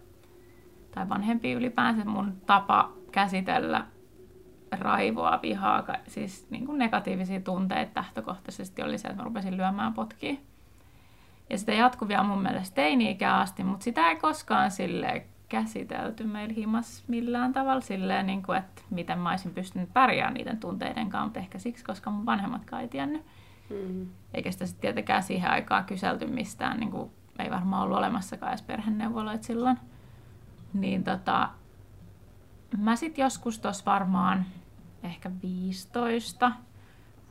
Tai 0.91 1.09
vanhempi 1.09 1.51
ylipäänsä. 1.51 2.05
Mun 2.05 2.41
tapa 2.45 2.91
käsitellä 3.11 3.85
raivoa, 4.79 5.39
vihaa, 5.41 5.83
siis 6.07 6.47
niin 6.49 6.65
kuin 6.65 6.77
negatiivisia 6.77 7.41
tunteita 7.41 7.91
lähtökohtaisesti 7.95 8.83
oli 8.83 8.97
se, 8.97 9.07
että 9.07 9.21
mä 9.21 9.23
rupesin 9.23 9.57
lyömään 9.57 9.93
potkia. 9.93 10.35
Ja 11.49 11.57
sitä 11.57 11.73
jatkuvia 11.73 12.23
mun 12.23 12.41
mielestä 12.41 12.75
teini-ikään 12.75 13.39
asti, 13.39 13.63
mutta 13.63 13.83
sitä 13.83 14.09
ei 14.09 14.15
koskaan 14.15 14.71
sille 14.71 15.25
käsitelty 15.49 16.23
meillä 16.23 16.53
himas 16.53 17.03
millään 17.07 17.53
tavalla 17.53 17.81
silleen, 17.81 18.25
niin 18.25 18.43
kuin, 18.43 18.57
että 18.57 18.81
miten 18.89 19.19
mä 19.19 19.29
olisin 19.29 19.53
pystynyt 19.53 19.93
pärjäämään 19.93 20.33
niiden 20.33 20.57
tunteiden 20.57 21.09
kanssa, 21.09 21.23
mutta 21.23 21.39
ehkä 21.39 21.59
siksi, 21.59 21.85
koska 21.85 22.11
mun 22.11 22.25
vanhemmatkaan 22.25 22.81
ei 22.81 22.87
tiennyt. 22.87 23.25
Mm-hmm. 23.69 24.09
Eikä 24.33 24.51
sitä 24.51 24.65
sitten 24.65 24.81
tietenkään 24.81 25.23
siihen 25.23 25.51
aikaan 25.51 25.85
kyselty 25.85 26.25
mistään, 26.25 26.79
niin 26.79 26.91
kuin, 26.91 27.11
ei 27.39 27.51
varmaan 27.51 27.83
ollut 27.83 27.97
olemassakaan 27.97 28.51
edes 28.51 28.61
perheneuvoloit 28.61 29.43
silloin. 29.43 29.77
Niin 30.73 31.03
tota, 31.03 31.49
mä 32.77 32.95
sitten 32.95 33.23
joskus 33.23 33.59
tuossa 33.59 33.85
varmaan 33.85 34.45
ehkä 35.03 35.31
15 35.41 36.51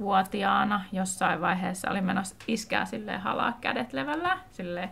vuotiaana 0.00 0.84
jossain 0.92 1.40
vaiheessa 1.40 1.90
oli 1.90 2.00
menossa 2.00 2.36
iskää 2.48 2.84
silleen 2.84 3.20
halaa 3.20 3.52
kädet 3.60 3.92
levällä, 3.92 4.38
silleen, 4.50 4.90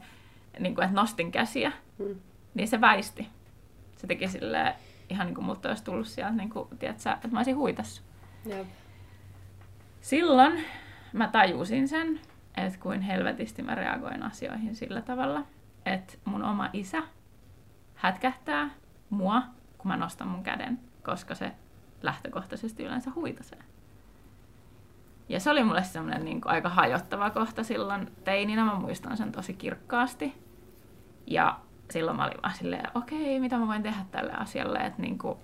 niin 0.59 0.75
kuin, 0.75 0.85
että 0.85 1.01
nostin 1.01 1.33
käsiä. 1.33 1.73
Mm 1.99 2.17
niin 2.55 2.69
se 2.69 2.81
väisti. 2.81 3.29
Se 3.97 4.07
teki 4.07 4.29
sille 4.29 4.75
ihan 5.11 5.27
niin 5.27 5.35
kuin 5.35 5.45
multa 5.45 5.69
olisi 5.69 5.85
tullut 5.85 6.07
sieltä, 6.07 6.35
niin 6.35 6.51
kuin, 6.51 6.69
tiedätkö, 6.79 7.11
että 7.11 7.29
mä 7.29 7.39
olisin 7.39 7.57
huitassa. 7.57 8.03
Jep. 8.47 8.67
Silloin 10.01 10.65
mä 11.15 11.29
tajusin 11.29 11.89
sen, 11.89 12.21
että 12.57 12.79
kuin 12.79 13.01
helvetisti 13.01 13.63
mä 13.63 13.75
reagoin 13.75 14.23
asioihin 14.23 14.75
sillä 14.75 15.03
tavalla, 15.03 15.43
että 15.87 16.15
mun 16.25 16.45
oma 16.45 16.71
isä 16.73 17.03
hätkähtää 17.95 18.71
mua, 19.11 19.43
kun 19.79 19.89
mä 19.89 19.97
nostan 19.97 20.29
mun 20.29 20.43
käden, 20.43 20.81
koska 21.03 21.35
se 21.35 21.53
lähtökohtaisesti 22.03 22.85
yleensä 22.85 23.11
huitasee. 23.15 23.59
Ja 25.29 25.41
se 25.41 25.51
oli 25.51 25.65
mulle 25.65 25.83
semmoinen 25.83 26.25
niin 26.25 26.41
aika 26.45 26.69
hajottava 26.69 27.31
kohta 27.31 27.63
silloin 27.63 28.13
teininä, 28.25 28.65
mä 28.65 28.75
muistan 28.75 29.17
sen 29.17 29.33
tosi 29.33 29.55
kirkkaasti. 29.55 30.35
Ja 31.27 31.61
silloin 31.91 32.17
mä 32.17 32.25
olin 32.25 32.43
vaan 32.43 32.55
silleen, 32.55 32.91
okei, 32.95 33.41
mitä 33.41 33.59
mä 33.59 33.67
voin 33.67 33.83
tehdä 33.83 34.05
tälle 34.11 34.33
asialle, 34.33 34.79
että 34.79 35.03
niin 35.03 35.19
kuin, 35.19 35.39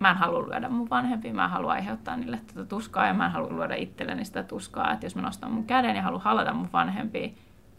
mä 0.00 0.10
en 0.10 0.16
halua 0.16 0.48
lyödä 0.48 0.68
mun 0.68 0.90
vanhempia, 0.90 1.34
mä 1.34 1.44
en 1.44 1.50
halua 1.50 1.72
aiheuttaa 1.72 2.16
niille 2.16 2.40
tätä 2.46 2.64
tuskaa 2.64 3.06
ja 3.06 3.14
mä 3.14 3.26
en 3.26 3.32
halua 3.32 3.52
luoda 3.52 3.74
itselleni 3.74 4.24
sitä 4.24 4.42
tuskaa, 4.42 4.92
että 4.92 5.06
jos 5.06 5.16
mä 5.16 5.22
nostan 5.22 5.52
mun 5.52 5.66
käden 5.66 5.96
ja 5.96 6.02
haluan 6.02 6.22
halata 6.22 6.54
mun 6.54 6.68
vanhempia, 6.72 7.28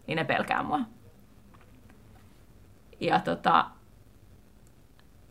niin 0.06 0.16
ne 0.16 0.24
pelkää 0.24 0.62
mua. 0.62 0.80
Ja 3.00 3.20
tota, 3.20 3.70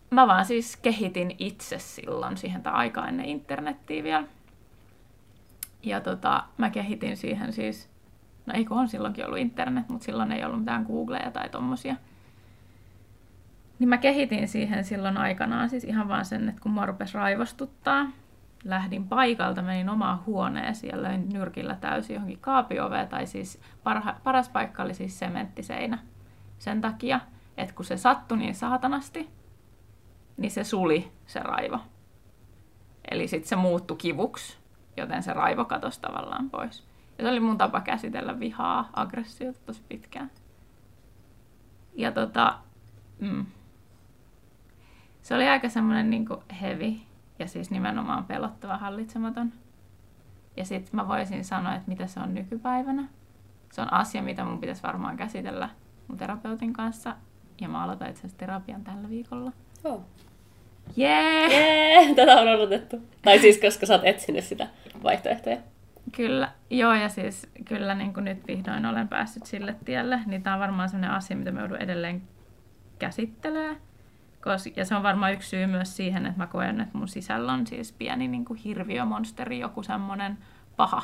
mä 0.09 0.27
vaan 0.27 0.45
siis 0.45 0.77
kehitin 0.77 1.35
itse 1.39 1.79
silloin 1.79 2.37
siihen 2.37 2.63
tai 2.63 2.73
aikaa 2.73 3.07
ennen 3.07 3.25
internettiä 3.25 4.03
vielä. 4.03 4.23
Ja 5.83 6.01
tota, 6.01 6.43
mä 6.57 6.69
kehitin 6.69 7.17
siihen 7.17 7.53
siis, 7.53 7.89
no 8.45 8.53
eikö 8.53 8.73
on 8.73 8.89
silloinkin 8.89 9.25
ollut 9.25 9.39
internet, 9.39 9.89
mutta 9.89 10.05
silloin 10.05 10.31
ei 10.31 10.45
ollut 10.45 10.59
mitään 10.59 10.85
Googleja 10.85 11.31
tai 11.31 11.49
tommosia. 11.49 11.95
Niin 13.81 13.89
mä 13.89 13.97
kehitin 13.97 14.47
siihen 14.47 14.83
silloin 14.83 15.17
aikanaan 15.17 15.69
siis 15.69 15.83
ihan 15.83 16.07
vaan 16.07 16.25
sen, 16.25 16.49
että 16.49 16.61
kun 16.61 16.71
mua 16.71 16.85
rupesi 16.85 17.13
raivostuttaa, 17.13 18.07
lähdin 18.63 19.07
paikalta, 19.07 19.61
menin 19.61 19.89
omaan 19.89 20.25
huoneeseen 20.25 20.91
ja 20.91 21.03
löin 21.03 21.29
nyrkillä 21.29 21.75
täysin 21.75 22.13
johonkin 22.13 22.39
kaapioveen, 22.39 23.07
tai 23.07 23.27
siis 23.27 23.61
parha, 23.83 24.15
paras 24.23 24.49
paikka 24.49 24.83
oli 24.83 24.93
siis 24.93 25.19
sementtiseinä. 25.19 25.97
Sen 26.59 26.81
takia, 26.81 27.19
että 27.57 27.75
kun 27.75 27.85
se 27.85 27.97
sattui 27.97 28.37
niin 28.37 28.55
saatanasti, 28.55 29.29
niin 30.37 30.51
se 30.51 30.63
suli 30.63 31.11
se 31.25 31.39
raivo. 31.39 31.79
Eli 33.11 33.27
sitten 33.27 33.49
se 33.49 33.55
muuttui 33.55 33.97
kivuksi, 33.97 34.57
joten 34.97 35.23
se 35.23 35.33
raivo 35.33 35.65
katosi 35.65 36.01
tavallaan 36.01 36.49
pois. 36.49 36.87
Ja 37.17 37.23
se 37.23 37.29
oli 37.29 37.39
mun 37.39 37.57
tapa 37.57 37.81
käsitellä 37.81 38.39
vihaa, 38.39 38.89
aggressiota 38.93 39.59
tosi 39.65 39.83
pitkään. 39.89 40.31
Ja 41.95 42.11
tota, 42.11 42.59
mm, 43.19 43.45
se 45.21 45.35
oli 45.35 45.47
aika 45.47 45.69
semmoinen 45.69 46.09
niin 46.09 46.27
heavy 46.61 46.93
ja 47.39 47.47
siis 47.47 47.71
nimenomaan 47.71 48.25
pelottava, 48.25 48.77
hallitsematon. 48.77 49.53
Ja 50.57 50.65
sitten 50.65 50.95
mä 50.95 51.07
voisin 51.07 51.45
sanoa, 51.45 51.75
että 51.75 51.89
mitä 51.89 52.07
se 52.07 52.19
on 52.19 52.33
nykypäivänä. 52.33 53.07
Se 53.71 53.81
on 53.81 53.93
asia, 53.93 54.21
mitä 54.21 54.43
mun 54.43 54.59
pitäisi 54.59 54.83
varmaan 54.83 55.17
käsitellä 55.17 55.69
mun 56.07 56.17
terapeutin 56.17 56.73
kanssa. 56.73 57.15
Ja 57.61 57.69
mä 57.69 57.83
aloitan 57.83 58.09
itse 58.09 58.19
asiassa 58.19 58.37
terapian 58.37 58.83
tällä 58.83 59.09
viikolla. 59.09 59.51
Oh. 59.83 60.01
Jee! 60.95 61.47
Yeah! 61.47 61.51
Yeah! 62.05 62.15
Tätä 62.15 62.41
on 62.41 62.47
odotettu. 62.47 62.97
Tai 63.21 63.39
siis, 63.39 63.61
koska 63.61 63.85
sä 63.85 63.93
oot 63.93 64.05
etsinyt 64.05 64.43
sitä 64.43 64.67
vaihtoehtoja. 65.03 65.57
Kyllä, 66.15 66.51
joo, 66.69 66.93
ja 66.93 67.09
siis 67.09 67.49
kyllä 67.65 67.95
niin 67.95 68.13
kuin 68.13 68.23
nyt 68.23 68.47
vihdoin 68.47 68.85
olen 68.85 69.07
päässyt 69.07 69.45
sille 69.45 69.75
tielle, 69.85 70.19
niin 70.25 70.43
tämä 70.43 70.53
on 70.53 70.59
varmaan 70.59 70.89
sellainen 70.89 71.17
asia, 71.17 71.37
mitä 71.37 71.51
me 71.51 71.59
joudun 71.59 71.77
edelleen 71.77 72.21
käsittelemään. 72.99 73.77
Ja 74.75 74.85
se 74.85 74.95
on 74.95 75.03
varmaan 75.03 75.33
yksi 75.33 75.49
syy 75.49 75.67
myös 75.67 75.95
siihen, 75.95 76.25
että 76.25 76.37
mä 76.37 76.47
koen, 76.47 76.81
että 76.81 76.97
mun 76.97 77.07
sisällä 77.07 77.53
on 77.53 77.67
siis 77.67 77.93
pieni 77.93 78.27
niin 78.27 78.45
kuin 78.45 78.57
hirviömonsteri, 78.57 79.59
joku 79.59 79.83
semmoinen 79.83 80.37
paha 80.77 81.03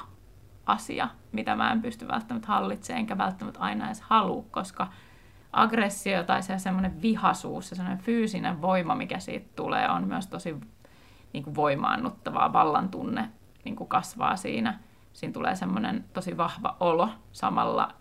asia, 0.65 1.07
mitä 1.31 1.55
mä 1.55 1.71
en 1.71 1.81
pysty 1.81 2.07
välttämättä 2.07 2.47
hallitsemaan, 2.47 2.99
enkä 2.99 3.17
välttämättä 3.17 3.59
aina 3.59 3.85
edes 3.85 4.01
halua, 4.01 4.45
koska 4.51 4.87
aggressio 5.53 6.23
tai 6.23 6.43
se 6.43 6.59
semmoinen 6.59 7.01
vihasuus, 7.01 7.69
se 7.69 7.75
semmoinen 7.75 8.03
fyysinen 8.03 8.61
voima, 8.61 8.95
mikä 8.95 9.19
siitä 9.19 9.49
tulee, 9.55 9.89
on 9.89 10.07
myös 10.07 10.27
tosi 10.27 10.55
niin 11.33 11.43
kuin 11.43 11.55
voimaannuttavaa, 11.55 12.53
vallan 12.53 12.89
tunne 12.89 13.29
niin 13.65 13.75
kuin 13.75 13.87
kasvaa 13.87 14.35
siinä. 14.35 14.79
Siinä 15.13 15.33
tulee 15.33 15.55
semmoinen 15.55 16.05
tosi 16.13 16.37
vahva 16.37 16.77
olo 16.79 17.09
samalla 17.31 17.93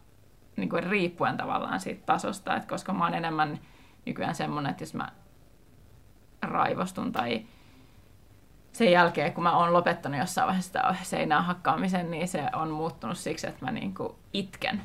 niin 0.57 0.69
kuin 0.69 0.83
riippuen 0.83 1.37
tavallaan 1.37 1.81
siitä 1.81 2.07
tasosta, 2.07 2.57
että 2.57 2.69
koska 2.69 2.93
mä 2.93 3.05
oon 3.05 3.15
enemmän 3.15 3.59
nykyään 4.07 4.35
semmoinen, 4.35 4.71
että 4.71 4.83
jos 4.83 4.95
mä 4.95 5.09
raivostun 6.47 7.13
tai 7.13 7.47
sen 8.73 8.93
jälkeen, 8.93 9.33
kun 9.33 9.45
mä 9.45 9.57
oon 9.57 9.73
lopettanut 9.73 10.21
jossain 10.21 10.47
vaiheessa 10.47 10.67
sitä 10.67 10.95
seinää 11.03 11.43
hakkaamisen, 11.43 12.11
niin 12.11 12.29
se 12.29 12.45
on 12.53 12.71
muuttunut 12.71 13.19
siksi, 13.19 13.47
että 13.47 13.65
mä 13.65 13.71
niinku 13.71 14.19
itken 14.33 14.83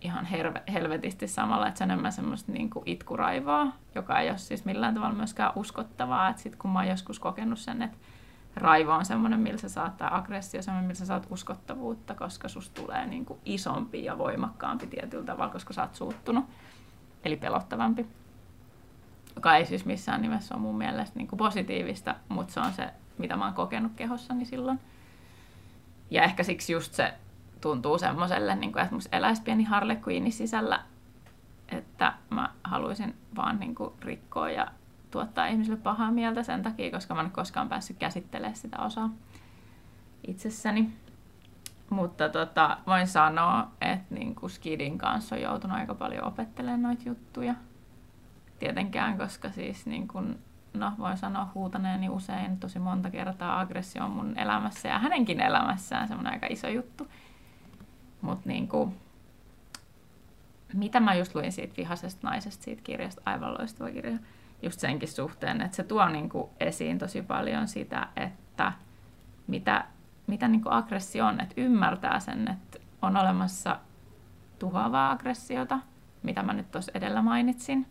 ihan 0.00 0.24
herve, 0.24 0.62
helvetisti 0.72 1.28
samalla, 1.28 1.68
että 1.68 1.78
se 1.78 1.84
on 1.84 1.90
enemmän 1.90 2.12
semmoista 2.12 2.52
niinku 2.52 2.82
itkuraivoa, 2.86 3.66
joka 3.94 4.18
ei 4.18 4.30
ole 4.30 4.38
siis 4.38 4.64
millään 4.64 4.94
tavalla 4.94 5.14
myöskään 5.14 5.52
uskottavaa. 5.56 6.28
Että 6.28 6.42
sit 6.42 6.56
kun 6.56 6.70
mä 6.70 6.78
oon 6.78 6.88
joskus 6.88 7.18
kokenut 7.18 7.58
sen, 7.58 7.82
että 7.82 7.98
raivo 8.56 8.92
on 8.92 9.04
semmoinen, 9.04 9.40
millä 9.40 9.58
sä 9.58 9.68
saat, 9.68 9.96
tai 9.96 10.08
aggressio 10.12 10.62
semmoinen, 10.62 10.86
millä 10.86 10.98
sä 10.98 11.06
saat 11.06 11.26
uskottavuutta, 11.30 12.14
koska 12.14 12.48
susta 12.48 12.82
tulee 12.82 13.06
niinku 13.06 13.38
isompi 13.44 14.04
ja 14.04 14.18
voimakkaampi 14.18 14.86
tietyllä 14.86 15.24
tavalla, 15.24 15.52
koska 15.52 15.72
sä 15.72 15.82
oot 15.82 15.94
suuttunut, 15.94 16.44
eli 17.24 17.36
pelottavampi 17.36 18.06
joka 19.38 19.56
ei 19.56 19.66
siis 19.66 19.84
missään 19.84 20.22
nimessä 20.22 20.54
ole 20.54 20.62
mun 20.62 20.78
mielestä 20.78 21.18
niin 21.18 21.28
kuin 21.28 21.38
positiivista, 21.38 22.14
mutta 22.28 22.52
se 22.52 22.60
on 22.60 22.72
se, 22.72 22.90
mitä 23.18 23.36
mä 23.36 23.44
oon 23.44 23.54
kokenut 23.54 23.92
kehossani 23.96 24.44
silloin. 24.44 24.80
Ja 26.10 26.22
ehkä 26.22 26.42
siksi 26.42 26.72
just 26.72 26.94
se 26.94 27.14
tuntuu 27.60 27.98
semmoiselle, 27.98 28.54
niin 28.54 28.72
kuin, 28.72 28.82
että 28.82 28.94
musta 28.94 29.16
eläisi 29.16 29.42
pieni 29.42 29.64
Harley 29.64 29.96
Quinn 30.08 30.32
sisällä, 30.32 30.82
että 31.68 32.12
mä 32.30 32.48
haluaisin 32.64 33.14
vaan 33.36 33.60
niin 33.60 33.74
kuin, 33.74 33.92
rikkoa 34.00 34.50
ja 34.50 34.66
tuottaa 35.10 35.46
ihmisille 35.46 35.78
pahaa 35.78 36.10
mieltä 36.10 36.42
sen 36.42 36.62
takia, 36.62 36.90
koska 36.90 37.14
mä 37.14 37.20
en 37.20 37.30
koskaan 37.30 37.68
päässyt 37.68 37.96
käsittelemään 37.98 38.56
sitä 38.56 38.78
osaa 38.78 39.10
itsessäni. 40.26 40.92
Mutta 41.90 42.28
tota, 42.28 42.78
voin 42.86 43.06
sanoa, 43.06 43.68
että 43.80 44.14
niin 44.14 44.34
kuin 44.34 44.50
Skidin 44.50 44.98
kanssa 44.98 45.34
on 45.34 45.42
joutunut 45.42 45.76
aika 45.76 45.94
paljon 45.94 46.24
opettelemaan 46.24 46.82
noita 46.82 47.02
juttuja 47.06 47.54
tietenkään, 48.58 49.18
koska 49.18 49.50
siis 49.50 49.86
niin 49.86 50.08
kun, 50.08 50.38
no 50.74 50.92
voin 50.98 51.16
sanoa 51.16 51.50
huutaneeni 51.54 52.08
usein 52.08 52.60
tosi 52.60 52.78
monta 52.78 53.10
kertaa 53.10 53.60
aggressio 53.60 54.04
on 54.04 54.10
mun 54.10 54.38
elämässä 54.38 54.88
ja 54.88 54.98
hänenkin 54.98 55.40
elämässään 55.40 56.08
semmoinen 56.08 56.32
aika 56.32 56.46
iso 56.50 56.68
juttu. 56.68 57.08
Mutta 58.20 58.48
niin 58.48 58.68
mitä 60.74 61.00
mä 61.00 61.14
just 61.14 61.34
luin 61.34 61.52
siitä 61.52 61.76
vihaisesta 61.76 62.26
naisesta, 62.26 62.64
siitä 62.64 62.82
kirjasta, 62.82 63.22
aivan 63.24 63.54
loistava 63.58 63.90
kirja, 63.90 64.18
just 64.62 64.80
senkin 64.80 65.08
suhteen, 65.08 65.60
että 65.60 65.76
se 65.76 65.82
tuo 65.82 66.08
niin 66.08 66.28
kuin 66.28 66.50
esiin 66.60 66.98
tosi 66.98 67.22
paljon 67.22 67.68
sitä, 67.68 68.08
että 68.16 68.72
mitä, 69.46 69.84
mitä 70.26 70.48
niin 70.48 70.62
aggressio 70.64 71.26
on, 71.26 71.40
että 71.40 71.54
ymmärtää 71.56 72.20
sen, 72.20 72.50
että 72.50 72.78
on 73.02 73.16
olemassa 73.16 73.80
tuhoavaa 74.58 75.10
aggressiota, 75.10 75.78
mitä 76.22 76.42
mä 76.42 76.52
nyt 76.52 76.70
tuossa 76.70 76.92
edellä 76.94 77.22
mainitsin, 77.22 77.86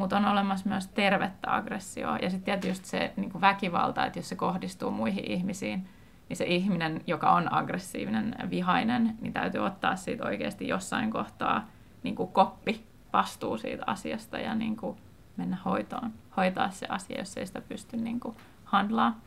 mutta 0.00 0.16
on 0.16 0.24
olemassa 0.24 0.68
myös 0.68 0.88
tervettä 0.88 1.56
aggressioa. 1.56 2.18
Ja 2.18 2.30
sitten 2.30 2.60
tietysti 2.60 2.88
se 2.88 3.12
niin 3.16 3.30
kuin 3.30 3.40
väkivalta, 3.40 4.06
että 4.06 4.18
jos 4.18 4.28
se 4.28 4.36
kohdistuu 4.36 4.90
muihin 4.90 5.30
ihmisiin, 5.30 5.88
niin 6.28 6.36
se 6.36 6.44
ihminen, 6.44 7.00
joka 7.06 7.30
on 7.30 7.52
aggressiivinen, 7.52 8.34
vihainen, 8.50 9.16
niin 9.20 9.32
täytyy 9.32 9.60
ottaa 9.60 9.96
siitä 9.96 10.24
oikeasti 10.24 10.68
jossain 10.68 11.10
kohtaa 11.10 11.66
niin 12.02 12.14
kuin 12.14 12.32
koppi 12.32 12.84
vastuu 13.12 13.58
siitä 13.58 13.84
asiasta 13.86 14.38
ja 14.38 14.54
niin 14.54 14.76
kuin 14.76 14.96
mennä 15.36 15.56
hoitoon, 15.64 16.12
hoitaa 16.36 16.70
se 16.70 16.86
asia, 16.88 17.18
jos 17.18 17.36
ei 17.36 17.46
sitä 17.46 17.60
pysty 17.60 17.96
niin 17.96 18.20
kuin 18.20 18.36
handlaa. 18.64 19.20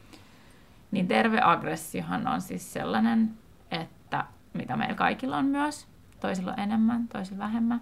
Niin 0.91 1.07
terve 1.07 1.41
aggressiohan 1.41 2.28
on 2.28 2.41
siis 2.41 2.74
sellainen, 2.74 3.34
että 3.71 4.26
mitä 4.53 4.78
meillä 4.78 4.95
kaikilla 4.95 5.38
on 5.38 5.45
myös, 5.45 5.88
toisilla 6.19 6.53
enemmän, 6.53 7.07
toisilla 7.07 7.43
vähemmän, 7.43 7.82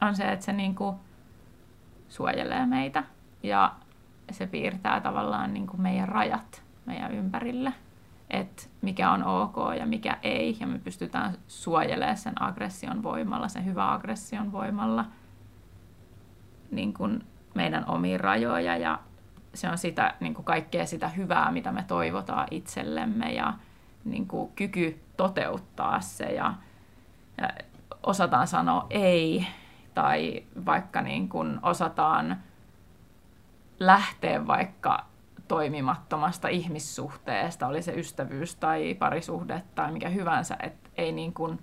on 0.00 0.16
se, 0.16 0.32
että 0.32 0.44
se 0.44 0.52
niin 0.52 0.74
kuin 0.74 0.96
suojelee 2.14 2.66
meitä. 2.66 3.04
Ja 3.42 3.72
se 4.30 4.46
piirtää 4.46 5.00
tavallaan 5.00 5.54
niin 5.54 5.66
kuin 5.66 5.80
meidän 5.80 6.08
rajat 6.08 6.62
meidän 6.86 7.12
ympärille, 7.12 7.72
että 8.30 8.62
mikä 8.82 9.10
on 9.10 9.24
ok 9.24 9.56
ja 9.78 9.86
mikä 9.86 10.18
ei, 10.22 10.56
ja 10.60 10.66
me 10.66 10.78
pystytään 10.78 11.34
suojelemaan 11.48 12.16
sen 12.16 12.42
aggression 12.42 13.02
voimalla, 13.02 13.48
sen 13.48 13.64
hyvän 13.64 13.88
aggression 13.88 14.52
voimalla 14.52 15.04
niin 16.70 16.94
kuin 16.94 17.24
meidän 17.54 17.84
omiin 17.88 18.20
rajoja, 18.20 18.76
ja 18.76 18.98
se 19.54 19.70
on 19.70 19.78
sitä, 19.78 20.14
niin 20.20 20.34
kuin 20.34 20.44
kaikkea 20.44 20.86
sitä 20.86 21.08
hyvää, 21.08 21.50
mitä 21.52 21.72
me 21.72 21.84
toivotaan 21.88 22.48
itsellemme, 22.50 23.32
ja 23.32 23.54
niin 24.04 24.28
kuin 24.28 24.52
kyky 24.56 25.00
toteuttaa 25.16 26.00
se, 26.00 26.24
ja, 26.24 26.54
ja 27.38 27.48
osataan 28.02 28.46
sanoa 28.46 28.86
ei, 28.90 29.46
tai 29.94 30.42
vaikka 30.66 31.02
niin 31.02 31.28
kuin 31.28 31.58
osataan 31.62 32.36
lähteä 33.80 34.46
vaikka 34.46 35.04
toimimattomasta 35.48 36.48
ihmissuhteesta, 36.48 37.66
oli 37.66 37.82
se 37.82 37.92
ystävyys 37.92 38.56
tai 38.56 38.94
parisuhde 38.94 39.62
tai 39.74 39.92
mikä 39.92 40.08
hyvänsä, 40.08 40.56
että 40.60 40.90
ei 40.96 41.12
niin 41.12 41.34
kuin 41.34 41.58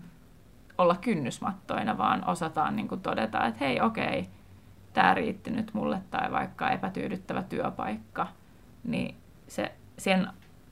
olla 0.77 0.95
kynnysmattoina, 0.95 1.97
vaan 1.97 2.27
osataan 2.27 2.75
niin 2.75 2.87
kuin 2.87 3.01
todeta, 3.01 3.45
että 3.45 3.65
hei 3.65 3.81
okei, 3.81 4.29
tämä 4.93 5.13
riitti 5.13 5.51
nyt 5.51 5.73
mulle 5.73 6.01
tai 6.11 6.31
vaikka 6.31 6.69
epätyydyttävä 6.69 7.43
työpaikka, 7.43 8.27
niin 8.83 9.15
se, 9.47 9.71
sen 9.97 10.27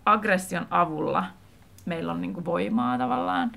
aggression 0.06 0.68
avulla 0.70 1.26
meillä 1.86 2.12
on 2.12 2.22
niin 2.22 2.34
kuin 2.34 2.46
voimaa 2.46 2.98
tavallaan 2.98 3.52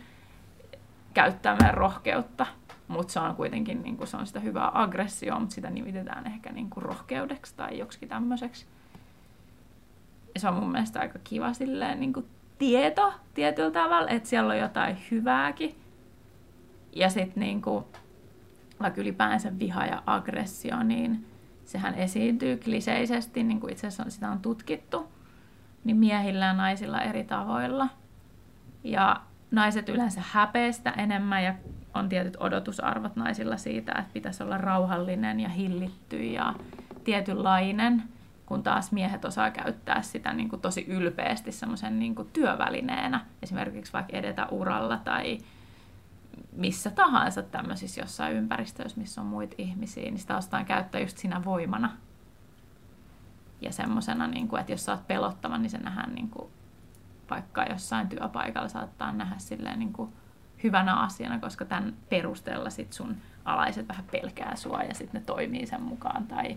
käyttää 1.15 1.57
meidän 1.57 1.75
rohkeutta 1.75 2.47
mutta 2.93 3.13
se 3.13 3.21
on 3.21 3.37
kuitenkin 3.37 3.83
niin 3.83 3.97
kuin, 3.97 4.07
se 4.07 4.17
on 4.17 4.27
sitä 4.27 4.41
hyvää 4.41 4.71
aggressioa, 4.75 5.41
mutta 5.41 5.55
sitä 5.55 5.71
nimitetään 5.71 6.27
ehkä 6.27 6.53
niin 6.53 6.71
kuin 6.71 6.83
rohkeudeksi 6.83 7.55
tai 7.57 7.79
joksikin 7.79 8.09
tämmöiseksi. 8.09 8.67
Ja 10.35 10.41
se 10.41 10.49
on 10.49 10.55
mun 10.55 10.73
mielestä 10.73 11.01
aika 11.01 11.19
kiva 11.25 11.53
silleen, 11.53 12.01
niin 12.01 12.13
kuin 12.13 12.27
tieto 12.59 13.15
tietyllä 13.35 13.71
tavalla, 13.71 14.09
että 14.09 14.29
siellä 14.29 14.53
on 14.53 14.59
jotain 14.59 14.97
hyvääkin. 15.11 15.75
Ja 16.93 17.11
sitten 17.11 17.41
niin 17.41 17.63
kuin, 17.63 17.85
vaikka 18.81 19.01
ylipäänsä 19.01 19.59
viha 19.59 19.87
ja 19.87 20.03
aggressio, 20.07 20.83
niin 20.83 21.27
sehän 21.65 21.95
esiintyy 21.95 22.57
kliseisesti, 22.57 23.43
niin 23.43 23.61
kuin 23.61 23.73
itse 23.73 23.87
asiassa 23.87 24.11
sitä 24.11 24.31
on 24.31 24.41
tutkittu, 24.41 25.13
niin 25.85 25.97
miehillä 25.97 26.45
ja 26.45 26.53
naisilla 26.53 27.01
eri 27.01 27.25
tavoilla. 27.25 27.89
Ja 28.85 29.21
naiset 29.51 29.89
yleensä 29.89 30.23
häpeästä 30.31 30.91
enemmän 30.91 31.45
ja 31.45 31.55
on 31.95 32.09
tietyt 32.09 32.37
odotusarvot 32.41 33.17
naisilla 33.17 33.57
siitä, 33.57 33.93
että 33.93 34.13
pitäisi 34.13 34.43
olla 34.43 34.59
rauhallinen 34.59 35.41
ja 35.41 35.49
hillitty 35.49 36.25
ja 36.25 36.55
tietynlainen, 37.05 38.03
kun 38.47 38.63
taas 38.63 38.93
miehet 38.93 39.25
osaa 39.25 39.51
käyttää 39.51 40.03
sitä 40.03 40.33
niin 40.33 40.49
kuin 40.49 40.63
tosi 40.63 40.85
ylpeästi 40.89 41.53
semmoisen 41.53 41.99
niin 41.99 42.15
kuin 42.15 42.29
työvälineenä, 42.33 43.27
esimerkiksi 43.43 43.93
vaikka 43.93 44.17
edetä 44.17 44.47
uralla 44.47 44.97
tai 44.97 45.39
missä 46.53 46.91
tahansa 46.91 47.43
tämmöisissä 47.43 48.01
jossain 48.01 48.37
ympäristöissä, 48.37 49.01
missä 49.01 49.21
on 49.21 49.27
muita 49.27 49.55
ihmisiä, 49.59 50.05
niin 50.05 50.19
sitä 50.19 50.37
osataan 50.37 50.65
käyttää 50.65 51.01
just 51.01 51.19
siinä 51.19 51.45
voimana. 51.45 51.97
Ja 53.61 53.73
semmoisena, 53.73 54.27
niin 54.27 54.49
kuin, 54.49 54.61
että 54.61 54.73
jos 54.73 54.85
sä 54.85 54.93
oot 54.93 55.07
pelottava, 55.07 55.59
niin 55.59 55.71
se 55.71 55.79
nähdään 55.79 56.15
niin 56.15 56.31
kuin, 56.31 56.51
vaikka 57.31 57.65
jossain 57.65 58.09
työpaikalla 58.09 58.69
saattaa 58.69 59.13
nähdä 59.13 59.35
silleen 59.39 59.79
niin 59.79 59.93
kuin, 59.93 60.13
hyvänä 60.63 60.95
asiana, 60.95 61.39
koska 61.39 61.65
tämän 61.65 61.95
perusteella 62.09 62.71
sit 62.71 62.93
sun 62.93 63.17
alaiset 63.45 63.89
vähän 63.89 64.05
pelkää 64.13 64.57
sua 64.57 64.83
ja 64.83 64.95
sitten 64.95 65.21
ne 65.21 65.27
toimii 65.27 65.67
sen 65.67 65.83
mukaan. 65.83 66.27
Tai 66.27 66.57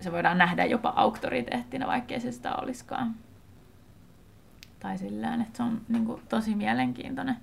se 0.00 0.12
voidaan 0.12 0.38
nähdä 0.38 0.64
jopa 0.64 0.92
auktoriteettina, 0.96 1.86
vaikkei 1.86 2.20
se 2.20 2.32
sitä 2.32 2.54
olisikaan. 2.54 3.14
Tai 4.80 4.98
sillä 4.98 5.34
että 5.34 5.56
se 5.56 5.62
on 5.62 5.80
niin 5.88 6.06
kuin, 6.06 6.22
tosi 6.28 6.54
mielenkiintoinen. 6.54 7.36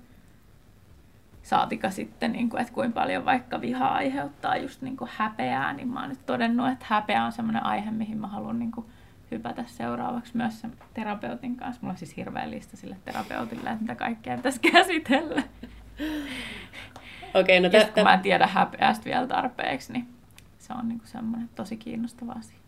Saatika 1.42 1.90
sitten, 1.90 2.32
niin 2.32 2.50
kuin, 2.50 2.60
että 2.60 2.72
kuinka 2.72 3.00
paljon 3.00 3.24
vaikka 3.24 3.60
viha 3.60 3.88
aiheuttaa 3.88 4.56
just 4.56 4.82
niin 4.82 4.96
kuin 4.96 5.10
häpeää, 5.16 5.72
niin 5.72 5.88
mä 5.88 6.00
oon 6.00 6.08
nyt 6.08 6.26
todennut, 6.26 6.68
että 6.68 6.86
häpeä 6.88 7.24
on 7.24 7.32
semmoinen 7.32 7.66
aihe, 7.66 7.90
mihin 7.90 8.18
mä 8.18 8.26
haluan 8.26 8.58
niin 8.58 8.72
kuin, 8.72 8.86
hypätä 9.30 9.64
seuraavaksi 9.66 10.36
myös 10.36 10.60
sen 10.60 10.72
terapeutin 10.94 11.56
kanssa. 11.56 11.82
Mulla 11.82 11.92
on 11.92 11.98
siis 11.98 12.16
hirveä 12.16 12.50
lista 12.50 12.76
sille 12.76 12.96
terapeutille, 13.04 13.70
että 13.70 13.82
mitä 13.82 13.94
kaikkea 13.94 14.36
pitäisi 14.36 14.60
käsitellä. 14.72 15.42
Okei, 17.34 17.58
okay, 17.58 17.60
no 17.60 17.68
tä- 17.70 17.92
kun 17.94 18.02
mä 18.02 18.14
en 18.14 18.20
tiedä 18.20 18.46
häpeästä 18.46 19.04
vielä 19.04 19.26
tarpeeksi, 19.26 19.92
niin 19.92 20.08
se 20.58 20.72
on 20.72 20.88
niinku 20.88 21.06
semmoinen 21.06 21.48
tosi 21.54 21.76
kiinnostava 21.76 22.32
asia. 22.32 22.58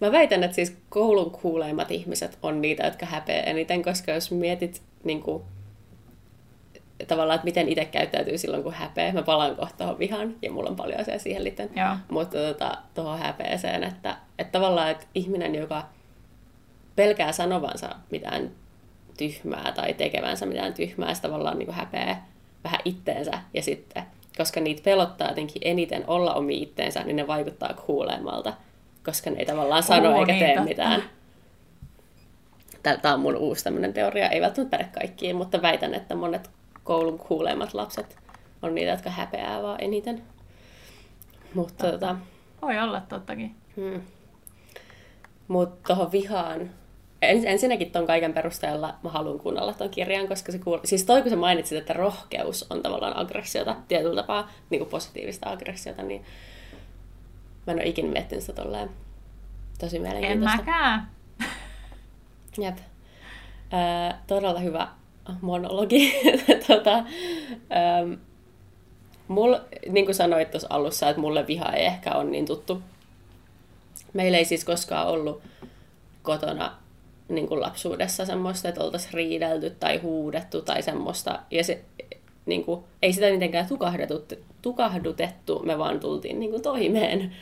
Mä 0.00 0.12
väitän, 0.12 0.42
että 0.42 0.54
siis 0.54 0.76
koulun 0.88 1.30
kuuleimmat 1.30 1.90
ihmiset 1.90 2.38
on 2.42 2.62
niitä, 2.62 2.84
jotka 2.84 3.06
häpeää 3.06 3.42
eniten, 3.42 3.82
koska 3.82 4.12
jos 4.12 4.30
mietit 4.30 4.82
niin 5.04 5.22
kuin, 5.22 5.42
tavallaan, 7.08 7.34
että 7.34 7.44
miten 7.44 7.68
itse 7.68 7.84
käyttäytyy 7.84 8.38
silloin, 8.38 8.62
kun 8.62 8.72
häpeä. 8.72 9.12
Mä 9.12 9.22
palaan 9.22 9.56
kohta 9.56 9.76
tuohon 9.76 9.98
vihan, 9.98 10.34
ja 10.42 10.52
mulla 10.52 10.70
on 10.70 10.76
paljon 10.76 11.00
asiaa 11.00 11.18
siihen 11.18 11.44
liittyen. 11.44 11.70
Mutta 12.10 12.38
tota, 12.38 12.78
tuohon 12.94 13.18
häpeeseen, 13.18 13.84
että, 13.84 14.16
että 14.38 14.58
tavallaan, 14.58 14.90
että 14.90 15.06
ihminen, 15.14 15.54
joka 15.54 15.82
pelkää 16.96 17.32
sanovansa 17.32 17.88
mitään 18.10 18.50
tyhmää 19.18 19.72
tai 19.72 19.94
tekevänsä 19.94 20.46
mitään 20.46 20.74
tyhmää, 20.74 21.14
se 21.14 21.22
tavallaan 21.22 21.58
niin 21.58 21.72
häpeää 21.72 22.26
vähän 22.64 22.80
itteensä. 22.84 23.38
Ja 23.54 23.62
sitten, 23.62 24.02
koska 24.36 24.60
niitä 24.60 24.82
pelottaa 24.84 25.28
jotenkin 25.28 25.62
eniten 25.64 26.04
olla 26.06 26.34
omi 26.34 26.62
itteensä, 26.62 27.02
niin 27.04 27.16
ne 27.16 27.26
vaikuttaa 27.26 27.74
kuulemalta, 27.86 28.52
koska 29.04 29.30
ne 29.30 29.36
ei 29.38 29.46
tavallaan 29.46 29.82
sano 29.82 30.10
Oo, 30.10 30.20
eikä 30.20 30.32
niin, 30.32 30.44
tee 30.44 30.54
totta. 30.54 30.68
mitään. 30.68 31.02
Tämä 33.02 33.14
on 33.14 33.20
mun 33.20 33.36
uusi 33.36 33.64
tämmöinen 33.64 33.92
teoria, 33.92 34.28
ei 34.28 34.40
välttämättä 34.40 34.76
päde 34.76 34.88
kaikkiin, 34.94 35.36
mutta 35.36 35.62
väitän, 35.62 35.94
että 35.94 36.14
monet 36.14 36.50
koulun 36.86 37.18
kuuleimmat 37.18 37.74
lapset 37.74 38.18
on 38.62 38.74
niitä, 38.74 38.90
jotka 38.90 39.10
häpeää 39.10 39.62
vaan 39.62 39.80
eniten. 39.80 40.22
Mutta 41.54 41.90
tota... 41.90 42.16
Voi 42.62 42.78
olla 42.78 43.00
tottakin. 43.00 43.54
Hmm. 43.76 44.00
Mutta 45.48 45.86
tuohon 45.86 46.12
vihaan, 46.12 46.70
ensinnäkin 47.22 47.90
ton 47.90 48.06
kaiken 48.06 48.34
perusteella 48.34 48.94
mä 49.02 49.10
haluan 49.10 49.38
kuunnella 49.38 49.72
ton 49.72 49.90
kirjan, 49.90 50.28
koska 50.28 50.52
se 50.52 50.58
kuul... 50.58 50.78
Siis 50.84 51.04
toi 51.04 51.22
kun 51.22 51.30
sä 51.30 51.36
mainitsit, 51.36 51.78
että 51.78 51.92
rohkeus 51.92 52.66
on 52.70 52.82
tavallaan 52.82 53.16
aggressiota, 53.16 53.76
tietyllä 53.88 54.22
tapaa 54.22 54.50
niin 54.70 54.80
kuin 54.80 54.90
positiivista 54.90 55.50
aggressiota, 55.50 56.02
niin 56.02 56.24
mä 57.66 57.72
en 57.72 57.78
ole 57.78 57.86
ikinä 57.86 58.08
miettinyt 58.08 58.44
sitä 58.44 58.62
tolleen 58.62 58.90
tosi 59.78 59.98
mielenkiintoista. 59.98 60.58
En 60.58 60.66
mäkään. 60.66 61.10
Jep. 62.58 62.78
Äh, 63.74 64.18
todella 64.26 64.60
hyvä 64.60 64.88
monologi. 65.40 66.12
tota, 66.68 66.96
ähm, 66.96 68.12
mul, 69.28 69.54
niin 69.88 70.04
kuin 70.04 70.14
sanoit 70.14 70.50
tuossa 70.50 70.68
alussa, 70.70 71.08
että 71.08 71.20
mulle 71.20 71.46
viha 71.46 71.72
ei 71.72 71.86
ehkä 71.86 72.14
ole 72.14 72.24
niin 72.24 72.46
tuttu. 72.46 72.82
Meillä 74.12 74.38
ei 74.38 74.44
siis 74.44 74.64
koskaan 74.64 75.08
ollut 75.08 75.42
kotona 76.22 76.76
niin 77.28 77.48
kuin 77.48 77.60
lapsuudessa 77.60 78.26
semmoista, 78.26 78.68
että 78.68 78.84
oltaisiin 78.84 79.14
riidelty 79.14 79.70
tai 79.70 79.96
huudettu 79.96 80.62
tai 80.62 80.82
semmoista. 80.82 81.38
Ja 81.50 81.64
se, 81.64 81.84
niin 82.46 82.64
kuin, 82.64 82.84
ei 83.02 83.12
sitä 83.12 83.30
mitenkään 83.30 83.68
tukahdutettu, 84.62 85.62
me 85.62 85.78
vaan 85.78 86.00
tultiin 86.00 86.40
niin 86.40 86.50
kuin 86.50 86.62
toimeen 86.62 87.32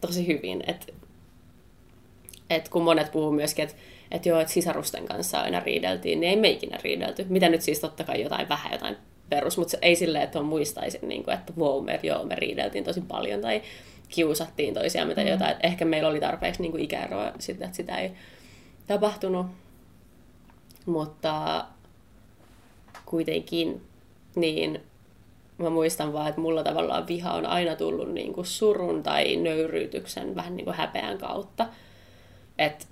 tosi 0.00 0.26
hyvin. 0.26 0.62
Et, 0.66 0.94
et 2.50 2.68
kun 2.68 2.82
monet 2.82 3.12
puhuu 3.12 3.32
myöskin, 3.32 3.62
että 3.62 3.76
että 4.14 4.28
joo, 4.28 4.40
että 4.40 4.52
sisarusten 4.52 5.06
kanssa 5.06 5.40
aina 5.40 5.60
riideltiin, 5.60 6.20
niin 6.20 6.30
ei 6.30 6.36
me 6.36 6.50
ikinä 6.50 6.78
riidelty. 6.82 7.26
Mitä 7.28 7.48
nyt 7.48 7.62
siis 7.62 7.80
totta 7.80 8.04
kai 8.04 8.22
jotain 8.22 8.48
vähän, 8.48 8.72
jotain 8.72 8.96
perus, 9.28 9.58
mutta 9.58 9.70
se 9.70 9.78
ei 9.82 9.96
silleen, 9.96 10.24
että 10.24 10.38
on 10.38 10.44
muistaisin, 10.44 11.08
niin 11.08 11.24
kuin, 11.24 11.34
että 11.34 11.52
wow, 11.58 11.84
me, 11.84 12.00
joo, 12.02 12.24
me 12.24 12.34
riideltiin 12.34 12.84
tosi 12.84 13.00
paljon 13.00 13.40
tai 13.40 13.62
kiusattiin 14.08 14.74
toisiaan 14.74 15.08
mitä 15.08 15.20
mm. 15.20 15.26
jotain. 15.26 15.50
Et 15.50 15.58
ehkä 15.62 15.84
meillä 15.84 16.08
oli 16.08 16.20
tarpeeksi 16.20 16.62
niin 16.62 16.72
kuin 16.72 16.84
ikäeroa 16.84 17.32
sitten, 17.38 17.64
että 17.64 17.76
sitä 17.76 17.98
ei 17.98 18.12
tapahtunut. 18.86 19.46
Mutta 20.86 21.64
kuitenkin, 23.06 23.82
niin 24.34 24.80
mä 25.58 25.70
muistan 25.70 26.12
vaan, 26.12 26.28
että 26.28 26.40
mulla 26.40 26.64
tavallaan 26.64 27.06
viha 27.08 27.32
on 27.32 27.46
aina 27.46 27.76
tullut 27.76 28.12
niin 28.12 28.32
kuin 28.32 28.46
surun 28.46 29.02
tai 29.02 29.36
nöyryytyksen 29.36 30.34
vähän 30.34 30.56
niin 30.56 30.64
kuin 30.64 30.76
häpeän 30.76 31.18
kautta. 31.18 31.66
Et, 32.58 32.88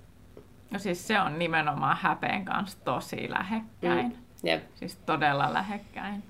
no 0.73 0.79
siis 0.79 1.07
se 1.07 1.21
on 1.21 1.39
nimenomaan 1.39 1.97
häpeen 2.01 2.45
kanssa 2.45 2.79
tosi 2.85 3.31
lähekkäin. 3.31 4.07
Mm, 4.07 4.49
jep. 4.49 4.63
Siis 4.75 4.97
todella 4.97 5.53
lähekkäin. 5.53 6.23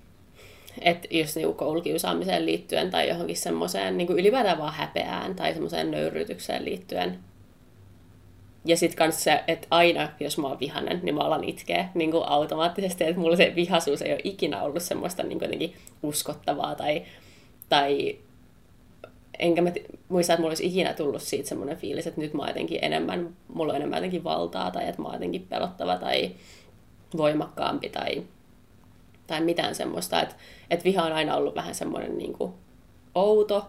Että 0.81 1.09
just 1.11 1.37
niin 1.37 1.55
koulukiusaamiseen 1.55 2.47
liittyen 2.47 2.91
tai 2.91 3.09
johonkin 3.09 3.37
semmoiseen 3.37 3.97
niin 3.97 4.13
ylipäätään 4.13 4.59
vaan 4.59 4.75
häpeään 4.75 5.35
tai 5.35 5.53
semmoiseen 5.53 5.91
nöyryytykseen 5.91 6.65
liittyen, 6.65 7.19
ja 8.65 8.77
sitten 8.77 8.99
kans 8.99 9.25
se, 9.25 9.45
että 9.49 9.67
aina 9.71 10.09
jos 10.21 10.39
mä 10.39 10.49
oon 10.49 10.61
vihanen, 10.61 11.01
niin 11.03 11.15
mä 11.15 11.21
alan 11.21 11.45
itkeä 11.45 11.89
niin 11.95 12.11
kuin 12.11 12.25
automaattisesti, 12.27 13.05
että 13.05 13.21
mulla 13.21 13.37
se 13.37 13.53
vihaisuus 13.57 14.03
ei 14.03 14.13
ole 14.13 14.21
ikinä 14.25 14.63
ollut 14.63 14.83
semmoista 14.83 15.23
niin 15.23 15.41
jotenkin 15.41 15.75
uskottavaa 16.03 16.75
tai, 16.75 17.03
tai 17.69 18.19
enkä 19.43 19.63
mä 19.63 19.71
t- 19.71 19.99
muista, 20.09 20.33
että 20.33 20.41
mulla 20.41 20.51
olisi 20.51 20.67
ikinä 20.67 20.95
tullut 20.95 21.23
siitä 21.23 21.49
semmoinen 21.49 21.77
fiilis, 21.77 22.07
että 22.07 22.21
nyt 22.21 22.35
mä 22.35 22.49
jotenkin 22.49 22.79
enemmän, 22.83 23.37
mulla 23.55 23.73
on 23.73 23.77
enemmän 23.77 23.97
jotenkin 23.97 24.25
valtaa 24.25 24.71
tai 24.71 24.89
että 24.89 25.03
mä 25.03 25.09
oon 25.09 25.15
jotenkin 25.15 25.47
pelottava 25.49 25.97
tai 25.97 26.31
voimakkaampi 27.17 27.89
tai, 27.89 28.23
tai 29.27 29.41
mitään 29.41 29.75
semmoista, 29.75 30.23
että, 30.23 30.35
että 30.71 30.85
viha 30.85 31.03
on 31.03 31.13
aina 31.13 31.37
ollut 31.37 31.55
vähän 31.55 31.75
semmoinen 31.75 32.19
niin 32.19 32.33
kuin 32.33 32.53
outo. 33.15 33.67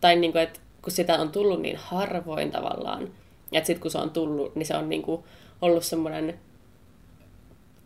Tai 0.00 0.16
niin 0.16 0.32
kuin, 0.32 0.42
että 0.42 0.60
kun 0.82 0.92
sitä 0.92 1.18
on 1.18 1.32
tullut 1.32 1.62
niin 1.62 1.76
harvoin 1.76 2.50
tavallaan, 2.50 3.08
ja 3.52 3.64
sitten 3.64 3.80
kun 3.80 3.90
se 3.90 3.98
on 3.98 4.10
tullut, 4.10 4.56
niin 4.56 4.66
se 4.66 4.76
on 4.76 4.88
niinku 4.88 5.26
ollut 5.60 5.84
semmoinen 5.84 6.38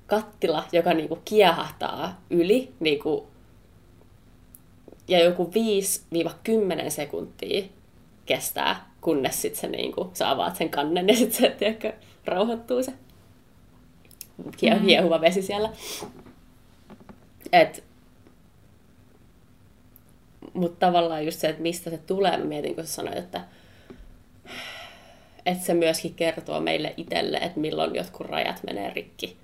kattila, 0.06 0.64
joka 0.72 0.94
niinku 0.94 1.18
kiehahtaa 1.24 2.20
yli 2.30 2.72
niinku, 2.80 3.26
ja 5.08 5.24
joku 5.24 5.52
5-10 6.86 6.90
sekuntia 6.90 7.64
kestää, 8.26 8.90
kunnes 9.00 9.42
sitten 9.42 9.60
se 9.60 9.66
niinku, 9.68 10.10
sä 10.14 10.30
avaat 10.30 10.56
sen 10.56 10.70
kannen 10.70 11.08
ja 11.08 11.16
sitten 11.16 11.40
se 11.40 11.56
tiedätkö, 11.58 11.92
rauhoittuu 12.24 12.82
se 12.82 12.92
mm. 14.44 14.80
hiehuva 14.82 15.20
vesi 15.20 15.42
siellä. 15.42 15.70
Et, 17.52 17.84
mutta 20.52 20.86
tavallaan 20.86 21.24
just 21.24 21.40
se, 21.40 21.48
että 21.48 21.62
mistä 21.62 21.90
se 21.90 21.98
tulee, 21.98 22.36
mä 22.36 22.44
mietin, 22.44 22.74
kun 22.74 22.86
sä 22.86 22.92
sanoit, 22.92 23.18
että 23.18 23.40
että 25.46 25.64
se 25.64 25.74
myöskin 25.74 26.14
kertoo 26.14 26.60
meille 26.60 26.94
itselle, 26.96 27.36
että 27.36 27.60
milloin 27.60 27.94
jotkut 27.94 28.26
rajat 28.26 28.60
menee 28.66 28.92
rikki. 28.94 29.36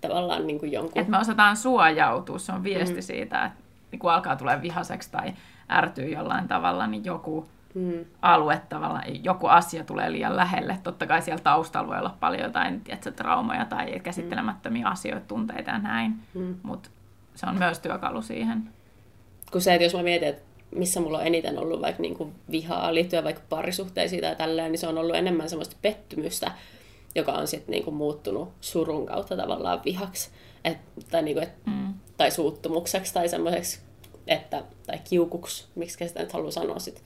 Tavallaan 0.00 0.46
niin 0.46 0.58
kuin 0.58 0.72
jonkun... 0.72 1.00
Että 1.00 1.10
me 1.10 1.18
osataan 1.18 1.56
suojautua, 1.56 2.38
se 2.38 2.52
on 2.52 2.64
viesti 2.64 2.94
mm. 2.94 3.02
siitä, 3.02 3.44
että 3.44 3.61
kun 3.98 4.12
alkaa 4.12 4.36
tulee 4.36 4.62
vihaseksi 4.62 5.10
tai 5.10 5.32
ärtyy 5.70 6.08
jollain 6.08 6.48
tavalla, 6.48 6.86
niin 6.86 7.04
joku 7.04 7.48
mm. 7.74 8.04
alue 8.22 8.62
tavallaan, 8.68 9.24
joku 9.24 9.46
asia 9.46 9.84
tulee 9.84 10.12
liian 10.12 10.36
lähelle. 10.36 10.78
Totta 10.82 11.06
kai 11.06 11.22
siellä 11.22 11.42
taustalla 11.42 11.88
voi 11.88 11.98
olla 11.98 12.16
paljon 12.20 12.42
jotain 12.42 12.80
tiedätkö, 12.80 13.12
traumoja 13.12 13.64
tai 13.64 14.00
käsittelemättömiä 14.00 14.86
mm. 14.86 14.92
asioita, 14.92 15.26
tunteita 15.26 15.70
ja 15.70 15.78
näin, 15.78 16.14
mm. 16.34 16.54
mutta 16.62 16.90
se 17.34 17.46
on 17.46 17.58
myös 17.58 17.78
työkalu 17.78 18.22
siihen. 18.22 18.68
Kun 19.52 19.60
se, 19.60 19.74
että 19.74 19.84
jos 19.84 19.94
mä 19.94 20.02
mietin, 20.02 20.28
että 20.28 20.42
missä 20.76 21.00
mulla 21.00 21.18
on 21.18 21.26
eniten 21.26 21.58
ollut 21.58 21.82
vaikka 21.82 22.02
niin 22.02 22.16
kuin 22.16 22.34
vihaa 22.50 22.94
liittyen 22.94 23.24
vaikka 23.24 23.42
parisuhteisiin 23.48 24.22
tai 24.22 24.36
tälleen, 24.36 24.72
niin 24.72 24.80
se 24.80 24.86
on 24.86 24.98
ollut 24.98 25.16
enemmän 25.16 25.48
semmoista 25.48 25.76
pettymystä, 25.82 26.52
joka 27.14 27.32
on 27.32 27.46
sitten 27.46 27.72
niin 27.72 27.84
kuin 27.84 27.94
muuttunut 27.94 28.52
surun 28.60 29.06
kautta 29.06 29.36
tavallaan 29.36 29.80
vihaksi 29.84 30.30
et, 30.64 30.78
tai, 31.10 31.22
niin 31.22 31.36
kuin, 31.36 31.44
et, 31.44 31.66
mm. 31.66 31.94
Tai 32.22 32.30
suuttumukseksi 32.30 33.14
tai 33.14 33.28
semmoiseksi, 33.28 33.80
että, 34.26 34.62
tai 34.86 34.98
kiukuksi, 35.10 35.64
miksi 35.74 36.08
sitä 36.08 36.20
nyt 36.20 36.32
haluaa 36.32 36.50
sanoa 36.50 36.78
sitten. 36.78 37.04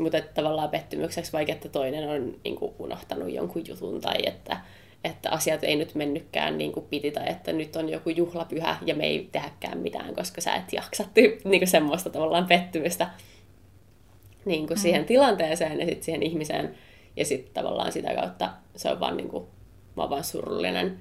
Mutta 0.00 0.20
tavallaan 0.34 0.70
pettymykseksi, 0.70 1.32
vaikka 1.32 1.52
että 1.52 1.68
toinen 1.68 2.08
on 2.08 2.34
niin 2.44 2.56
kuin, 2.56 2.74
unohtanut 2.78 3.32
jonkun 3.32 3.62
jutun 3.68 4.00
tai 4.00 4.16
että 4.26 4.56
että 5.04 5.30
asiat 5.30 5.64
ei 5.64 5.76
nyt 5.76 5.94
mennytkään 5.94 6.58
niin 6.58 6.72
kuin 6.72 6.86
piti 6.90 7.10
tai 7.10 7.30
että 7.30 7.52
nyt 7.52 7.76
on 7.76 7.88
joku 7.88 8.10
juhlapyhä 8.10 8.76
ja 8.86 8.94
me 8.94 9.06
ei 9.06 9.28
tehdäkään 9.32 9.78
mitään, 9.78 10.14
koska 10.14 10.40
sä 10.40 10.54
et 10.54 10.72
jaksa 10.72 11.04
niin 11.14 11.60
kuin 11.60 11.68
semmoista 11.68 12.10
tavallaan 12.10 12.46
pettymystä 12.46 13.10
niin 14.44 14.66
kuin 14.66 14.78
mm. 14.78 14.82
siihen 14.82 15.04
tilanteeseen 15.04 15.80
ja 15.80 15.86
sitten 15.86 16.04
siihen 16.04 16.22
ihmiseen. 16.22 16.74
Ja 17.16 17.24
sitten 17.24 17.54
tavallaan 17.54 17.92
sitä 17.92 18.14
kautta 18.14 18.50
se 18.76 18.90
on 18.90 19.00
vaan, 19.00 19.16
niin 19.16 19.28
kuin, 19.28 19.44
mä 19.96 20.02
oon 20.02 20.10
vaan 20.10 20.24
surullinen 20.24 20.98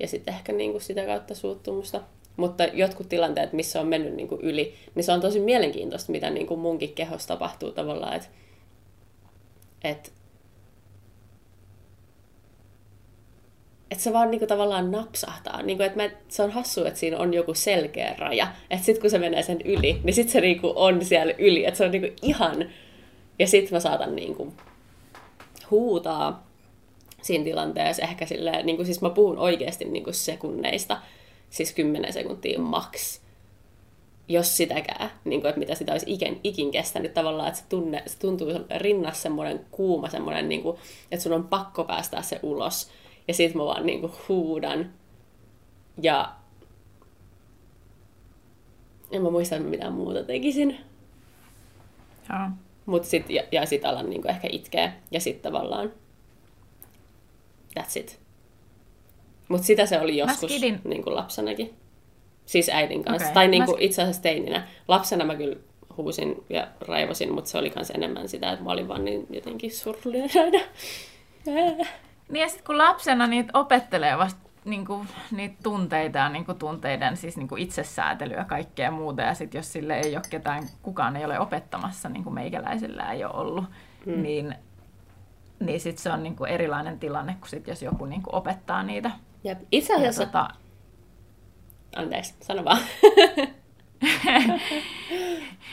ja 0.00 0.08
sitten 0.08 0.34
ehkä 0.34 0.52
niin 0.52 0.70
kuin 0.70 0.82
sitä 0.82 1.06
kautta 1.06 1.34
suuttumusta. 1.34 2.00
Mutta 2.36 2.64
jotkut 2.64 3.08
tilanteet, 3.08 3.52
missä 3.52 3.80
on 3.80 3.86
mennyt 3.86 4.14
niin 4.14 4.28
kuin 4.28 4.40
yli, 4.40 4.74
niin 4.94 5.04
se 5.04 5.12
on 5.12 5.20
tosi 5.20 5.40
mielenkiintoista, 5.40 6.12
mitä 6.12 6.30
niin 6.30 6.46
kuin 6.46 6.60
munkin 6.60 6.92
kehossa 6.92 7.28
tapahtuu 7.28 7.70
tavallaan, 7.70 8.16
että 8.16 8.28
että 9.84 10.10
että 13.90 14.04
se 14.04 14.12
vaan 14.12 14.30
niinku 14.30 14.46
tavallaan 14.46 14.90
napsahtaa. 14.90 15.62
Niinku, 15.62 15.82
että 15.82 16.02
mä, 16.02 16.10
se 16.28 16.42
on 16.42 16.50
hassu, 16.50 16.84
että 16.84 17.00
siinä 17.00 17.18
on 17.18 17.34
joku 17.34 17.54
selkeä 17.54 18.14
raja. 18.18 18.46
Että 18.70 18.84
sitten 18.84 19.00
kun 19.00 19.10
se 19.10 19.18
menee 19.18 19.42
sen 19.42 19.60
yli, 19.60 20.00
niin 20.04 20.14
sitten 20.14 20.32
se 20.32 20.40
niinku 20.40 20.72
on 20.76 21.04
siellä 21.04 21.34
yli. 21.38 21.64
Että 21.64 21.78
se 21.78 21.84
on 21.84 21.90
niinku 21.90 22.16
ihan... 22.22 22.70
Ja 23.38 23.46
sitten 23.46 23.72
mä 23.72 23.80
saatan 23.80 24.16
niinku 24.16 24.52
huutaa 25.70 26.46
siinä 27.22 27.44
tilanteessa 27.44 28.02
ehkä 28.02 28.26
silleen, 28.26 28.66
niin 28.66 28.76
kuin, 28.76 28.86
siis 28.86 29.00
mä 29.00 29.10
puhun 29.10 29.38
oikeasti 29.38 29.84
niin 29.84 30.04
kuin 30.04 30.14
sekunneista, 30.14 30.98
siis 31.54 31.72
10 31.72 32.12
sekuntia 32.12 32.60
maks, 32.60 33.20
jos 34.28 34.56
sitäkään, 34.56 35.10
niin 35.24 35.40
kuin, 35.40 35.48
että 35.48 35.58
mitä 35.58 35.74
sitä 35.74 35.92
olisi 35.92 36.06
ikin, 36.08 36.40
ikin 36.44 36.70
kestänyt 36.70 37.14
tavallaan, 37.14 37.48
että 37.48 37.60
se, 37.60 37.66
tunne, 37.68 38.02
se 38.06 38.18
tuntuu 38.18 38.48
rinnassa 38.76 39.22
semmoinen 39.22 39.66
kuuma, 39.70 40.08
semmoinen, 40.08 40.48
niin 40.48 40.62
kuin, 40.62 40.78
että 41.10 41.22
sun 41.22 41.32
on 41.32 41.48
pakko 41.48 41.84
päästää 41.84 42.22
se 42.22 42.40
ulos. 42.42 42.90
Ja 43.28 43.34
sit 43.34 43.54
mä 43.54 43.64
vaan 43.64 43.86
niinku 43.86 44.10
huudan. 44.28 44.92
Ja 46.02 46.34
en 49.10 49.22
mä 49.22 49.30
muista, 49.30 49.58
mitä 49.58 49.90
muuta 49.90 50.24
tekisin. 50.24 50.78
Joo. 52.28 52.48
Mut 52.86 53.04
sit, 53.04 53.30
ja, 53.30 53.42
ja 53.52 53.66
sit 53.66 53.84
alan 53.84 54.10
niinku 54.10 54.28
ehkä 54.28 54.48
itkeä. 54.52 54.92
Ja 55.10 55.20
sit 55.20 55.42
tavallaan 55.42 55.92
that's 57.78 58.00
it. 58.00 58.23
Mut 59.48 59.62
sitä 59.62 59.86
se 59.86 60.00
oli 60.00 60.16
joskus 60.16 60.50
skidin... 60.50 60.80
niinku 60.84 61.14
lapsenakin. 61.14 61.74
Siis 62.46 62.68
äidin 62.68 63.04
kanssa. 63.04 63.24
Okay. 63.24 63.34
Tai 63.34 63.48
niinku 63.48 63.72
mä... 63.72 63.78
itse 63.80 64.02
asiassa 64.02 64.22
teininä. 64.22 64.66
Lapsena 64.88 65.24
mä 65.24 65.34
kyllä 65.34 65.56
huusin 65.96 66.44
ja 66.50 66.68
raivosin, 66.80 67.32
mutta 67.34 67.50
se 67.50 67.58
oli 67.58 67.72
myös 67.74 67.90
enemmän 67.90 68.28
sitä, 68.28 68.52
että 68.52 68.64
mä 68.64 68.70
olin 68.70 68.88
vaan 68.88 69.04
niin 69.04 69.26
jotenkin 69.30 69.72
surullinen 69.72 70.30
aina. 70.44 70.58
Niin 72.28 72.40
ja 72.40 72.48
sitten 72.48 72.66
kun 72.66 72.78
lapsena 72.78 73.26
niitä 73.26 73.58
opettelee 73.58 74.18
vasta 74.18 74.40
niin 74.64 74.86
kuin, 74.86 75.08
niitä 75.30 75.56
tunteita 75.62 76.18
ja 76.18 76.28
niin 76.28 76.44
kuin 76.44 76.58
tunteiden 76.58 77.16
siis 77.16 77.36
niin 77.36 77.48
kuin 77.48 77.62
itsesäätelyä 77.62 78.36
ja 78.36 78.44
kaikkea 78.44 78.90
muuta. 78.90 79.22
Ja 79.22 79.34
sitten 79.34 79.58
jos 79.58 79.72
sille 79.72 79.98
ei 79.98 80.16
ole 80.16 80.22
ketään, 80.30 80.68
kukaan 80.82 81.16
ei 81.16 81.24
ole 81.24 81.40
opettamassa, 81.40 82.08
niin 82.08 82.24
kuin 82.24 82.34
meikäläisellä 82.34 83.12
ei 83.12 83.24
ole 83.24 83.34
ollut, 83.34 83.64
hmm. 84.04 84.22
niin, 84.22 84.54
niin 85.60 85.80
sitten 85.80 86.02
se 86.02 86.10
on 86.10 86.22
niin 86.22 86.36
kuin 86.36 86.50
erilainen 86.50 86.98
tilanne 86.98 87.36
kuin 87.40 87.50
sit, 87.50 87.66
jos 87.66 87.82
joku 87.82 88.04
niin 88.04 88.22
kuin 88.22 88.34
opettaa 88.34 88.82
niitä. 88.82 89.10
Jep. 89.44 89.58
Itse 89.72 89.94
asiassa... 89.94 90.22
Ja, 90.22 90.26
tota... 90.26 90.48
Anteeksi, 91.96 92.34
sano 92.40 92.64
vaan. 92.64 92.78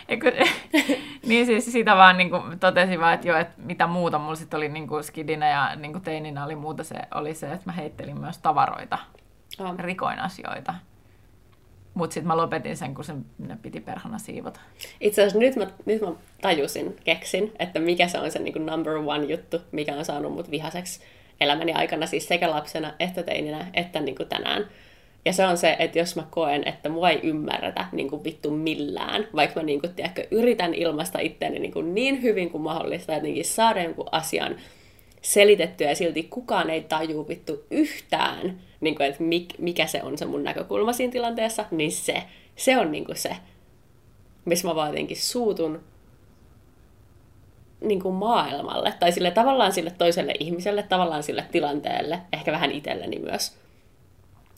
niin 1.27 1.45
siis 1.45 1.71
sitä 1.71 1.95
vaan 1.95 2.17
niin 2.17 2.29
kuin, 2.29 2.59
totesin 2.59 2.99
vaan, 2.99 3.13
että, 3.13 3.27
jo, 3.27 3.37
että 3.37 3.53
mitä 3.57 3.87
muuta 3.87 4.19
mulla 4.19 4.35
sitten 4.35 4.57
oli 4.57 4.69
niin 4.69 4.87
kuin 4.87 5.03
skidinä 5.03 5.49
ja 5.49 5.75
niin 5.75 5.91
kuin 5.91 6.03
teininä 6.03 6.45
oli 6.45 6.55
muuta 6.55 6.83
se, 6.83 6.95
oli 7.15 7.33
se, 7.33 7.51
että 7.51 7.65
mä 7.65 7.71
heittelin 7.71 8.19
myös 8.19 8.37
tavaroita, 8.37 8.97
oh. 9.59 9.77
rikoin 9.77 10.19
asioita. 10.19 10.73
Mutta 11.93 12.13
sitten 12.13 12.27
mä 12.27 12.37
lopetin 12.37 12.77
sen, 12.77 12.95
kun 12.95 13.03
se 13.03 13.13
ne 13.37 13.57
piti 13.61 13.79
perhana 13.79 14.17
siivota. 14.17 14.59
Itse 15.01 15.21
asiassa 15.21 15.39
nyt 15.39 15.55
mä, 15.55 15.67
nyt 15.85 16.01
mä 16.01 16.07
tajusin, 16.41 16.95
keksin, 17.03 17.51
että 17.59 17.79
mikä 17.79 18.07
se 18.07 18.19
on 18.19 18.31
se 18.31 18.39
niin 18.39 18.53
kuin 18.53 18.65
number 18.65 18.93
one 18.93 19.23
juttu, 19.25 19.57
mikä 19.71 19.95
on 19.95 20.05
saanut 20.05 20.33
mut 20.33 20.51
vihaseksi 20.51 20.99
elämäni 21.41 21.73
aikana, 21.73 22.05
siis 22.05 22.27
sekä 22.27 22.49
lapsena 22.49 22.93
että 22.99 23.23
teininä 23.23 23.67
että 23.73 23.99
niin 23.99 24.15
kuin 24.15 24.29
tänään. 24.29 24.67
Ja 25.25 25.33
se 25.33 25.45
on 25.45 25.57
se, 25.57 25.75
että 25.79 25.99
jos 25.99 26.15
mä 26.15 26.23
koen, 26.29 26.67
että 26.67 26.89
mua 26.89 27.09
ei 27.09 27.19
ymmärretä 27.23 27.85
niin 27.91 28.09
kuin 28.09 28.23
vittu 28.23 28.51
millään, 28.51 29.27
vaikka 29.35 29.59
mä 29.59 29.65
niin 29.65 29.79
kuin, 29.79 29.93
tiedätkö, 29.93 30.27
yritän 30.31 30.73
ilmaista 30.73 31.19
itseäni 31.19 31.59
niin, 31.59 31.71
kuin 31.71 31.95
niin 31.95 32.21
hyvin 32.21 32.49
kuin 32.49 32.61
mahdollista, 32.61 33.13
jotenkin 33.13 33.45
saada 33.45 33.83
jonkun 33.83 34.07
asian 34.11 34.55
selitettyä 35.21 35.89
ja 35.89 35.95
silti 35.95 36.23
kukaan 36.23 36.69
ei 36.69 36.81
tajuu 36.81 37.27
vittu 37.27 37.65
yhtään, 37.71 38.59
niin 38.81 38.95
kuin, 38.95 39.09
että 39.09 39.23
mikä 39.57 39.85
se 39.87 40.03
on 40.03 40.17
se 40.17 40.25
mun 40.25 40.43
näkökulma 40.43 40.93
siinä 40.93 41.11
tilanteessa, 41.11 41.65
niin 41.71 41.91
se, 41.91 42.23
se 42.55 42.77
on 42.77 42.91
niin 42.91 43.05
kuin 43.05 43.17
se, 43.17 43.35
missä 44.45 44.67
mä 44.67 44.75
vaan 44.75 44.89
jotenkin 44.89 45.17
suutun 45.17 45.79
niin 47.81 48.01
kuin 48.01 48.15
maailmalle, 48.15 48.93
tai 48.99 49.11
sille 49.11 49.31
tavallaan 49.31 49.71
sille 49.71 49.91
toiselle 49.91 50.33
ihmiselle, 50.39 50.83
tavallaan 50.83 51.23
sille 51.23 51.45
tilanteelle, 51.51 52.21
ehkä 52.33 52.51
vähän 52.51 52.71
itselleni 52.71 53.19
myös. 53.19 53.57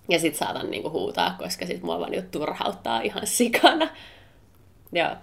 Ja 0.10 0.20
sit 0.20 0.36
saatan 0.36 0.72
niinku 0.72 0.90
huutaa, 0.90 1.36
koska 1.40 1.66
sit 1.66 1.84
mua 1.84 2.00
vaan 2.00 2.12
turhauttaa 2.32 3.02
ihan 3.02 3.28
sikana. 3.28 3.88
Ja 4.92 5.18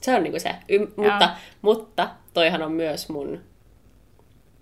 se 0.00 0.14
on 0.14 0.22
niinku 0.22 0.38
se. 0.38 0.54
Y- 0.68 0.92
mutta, 0.96 1.30
mutta 1.62 2.08
toihan 2.34 2.62
on 2.62 2.72
myös 2.72 3.08
mun 3.08 3.40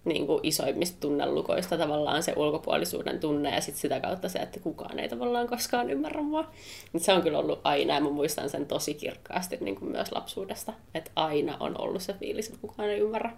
niinku 0.05 0.41
isoimmista 0.43 1.01
tunnelukoista 1.01 1.79
tavallaan 1.79 2.23
se 2.23 2.33
ulkopuolisuuden 2.37 3.21
tunne 3.21 3.55
ja 3.55 3.61
sit 3.61 3.77
sitä 3.77 4.01
kautta 4.01 4.29
se, 4.29 4.39
että 4.39 4.61
kukaan 4.61 4.99
ei 4.99 5.09
tavallaan 5.09 5.47
koskaan 5.47 5.91
ymmärrä 5.91 6.23
mua. 6.23 6.51
Mut 6.93 7.03
se 7.03 7.13
on 7.13 7.23
kyllä 7.23 7.39
ollut 7.39 7.61
aina 7.65 7.95
ja 7.95 8.01
mä 8.01 8.11
muistan 8.11 8.51
sen 8.51 8.67
tosi 8.67 8.95
kirkkaasti 8.95 9.59
niinku 9.61 9.85
myös 9.85 10.13
lapsuudesta, 10.13 10.73
että 10.95 11.11
aina 11.17 11.57
on 11.61 11.81
ollut 11.81 12.03
se 12.03 12.13
fiilis, 12.13 12.47
että 12.47 12.61
kukaan 12.61 12.89
ei 12.89 13.01
ymmärrä. 13.01 13.31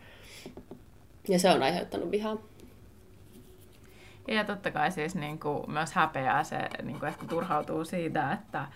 Ja 1.28 1.38
se 1.38 1.50
on 1.50 1.62
aiheuttanut 1.62 2.10
vihaa. 2.10 2.36
Ja 4.28 4.44
totta 4.44 4.70
kai 4.70 4.92
siis 4.92 5.14
niin 5.14 5.40
kuin 5.40 5.70
myös 5.70 5.92
häpeää 5.92 6.44
se, 6.44 6.58
niin 6.82 6.98
kuin 6.98 7.08
ehkä 7.08 7.26
turhautuu 7.26 7.84
siitä, 7.84 8.32
että 8.32 8.66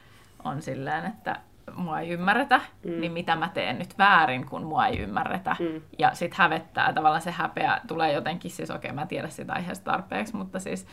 on 0.45 0.63
silleen, 0.63 1.07
että 1.07 1.41
mua 1.75 2.01
ei 2.01 2.09
ymmärretä, 2.09 2.61
mm. 2.85 3.01
niin 3.01 3.13
mitä 3.13 3.37
mä 3.37 3.49
teen 3.55 3.79
nyt 3.79 3.99
väärin, 3.99 4.47
kun 4.47 4.63
mua 4.63 4.87
ei 4.87 4.99
ymmärretä. 4.99 5.57
Mm. 5.61 5.83
Ja 5.99 6.15
sit 6.15 6.35
hävettää, 6.35 6.93
tavallaan 6.93 7.23
se 7.23 7.31
häpeä 7.31 7.81
tulee 7.87 8.13
jotenkin, 8.13 8.51
siis 8.51 8.71
okei 8.71 8.91
okay, 8.91 8.95
mä 8.95 9.07
tiedän 9.07 9.31
sitä 9.31 9.53
aiheesta 9.53 9.91
tarpeeksi, 9.91 10.37
mutta 10.37 10.61
siis 10.61 10.87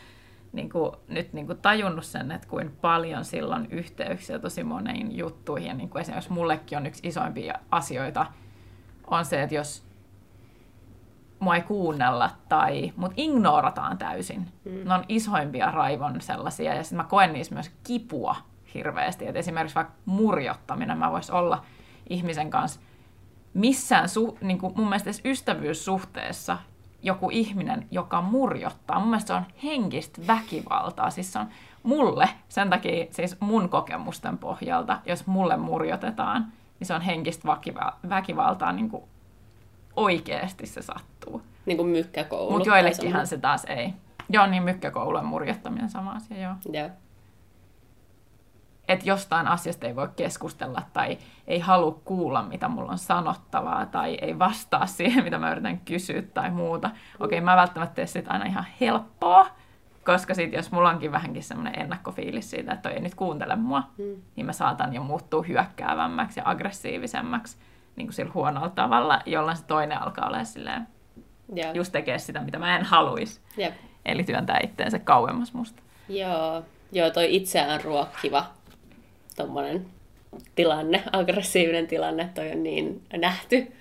niin 0.54 0.70
kuin, 0.70 0.92
nyt 1.08 1.34
niin 1.34 1.48
kuin 1.48 1.62
tajunnut 1.62 2.06
sen, 2.06 2.32
että 2.32 2.48
kuin 2.48 2.78
paljon 2.82 3.26
silloin 3.26 3.68
yhteyksiä 3.72 4.40
tosi 4.40 4.64
moniin 4.64 5.18
juttuihin. 5.18 5.68
Ja 5.68 5.74
niin 5.74 5.90
kuin 5.90 6.02
esimerkiksi 6.02 6.34
mullekin 6.34 6.78
on 6.78 6.86
yksi 6.86 7.08
isoimpia 7.08 7.54
asioita, 7.72 8.26
on 9.08 9.26
se, 9.26 9.44
että 9.44 9.56
jos 9.56 9.86
mua 11.40 11.56
ei 11.56 11.62
kuunnella 11.62 12.30
tai 12.50 12.94
mut 12.96 13.12
ignorataan 13.18 13.98
täysin. 13.98 14.48
Mm. 14.66 14.88
Ne 14.88 14.94
on 14.94 15.04
isoimpia 15.10 15.72
raivon 15.72 16.22
sellaisia 16.22 16.74
ja 16.74 16.84
sitten 16.84 16.98
mä 16.98 17.04
koen 17.04 17.34
niissä 17.34 17.54
myös 17.54 17.72
kipua 17.84 18.36
hirveästi. 18.74 19.28
Et 19.28 19.36
esimerkiksi 19.36 19.76
vaikka 19.76 19.94
murjottaminen, 20.06 20.98
mä 20.98 21.12
vois 21.12 21.30
olla 21.30 21.64
ihmisen 22.10 22.50
kanssa 22.50 22.80
missään, 23.54 24.10
su, 24.10 24.38
niin 24.42 24.58
kuin 24.58 24.74
mun 24.78 24.90
mielestä 24.90 25.10
ystävyyssuhteessa 25.26 26.58
joku 27.02 27.30
ihminen, 27.30 27.88
joka 27.92 28.22
murjottaa. 28.22 29.00
Mun 29.00 29.10
mielestä 29.10 29.28
se 29.28 29.34
on 29.34 29.46
henkistä 29.64 30.22
väkivaltaa. 30.28 31.10
Siis 31.10 31.34
se 31.34 31.40
on 31.40 31.48
mulle, 31.84 32.30
sen 32.50 32.70
takia 32.70 33.06
siis 33.12 33.38
mun 33.40 33.70
kokemusten 33.70 34.38
pohjalta, 34.38 35.00
jos 35.06 35.28
mulle 35.28 35.58
murjotetaan, 35.58 36.46
niin 36.80 36.88
se 36.88 36.94
on 36.94 37.02
henkistä 37.02 37.48
väkivaltaa 38.10 38.72
niin 38.72 38.90
kuin 38.90 39.04
oikeasti 39.96 40.66
se 40.66 40.82
sattuu. 40.82 41.42
Niin 41.66 41.78
kuin 41.78 41.90
mykkäkoulu. 41.90 42.52
Mutta 42.52 42.70
joillekinhan 42.70 43.28
se 43.28 43.38
taas 43.38 43.66
ei. 43.66 43.94
Joo, 44.30 44.48
niin 44.48 44.64
mykkäkoulun 44.64 45.26
murjottaminen 45.26 45.90
sama 45.90 46.12
asia, 46.12 46.42
joo. 46.42 46.54
Joo. 46.72 46.90
Että 48.88 49.10
jostain 49.10 49.48
asiasta 49.48 49.88
ei 49.88 49.96
voi 49.96 50.10
keskustella 50.16 50.82
tai 50.94 51.18
ei 51.48 51.60
halua 51.60 52.02
kuulla, 52.06 52.44
mitä 52.44 52.68
mulla 52.68 52.92
on 52.92 52.98
sanottavaa 52.98 53.86
tai 53.86 54.18
ei 54.22 54.40
vastaa 54.40 54.86
siihen, 54.86 55.24
mitä 55.24 55.38
mä 55.38 55.52
yritän 55.52 55.80
kysyä 55.80 56.22
tai 56.22 56.52
muuta. 56.52 56.88
Okei, 56.88 57.40
okay, 57.40 57.46
mä 57.46 57.56
välttämättä 57.56 57.96
tee 57.96 58.08
sitä 58.08 58.32
aina 58.32 58.46
ihan 58.46 58.66
helppoa, 58.82 59.48
koska 60.06 60.34
sit 60.34 60.54
jos 60.54 60.72
mulla 60.72 60.90
onkin 60.90 61.12
vähänkin 61.12 61.44
semmoinen 61.44 61.80
ennakkofiilis 61.80 62.50
siitä, 62.50 62.74
että 62.74 62.90
toi 62.90 62.98
ei 62.98 63.02
nyt 63.02 63.16
kuuntele 63.16 63.56
mua, 63.56 63.84
mm. 63.98 64.22
niin 64.36 64.46
mä 64.46 64.54
saatan 64.54 64.94
jo 64.94 65.04
muuttua 65.04 65.44
hyökkäävämmäksi 65.44 66.40
ja 66.40 66.50
aggressiivisemmaksi 66.50 67.58
niin 67.96 68.08
kuin 68.08 68.14
sillä 68.14 68.32
huonolla 68.34 68.70
tavalla, 68.70 69.22
jolloin 69.26 69.58
se 69.58 69.66
toinen 69.66 70.02
alkaa 70.02 70.28
olla 70.28 70.44
silleen, 70.44 70.88
Jep. 71.56 71.76
just 71.76 71.92
tekee 71.92 72.20
sitä, 72.20 72.40
mitä 72.42 72.60
mä 72.60 72.78
en 72.78 72.86
haluaisi. 72.86 73.42
Jep. 73.58 73.74
Eli 74.06 74.24
työntää 74.24 74.60
itteensä 74.64 75.00
kauemmas 75.00 75.54
musta. 75.54 75.84
Joo, 76.10 76.64
Joo 76.92 77.10
toi 77.10 77.36
itseään 77.36 77.82
ruokkiva 77.84 78.46
tommonen 79.36 79.86
tilanne, 80.56 81.04
aggressiivinen 81.12 81.88
tilanne, 81.88 82.30
toi 82.36 82.52
on 82.52 82.64
niin 82.64 83.02
nähty 83.18 83.72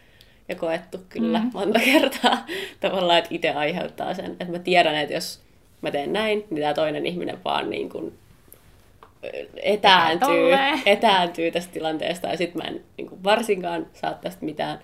ja 0.48 0.54
koettu 0.54 0.98
kyllä 1.08 1.38
mm. 1.38 1.50
monta 1.54 1.78
kertaa. 1.78 2.46
Tavallaan, 2.80 3.18
että 3.18 3.34
itse 3.34 3.50
aiheuttaa 3.50 4.14
sen. 4.14 4.30
Että 4.30 4.44
mä 4.44 4.58
tiedän, 4.58 4.94
että 4.94 5.14
jos 5.14 5.40
mä 5.80 5.90
teen 5.90 6.12
näin, 6.12 6.44
niin 6.50 6.60
tämä 6.60 6.74
toinen 6.74 7.06
ihminen 7.06 7.44
vaan 7.44 7.70
niin 7.70 7.90
kuin 7.90 8.18
etääntyy, 9.62 10.52
etääntyy 10.86 11.50
tästä 11.50 11.72
tilanteesta 11.72 12.28
ja 12.28 12.36
sitten 12.36 12.62
mä 12.62 12.68
en 12.68 12.84
niin 12.96 13.08
kuin 13.08 13.24
varsinkaan 13.24 13.86
saa 13.94 14.14
tästä 14.14 14.44
mitään, 14.44 14.78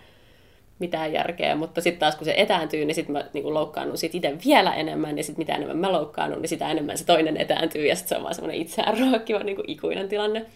mitään 0.78 1.12
järkeä, 1.12 1.56
mutta 1.56 1.80
sitten 1.80 2.00
taas 2.00 2.16
kun 2.16 2.24
se 2.24 2.34
etääntyy, 2.36 2.84
niin 2.84 2.94
sitten 2.94 3.12
mä 3.12 3.24
niin 3.32 3.54
loukkaannun 3.54 3.98
sit 3.98 4.14
itse 4.14 4.38
vielä 4.44 4.74
enemmän 4.74 5.16
ja 5.16 5.24
sitten 5.24 5.40
mitä 5.40 5.54
enemmän 5.54 5.76
mä 5.76 5.92
loukkaannun, 5.92 6.42
niin 6.42 6.48
sitä 6.48 6.68
enemmän 6.68 6.98
se 6.98 7.04
toinen 7.04 7.36
etääntyy 7.36 7.86
ja 7.86 7.96
sitten 7.96 8.08
se 8.08 8.16
on 8.16 8.22
vaan 8.22 8.34
semmoinen 8.34 8.60
itseään 8.60 8.98
ruokkiva 8.98 9.38
niin 9.38 9.56
kuin 9.56 9.70
ikuinen 9.70 10.08
tilanne. 10.08 10.46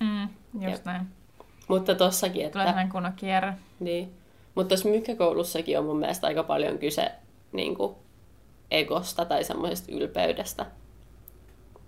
Mm, 0.00 0.28
just 0.60 0.86
ja. 0.86 0.92
näin. 0.92 1.06
Mutta 1.68 1.94
tossakin, 1.94 2.46
että... 2.46 2.58
Tulee 2.58 2.72
näin 2.72 2.88
kunnon 2.88 3.12
kierre. 3.12 3.52
Niin. 3.80 4.12
Mutta 4.54 4.68
tuossa 4.68 4.88
mykkäkoulussakin 4.88 5.78
on 5.78 5.84
mun 5.84 5.98
mielestä 5.98 6.26
aika 6.26 6.42
paljon 6.42 6.78
kyse 6.78 7.12
niin 7.52 7.74
kuin 7.74 7.94
egosta 8.70 9.24
tai 9.24 9.44
semmoisesta 9.44 9.92
ylpeydestä. 9.92 10.66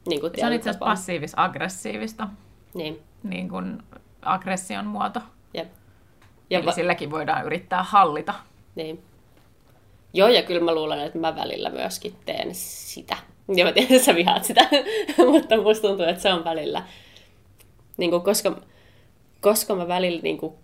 Niin 0.09 0.21
kuin 0.21 0.33
se 0.37 0.47
on 0.47 0.53
itse 0.53 0.71
asiassa 0.71 0.87
passiivis-aggressiivista. 0.87 2.29
Niin. 2.75 3.03
Niin 3.23 3.49
kuin 3.49 3.83
aggression 4.23 4.87
muoto. 4.87 5.21
Jep. 5.55 5.69
Ja 6.51 6.59
Eli 6.59 6.67
va- 6.67 6.73
silläkin 6.73 7.11
voidaan 7.11 7.47
yrittää 7.47 7.83
hallita. 7.83 8.35
Niin. 8.75 9.03
Joo, 10.13 10.29
ja 10.29 10.43
kyllä 10.43 10.61
mä 10.61 10.75
luulen, 10.75 11.01
että 11.01 11.19
mä 11.19 11.37
välillä 11.37 11.71
myöskin 11.71 12.15
teen 12.25 12.55
sitä. 12.55 13.17
Ja 13.57 13.65
mä 13.65 13.73
tiedän, 13.73 13.93
että 13.93 14.05
sä 14.05 14.15
vihaat 14.15 14.45
sitä, 14.45 14.69
mutta 15.33 15.57
musta 15.57 15.89
tuntuu, 15.89 16.07
että 16.07 16.23
se 16.23 16.33
on 16.33 16.45
välillä. 16.45 16.83
Niin 17.97 18.11
kuin, 18.11 18.23
koska, 18.23 18.61
koska 19.41 19.75
mä 19.75 19.89
välillä 19.89 20.21
niin 20.23 20.39
kuin, 20.39 20.55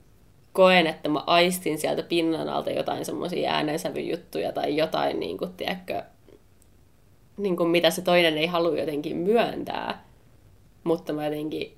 koen, 0.52 0.86
että 0.86 1.08
mä 1.08 1.22
aistin 1.26 1.78
sieltä 1.78 2.02
pinnan 2.02 2.48
alta 2.48 2.70
jotain 2.70 3.04
semmoisia 3.04 3.52
äänensävyjuttuja 3.52 4.52
tai 4.52 4.76
jotain, 4.76 5.20
niin 5.20 5.38
kuin, 5.38 5.52
tiedätkö, 5.52 6.02
niin 7.36 7.56
kuin 7.56 7.68
mitä 7.68 7.90
se 7.90 8.02
toinen 8.02 8.38
ei 8.38 8.46
halua 8.46 8.78
jotenkin 8.78 9.16
myöntää, 9.16 10.04
mutta 10.84 11.12
mä 11.12 11.24
jotenkin 11.24 11.76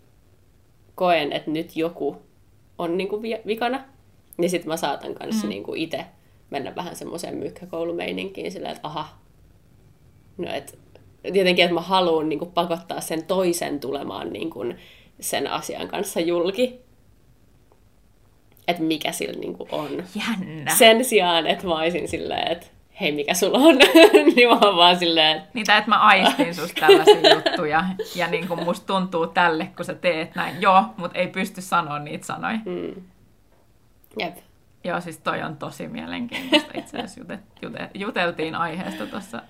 koen, 0.95 1.33
että 1.33 1.51
nyt 1.51 1.77
joku 1.77 2.17
on 2.79 2.97
niin 2.97 3.09
kuin 3.09 3.23
vikana, 3.47 3.85
niin 4.39 4.51
sitten 4.51 4.69
mä 4.69 4.77
saatan 4.77 5.15
kanssa 5.15 5.43
mm. 5.43 5.49
niin 5.49 5.63
kuin 5.63 5.81
itse 5.81 6.05
mennä 6.51 6.75
vähän 6.75 6.97
semmoiseen 6.97 7.37
mykkäkoulumeininkiin 7.37 8.53
silleen, 8.53 8.77
että 8.77 8.89
aha, 8.89 9.19
no 10.39 10.53
et, 10.53 10.79
jotenkin, 11.25 11.65
että 11.65 11.75
mä 11.75 11.81
haluan 11.81 12.29
niin 12.29 12.39
kuin 12.39 12.53
pakottaa 12.53 13.01
sen 13.01 13.25
toisen 13.25 13.81
tulemaan 13.81 14.33
niin 14.33 14.51
kuin 14.51 14.77
sen 15.21 15.51
asian 15.51 15.89
kanssa 15.89 16.21
julki, 16.21 16.81
että 18.69 18.83
mikä 18.83 19.13
sillä 19.13 19.41
niin 19.41 19.55
kuin 19.55 19.69
on. 19.73 20.05
Jännä. 20.15 20.75
Sen 20.75 21.05
sijaan, 21.05 21.47
että 21.47 21.67
mä 21.67 21.75
olisin 21.75 22.09
silleen, 22.09 22.53
että 22.53 22.67
hei 23.01 23.13
mikä 23.13 23.35
sulla 23.35 23.59
on, 23.59 23.79
niin 24.37 24.49
mä 24.49 24.59
oon 24.63 24.77
vaan 24.77 24.99
silleen... 24.99 25.43
Niitä, 25.55 25.77
että 25.77 25.91
mä 25.91 25.99
aistin 25.99 26.55
susta 26.55 26.81
tällaisia 26.81 27.35
juttuja, 27.35 27.85
ja 28.15 28.27
niin 28.27 28.49
kuin 28.49 28.65
musta 28.65 28.87
tuntuu 28.87 29.27
tälle, 29.27 29.71
kun 29.77 29.85
sä 29.85 29.95
teet 29.95 30.35
näin. 30.35 30.63
Joo, 30.63 30.85
mutta 30.97 31.19
ei 31.19 31.27
pysty 31.27 31.61
sanoa 31.61 31.99
niitä 31.99 32.27
sanoja. 32.27 32.59
Mm. 32.65 33.03
Jep. 34.19 34.37
Joo, 34.85 35.01
siis 35.01 35.19
toi 35.19 35.43
on 35.43 35.57
tosi 35.57 35.89
mielenkiintoista. 35.89 36.71
Itse 36.75 36.97
asiassa 36.99 37.21
jute, 37.21 37.39
jute, 37.63 37.91
juteltiin 37.95 38.55
aiheesta 38.55 39.07
tuossa 39.07 39.43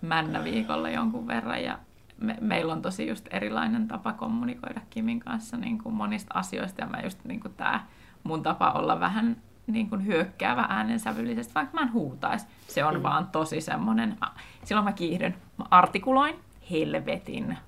Männä-viikolla 0.00 0.90
jonkun 0.90 1.26
verran, 1.26 1.62
ja 1.62 1.78
me, 2.18 2.36
meillä 2.40 2.72
on 2.72 2.82
tosi 2.82 3.08
just 3.08 3.28
erilainen 3.30 3.88
tapa 3.88 4.12
kommunikoida 4.12 4.80
Kimin 4.90 5.20
kanssa 5.20 5.56
niin 5.56 5.78
kuin 5.78 5.94
monista 5.94 6.34
asioista, 6.38 6.80
ja 6.80 6.86
mä 6.86 7.00
just 7.04 7.24
niin 7.24 7.40
kuin 7.40 7.54
tää 7.54 7.86
mun 8.24 8.42
tapa 8.42 8.70
olla 8.70 9.00
vähän 9.00 9.36
niin 9.66 9.90
kuin 9.90 10.06
hyökkäävä 10.06 10.66
äänensävyllisesti, 10.68 11.54
vaikka 11.54 11.74
mä 11.74 11.80
en 11.80 11.92
huutaisi. 11.92 12.46
Se 12.68 12.84
on 12.84 12.94
mm. 12.94 13.02
vaan 13.02 13.26
tosi 13.26 13.60
semmoinen, 13.60 14.16
silloin 14.64 14.84
mä 14.84 14.92
kiihdyn, 14.92 15.36
mä 15.56 15.64
artikuloin 15.70 16.34
helvetin 16.70 17.58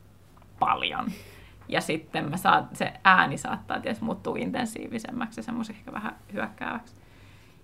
paljon. 0.59 1.07
Ja 1.69 1.81
sitten 1.81 2.31
mä 2.31 2.37
saat, 2.37 2.65
se 2.73 2.93
ääni 3.05 3.39
saattaa 3.39 3.81
tietysti 3.81 4.05
muuttua 4.05 4.37
intensiivisemmäksi 4.39 5.41
ja 5.41 5.45
semmoisen 5.45 5.77
ehkä 5.77 5.93
vähän 5.93 6.17
hyökkääväksi. 6.33 6.95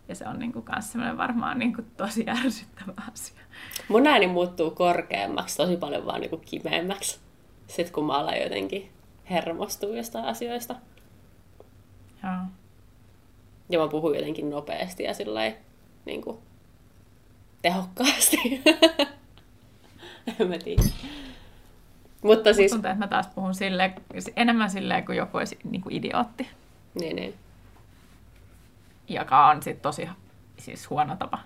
Ja 0.08 0.14
se 0.14 0.28
on 0.28 0.38
niin 0.38 0.52
kuin 0.52 0.64
kans 0.64 0.92
semmoinen 0.92 1.18
varmaan 1.18 1.58
niin 1.58 1.74
kuin 1.74 1.86
tosi 1.96 2.24
ärsyttävä 2.28 2.92
asia. 3.12 3.40
Mun 3.88 4.06
ääni 4.06 4.26
muuttuu 4.26 4.70
korkeammaksi 4.70 5.56
tosi 5.56 5.76
paljon 5.76 6.06
vaan 6.06 6.20
niin 6.20 6.30
kuin 6.30 6.42
kimeämmäksi. 6.44 7.20
Sitten 7.66 7.94
kun 7.94 8.06
mä 8.06 8.12
alan 8.12 8.40
jotenkin 8.42 8.90
hermostua 9.30 9.96
jostain 9.96 10.24
asioista. 10.24 10.74
Joo 12.22 12.32
ja 13.72 13.78
mä 13.78 13.88
puhun 13.88 14.14
jotenkin 14.14 14.50
nopeasti 14.50 15.02
ja 15.02 15.14
sillä 15.14 15.52
niin 16.04 16.22
kuin, 16.22 16.38
tehokkaasti. 17.62 18.36
en 20.40 20.48
mä 20.48 20.58
tiedä. 20.58 20.82
Mutta 22.22 22.54
siis... 22.54 22.72
Tuntuu, 22.72 22.90
että 22.90 23.04
mä 23.04 23.08
taas 23.08 23.28
puhun 23.34 23.54
sille, 23.54 23.92
enemmän 24.36 24.70
silleen 24.70 25.04
kuin 25.04 25.18
joku 25.18 25.38
olisi 25.38 25.58
niin 25.64 25.82
kuin 25.82 25.94
idiootti. 25.94 26.48
Niin, 27.00 27.16
niin. 27.16 27.34
Joka 29.08 29.46
on 29.46 29.62
sitten 29.62 29.82
tosi 29.82 30.08
siis 30.58 30.90
huono 30.90 31.16
tapa. 31.16 31.38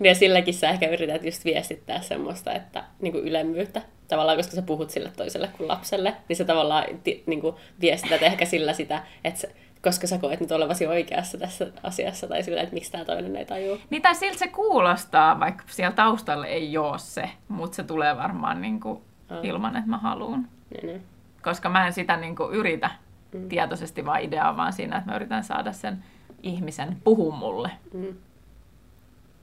Ja 0.00 0.14
silläkin 0.14 0.54
sä 0.54 0.68
ehkä 0.68 0.88
yrität 0.88 1.24
just 1.24 1.44
viestittää 1.44 2.00
semmoista, 2.00 2.52
että 2.52 2.84
niin 3.00 3.12
kuin 3.12 3.24
ylemmyyttä. 3.24 3.82
Tavallaan, 4.08 4.36
koska 4.36 4.54
sä 4.54 4.62
puhut 4.62 4.90
sille 4.90 5.12
toiselle 5.16 5.50
kuin 5.56 5.68
lapselle, 5.68 6.16
niin 6.28 6.36
sä 6.36 6.44
tavallaan 6.44 6.84
niin 7.26 7.40
kuin 7.40 7.56
viestität 7.80 8.22
ehkä 8.22 8.44
sillä 8.44 8.72
sitä, 8.72 9.02
että 9.24 9.48
koska 9.82 10.06
sä 10.06 10.18
koet 10.18 10.40
nyt 10.40 10.52
olevasi 10.52 10.86
oikeassa 10.86 11.38
tässä 11.38 11.66
asiassa, 11.82 12.26
tai 12.26 12.42
sillä, 12.42 12.60
että 12.60 12.74
miksi 12.74 12.92
tämä 12.92 13.04
toinen 13.04 13.36
ei 13.36 13.44
tajua. 13.44 13.78
Niin 13.90 14.02
tai 14.02 14.14
siltä 14.14 14.38
se 14.38 14.48
kuulostaa, 14.48 15.40
vaikka 15.40 15.64
siellä 15.66 15.94
taustalla 15.94 16.46
ei 16.46 16.78
ole 16.78 16.98
se, 16.98 17.30
mutta 17.48 17.76
se 17.76 17.82
tulee 17.82 18.16
varmaan 18.16 18.60
niin 18.60 18.80
kuin 18.80 19.02
mm. 19.30 19.38
ilman, 19.42 19.76
että 19.76 19.90
mä 19.90 19.98
haluan. 19.98 20.48
Niin, 20.70 20.86
niin. 20.86 21.02
Koska 21.42 21.68
mä 21.68 21.86
en 21.86 21.92
sitä 21.92 22.16
niin 22.16 22.36
kuin 22.36 22.54
yritä 22.54 22.90
mm. 23.32 23.48
tietoisesti 23.48 24.06
vaan 24.06 24.20
ideaa, 24.20 24.56
vaan 24.56 24.72
siinä, 24.72 24.98
että 24.98 25.10
mä 25.10 25.16
yritän 25.16 25.44
saada 25.44 25.72
sen 25.72 26.04
ihmisen 26.42 26.96
puhu 27.04 27.32
mulle. 27.32 27.70
Mm. 27.94 28.14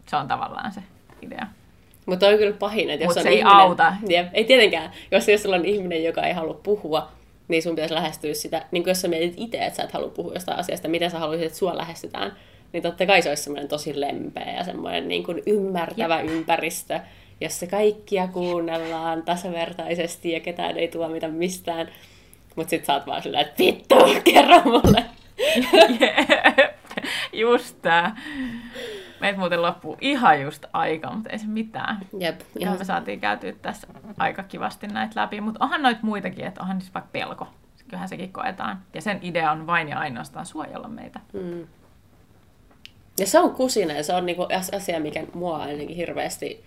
Se 0.06 0.16
on 0.16 0.28
tavallaan 0.28 0.72
se 0.72 0.84
idea. 1.22 1.48
Mutta 2.06 2.28
on 2.28 2.38
kyllä 2.38 2.58
pahin, 2.60 2.90
että 2.90 3.04
jos 3.06 3.10
Mut 3.10 3.18
on 3.18 3.24
se 3.24 3.30
ei 3.30 3.38
ihminen, 3.38 3.58
auta. 3.58 3.94
Jep, 4.10 4.28
ei 4.34 4.44
tietenkään. 4.44 4.92
Jos, 5.12 5.28
jos 5.28 5.44
sulla 5.44 5.56
on 5.56 5.66
ihminen, 5.66 6.04
joka 6.04 6.22
ei 6.22 6.34
halua 6.34 6.60
puhua, 6.64 7.12
niin 7.48 7.64
sun 7.64 7.76
pitäisi 7.76 7.94
lähestyä 7.94 8.34
sitä, 8.34 8.66
niin 8.72 8.84
kuin 8.84 8.92
jos 8.92 9.02
sä 9.02 9.08
mietit 9.08 9.34
itse, 9.38 9.58
että 9.58 9.78
sä 9.78 9.84
et 9.84 9.92
halua 9.92 10.10
puhua 10.10 10.34
jostain 10.34 10.60
asiasta, 10.60 10.88
miten 10.88 11.12
sä 11.12 11.20
haluaisit, 11.20 11.46
että 11.46 11.58
sua 11.58 11.78
lähestytään, 11.78 12.32
niin 12.74 12.84
totta 12.84 13.06
kai 13.06 13.22
se 13.22 13.30
olisi 13.30 13.44
semmoinen 13.44 13.68
tosi 13.68 14.00
lempeä 14.00 14.54
ja 14.58 14.64
semmoinen 14.64 15.08
niin 15.08 15.24
kuin 15.24 15.44
ymmärtävä 15.46 16.20
Jep. 16.20 16.30
ympäristö, 16.30 17.00
jossa 17.42 17.68
kaikkia 17.68 18.28
kuunnellaan 18.28 19.24
tasavertaisesti 19.24 20.32
ja 20.32 20.40
ketään 20.40 20.78
ei 20.78 20.88
tuomita 20.88 21.28
mistään. 21.28 21.88
Mutta 22.56 22.70
sit 22.70 22.86
sä 22.86 22.94
oot 22.94 23.08
vaan 23.08 23.22
silleen, 23.22 23.46
että 23.46 23.64
vittu, 23.64 23.96
kerro 24.24 24.62
mulle. 24.64 25.06
just 27.34 27.78
tää. 27.82 28.16
Meitä 29.20 29.40
muuten 29.40 29.62
loppuu 29.62 29.98
ihan 30.02 30.42
just 30.42 30.66
aika, 30.74 31.12
mutta 31.12 31.30
ei 31.30 31.40
se 31.40 31.48
mitään. 31.48 32.00
Jep. 32.20 32.42
Ja 32.60 32.72
me 32.72 32.86
saatiin 32.86 33.20
käytyä 33.20 33.54
tässä 33.62 33.88
aika 34.18 34.44
kivasti 34.44 34.88
näitä 34.88 35.22
läpi, 35.22 35.42
mutta 35.42 35.64
onhan 35.64 35.82
noita 35.82 36.00
muitakin, 36.04 36.46
että 36.46 36.62
onhan 36.62 36.82
siis 36.82 36.94
vaikka 36.94 37.10
pelko. 37.12 37.48
Kyllähän 37.88 38.10
sekin 38.10 38.34
koetaan. 38.34 38.82
Ja 38.94 39.02
sen 39.02 39.20
idea 39.22 39.52
on 39.52 39.68
vain 39.68 39.90
ja 39.90 40.00
ainoastaan 40.00 40.46
suojella 40.46 40.88
meitä. 40.88 41.20
Mm. 41.34 41.68
Ja 43.20 43.28
se 43.28 43.40
on 43.40 43.52
kusina 43.52 43.94
ja 43.94 44.04
se 44.04 44.14
on 44.14 44.26
niinku 44.26 44.48
asia, 44.76 45.00
mikä 45.00 45.24
mua 45.34 45.58
ainakin 45.58 45.96
hirveästi 45.96 46.66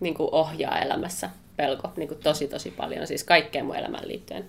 niinku 0.00 0.28
ohjaa 0.32 0.78
elämässä. 0.78 1.30
Pelko 1.56 1.92
niinku 1.96 2.14
tosi 2.14 2.48
tosi 2.48 2.70
paljon, 2.70 3.06
siis 3.06 3.24
kaikkeen 3.24 3.66
mun 3.66 3.76
elämään 3.76 4.08
liittyen 4.08 4.44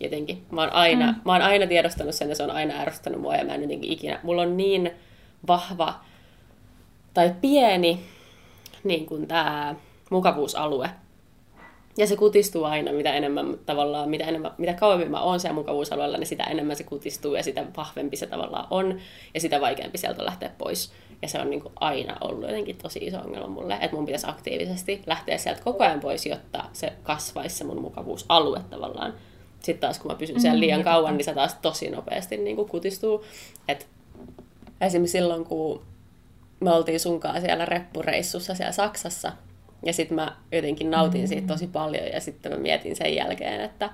jotenkin. 0.00 0.42
Mä 0.50 0.60
oon 0.60 0.72
aina, 0.72 1.12
mm. 1.12 1.18
mä 1.24 1.32
oon 1.32 1.42
aina 1.42 1.66
tiedostanut 1.66 2.14
sen 2.14 2.28
ja 2.28 2.34
se 2.34 2.42
on 2.42 2.50
aina 2.50 2.80
ärsyttänyt 2.80 3.20
mua 3.20 3.36
ja 3.36 3.44
mä 3.44 3.54
en 3.54 3.62
jotenkin 3.62 3.92
ikinä. 3.92 4.20
Mulla 4.22 4.42
on 4.42 4.56
niin 4.56 4.90
vahva 5.46 5.94
tai 7.14 7.34
pieni 7.40 8.00
niin 8.84 9.06
kuin 9.06 9.28
tämä 9.28 9.74
mukavuusalue. 10.10 10.90
Ja 11.96 12.06
se 12.06 12.16
kutistuu 12.16 12.64
aina, 12.64 12.92
mitä 12.92 13.12
enemmän 13.12 13.58
tavallaan, 13.66 14.10
mitä, 14.10 14.24
enemmän, 14.24 14.52
mitä 14.58 14.74
kauemmin 14.74 15.10
mä 15.10 15.20
oon 15.20 15.40
siellä 15.40 15.54
mukavuusalueella, 15.54 16.18
niin 16.18 16.26
sitä 16.26 16.44
enemmän 16.44 16.76
se 16.76 16.84
kutistuu 16.84 17.34
ja 17.34 17.42
sitä 17.42 17.64
vahvempi 17.76 18.16
se 18.16 18.26
tavallaan 18.26 18.66
on 18.70 18.98
ja 19.34 19.40
sitä 19.40 19.60
vaikeampi 19.60 19.98
sieltä 19.98 20.22
on 20.22 20.26
lähteä 20.26 20.50
pois. 20.58 20.92
Ja 21.22 21.28
se 21.28 21.40
on 21.40 21.50
niin 21.50 21.62
kuin 21.62 21.72
aina 21.76 22.16
ollut 22.20 22.42
jotenkin 22.42 22.76
tosi 22.76 22.98
iso 23.02 23.18
ongelma 23.18 23.48
mulle, 23.48 23.74
että 23.74 23.96
mun 23.96 24.06
pitäisi 24.06 24.26
aktiivisesti 24.30 25.02
lähteä 25.06 25.38
sieltä 25.38 25.62
koko 25.62 25.84
ajan 25.84 26.00
pois, 26.00 26.26
jotta 26.26 26.64
se 26.72 26.92
kasvaisi 27.02 27.56
se 27.56 27.64
mun 27.64 27.80
mukavuusalue 27.80 28.60
tavallaan. 28.70 29.14
Sitten 29.60 29.80
taas 29.80 29.98
kun 29.98 30.10
mä 30.10 30.18
pysyn 30.18 30.40
siellä 30.40 30.60
liian 30.60 30.80
mm, 30.80 30.84
kauan, 30.84 31.16
niin 31.16 31.24
se 31.24 31.34
taas 31.34 31.54
tosi 31.54 31.90
nopeasti 31.90 32.36
niin 32.36 32.56
kuin 32.56 32.68
kutistuu. 32.68 33.24
Et 33.68 33.86
esimerkiksi 34.80 35.18
silloin, 35.18 35.44
kun 35.44 35.82
me 36.60 36.70
oltiin 36.70 37.00
sunkaan 37.00 37.40
siellä 37.40 37.64
reppureissussa 37.64 38.54
siellä 38.54 38.72
Saksassa, 38.72 39.32
ja 39.86 39.92
sitten 39.92 40.14
mä 40.14 40.36
jotenkin 40.52 40.90
nautin 40.90 41.28
siitä 41.28 41.46
tosi 41.46 41.66
paljon, 41.66 42.06
ja 42.06 42.20
sitten 42.20 42.52
mä 42.52 42.58
mietin 42.58 42.96
sen 42.96 43.14
jälkeen, 43.14 43.60
että 43.60 43.90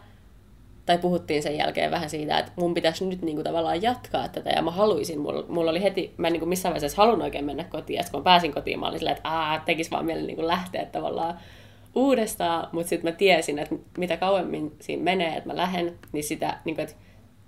tai 0.89 0.99
puhuttiin 0.99 1.43
sen 1.43 1.57
jälkeen 1.57 1.91
vähän 1.91 2.11
siitä, 2.11 2.39
että 2.39 2.53
mun 2.57 2.75
pitäisi 2.75 3.07
nyt 3.07 3.23
niinku 3.23 3.43
tavallaan 3.43 3.83
jatkaa 3.83 4.29
tätä, 4.29 4.51
ja 4.51 4.63
mä 4.63 4.71
haluaisin, 4.71 5.21
mulla, 5.21 5.45
mulla 5.49 5.71
oli 5.71 5.83
heti, 5.83 6.15
mä 6.17 6.27
en 6.27 6.33
niinku 6.33 6.47
missään 6.47 6.75
vaiheessa 6.75 7.03
halunnut 7.03 7.25
oikein 7.25 7.45
mennä 7.45 7.65
kotiin, 7.65 7.97
ja 7.97 8.05
kun 8.11 8.21
mä 8.21 8.25
pääsin 8.25 8.53
kotiin, 8.53 8.81
mä 8.81 8.87
olin 8.87 8.99
silleen, 8.99 9.17
että 9.17 9.29
aah, 9.29 9.65
tekis 9.65 9.91
vaan 9.91 10.07
mieli 10.07 10.27
niinku 10.27 10.47
lähteä 10.47 10.85
tavallaan 10.85 11.39
uudestaan, 11.95 12.69
mutta 12.73 12.89
sitten 12.89 13.13
mä 13.13 13.17
tiesin, 13.17 13.59
että 13.59 13.75
mitä 13.99 14.17
kauemmin 14.17 14.77
siinä 14.81 15.03
menee, 15.03 15.37
että 15.37 15.49
mä 15.49 15.57
lähden, 15.57 15.99
niin 16.13 16.25
sitä, 16.25 16.59
niin 16.65 16.77
kuin, 16.77 16.83
että, 16.83 16.97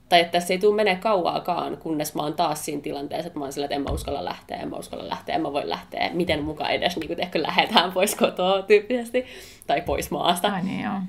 tai 0.08 0.20
että 0.20 0.32
tässä 0.32 0.54
ei 0.54 0.58
tule 0.58 0.76
menee 0.76 0.96
kauaakaan, 0.96 1.76
kunnes 1.76 2.14
mä 2.14 2.22
oon 2.22 2.34
taas 2.34 2.64
siinä 2.64 2.82
tilanteessa, 2.82 3.26
että 3.26 3.38
mä 3.38 3.44
oon 3.44 3.52
sillä, 3.52 3.64
että 3.64 3.74
en 3.74 3.82
mä 3.82 3.90
uskalla 3.90 4.24
lähteä, 4.24 4.56
en 4.56 4.70
mä 4.70 4.76
uskalla 4.76 5.08
lähteä, 5.08 5.34
en 5.34 5.42
mä 5.42 5.52
voi 5.52 5.68
lähteä, 5.68 6.10
miten 6.12 6.42
mukaan 6.42 6.70
edes 6.70 6.96
niin 6.96 7.06
kuin, 7.06 7.20
ehkä 7.20 7.42
lähdetään 7.42 7.92
pois 7.92 8.14
kotoa 8.14 8.62
tyyppisesti, 8.62 9.26
tai 9.66 9.80
pois 9.80 10.10
maasta. 10.10 10.48
Ai 10.48 10.62
niin, 10.62 10.84
joo. 10.84 11.00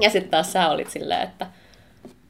Ja 0.00 0.10
sitten 0.10 0.30
taas 0.30 0.52
sä 0.52 0.70
olit 0.70 0.90
silleen, 0.90 1.22
että, 1.22 1.46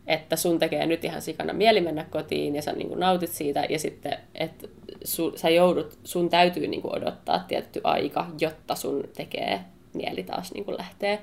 että 0.06 0.36
sun 0.36 0.58
tekee 0.58 0.86
nyt 0.86 1.04
ihan 1.04 1.22
sikana 1.22 1.52
mieli 1.52 1.80
mennä 1.80 2.04
kotiin 2.10 2.56
ja 2.56 2.62
sä 2.62 2.72
niin 2.72 2.88
kuin 2.88 3.00
nautit 3.00 3.30
siitä 3.30 3.64
ja 3.68 3.78
sitten, 3.78 4.18
että 4.34 4.68
su, 5.04 5.32
sä 5.36 5.50
joudut, 5.50 5.98
sun 6.04 6.30
täytyy 6.30 6.66
niin 6.66 6.82
kuin 6.82 6.96
odottaa 6.96 7.44
tietty 7.48 7.80
aika, 7.84 8.26
jotta 8.40 8.74
sun 8.74 9.04
tekee 9.16 9.60
mieli 9.94 10.22
taas 10.22 10.52
niin 10.52 10.64
kuin 10.64 10.76
lähtee. 10.78 11.20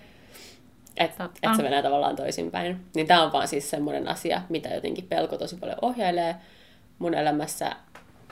Että 0.98 1.30
et 1.44 1.56
se 1.56 1.64
menee 1.64 1.82
tavallaan 1.82 2.16
toisinpäin. 2.16 2.86
Niin 2.96 3.08
tämä 3.08 3.24
on 3.24 3.32
vaan 3.32 3.48
siis 3.48 3.70
semmoinen 3.70 4.08
asia, 4.08 4.42
mitä 4.50 4.70
jotenkin 4.70 5.08
pelko 5.08 5.38
tosi 5.38 5.56
paljon 5.56 5.78
ohjailee 5.82 6.36
mun 7.00 7.14
elämässä. 7.14 7.76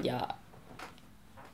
Ja 0.04 0.28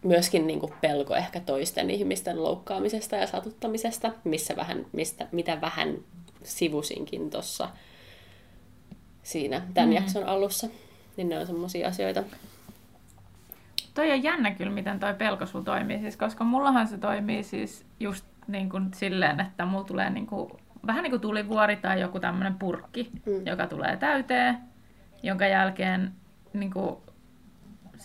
myöskin 0.03 0.47
niin 0.47 0.59
kuin 0.59 0.73
pelko 0.81 1.15
ehkä 1.15 1.39
toisten 1.39 1.89
ihmisten 1.89 2.43
loukkaamisesta 2.43 3.15
ja 3.15 3.27
satuttamisesta, 3.27 4.11
missä 4.23 4.55
vähän, 4.55 4.85
mistä, 4.91 5.27
mitä 5.31 5.61
vähän 5.61 5.97
sivusinkin 6.43 7.29
tuossa 7.29 7.69
siinä 9.25 9.61
tämän 9.73 9.89
mm-hmm. 9.89 10.03
jakson 10.03 10.23
alussa. 10.23 10.67
Niin 11.17 11.29
ne 11.29 11.39
on 11.39 11.47
semmoisia 11.47 11.87
asioita. 11.87 12.23
Toi 13.93 14.11
on 14.11 14.23
jännä 14.23 14.51
kyllä, 14.51 14.71
miten 14.71 14.99
toi 14.99 15.13
pelko 15.13 15.45
sulla 15.45 15.65
toimii, 15.65 15.99
siis, 15.99 16.17
koska 16.17 16.43
mullahan 16.43 16.87
se 16.87 16.97
toimii 16.97 17.43
siis 17.43 17.85
just 17.99 18.25
niin 18.47 18.69
kuin 18.69 18.93
silleen, 18.93 19.39
että 19.39 19.65
mulla 19.65 19.83
tulee 19.83 20.09
niin 20.09 20.27
kuin, 20.27 20.51
vähän 20.87 21.03
niin 21.03 21.11
kuin 21.11 21.21
tulivuori 21.21 21.75
tai 21.75 22.01
joku 22.01 22.19
tämmöinen 22.19 22.55
purkki, 22.55 23.11
mm. 23.25 23.47
joka 23.47 23.67
tulee 23.67 23.97
täyteen, 23.97 24.57
jonka 25.23 25.47
jälkeen 25.47 26.11
niin 26.53 26.71
kuin, 26.71 26.95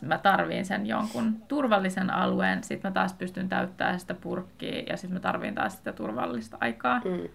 mä 0.02 0.18
tarviin 0.18 0.64
sen 0.66 0.86
jonkun 0.86 1.42
turvallisen 1.48 2.10
alueen, 2.10 2.64
sitten 2.64 2.90
mä 2.90 2.94
taas 2.94 3.12
pystyn 3.12 3.48
täyttämään 3.48 4.00
sitä 4.00 4.14
purkkiä 4.14 4.82
ja 4.88 4.96
sitten 4.96 5.14
mä 5.14 5.20
tarviin 5.20 5.54
taas 5.54 5.76
sitä 5.76 5.92
turvallista 5.92 6.56
aikaa. 6.60 7.00
Mm. 7.04 7.28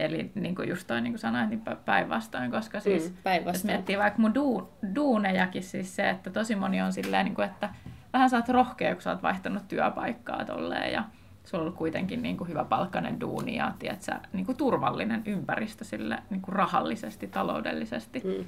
Eli 0.00 0.32
niin 0.34 0.54
kuin 0.54 0.68
just 0.68 0.86
toi, 0.86 1.00
niin 1.00 1.12
kuin 1.12 1.18
sanoit, 1.18 1.50
niin 1.50 1.62
päinvastoin, 1.84 2.50
koska 2.50 2.80
siis, 2.80 3.10
mm, 3.10 3.16
päinvastoin. 3.22 3.54
jos 3.54 3.64
miettii 3.64 3.98
vaikka 3.98 4.22
mun 4.22 4.34
duu, 4.34 4.72
duunejakin, 4.94 5.62
siis 5.62 5.96
se, 5.96 6.10
että 6.10 6.30
tosi 6.30 6.54
moni 6.54 6.82
on 6.82 6.92
silleen, 6.92 7.24
niin 7.24 7.34
kuin, 7.34 7.44
että 7.44 7.68
vähän 8.12 8.30
sä 8.30 8.36
oot 8.36 8.48
rohkea, 8.48 8.94
kun 8.94 9.02
sä 9.02 9.10
oot 9.10 9.22
vaihtanut 9.22 9.68
työpaikkaa 9.68 10.44
tolleen, 10.44 10.92
ja 10.92 11.04
sulla 11.44 11.64
on 11.64 11.72
kuitenkin 11.72 12.22
niin 12.22 12.36
kuin 12.36 12.48
hyvä 12.48 12.64
palkkainen 12.64 13.20
duuni 13.20 13.56
ja 13.56 13.72
tiedätkö, 13.78 14.12
niin 14.32 14.46
kuin 14.46 14.56
turvallinen 14.56 15.22
ympäristö 15.26 15.84
sille 15.84 16.18
niin 16.30 16.42
kuin 16.42 16.52
rahallisesti, 16.52 17.26
taloudellisesti. 17.26 18.22
Mm. 18.24 18.44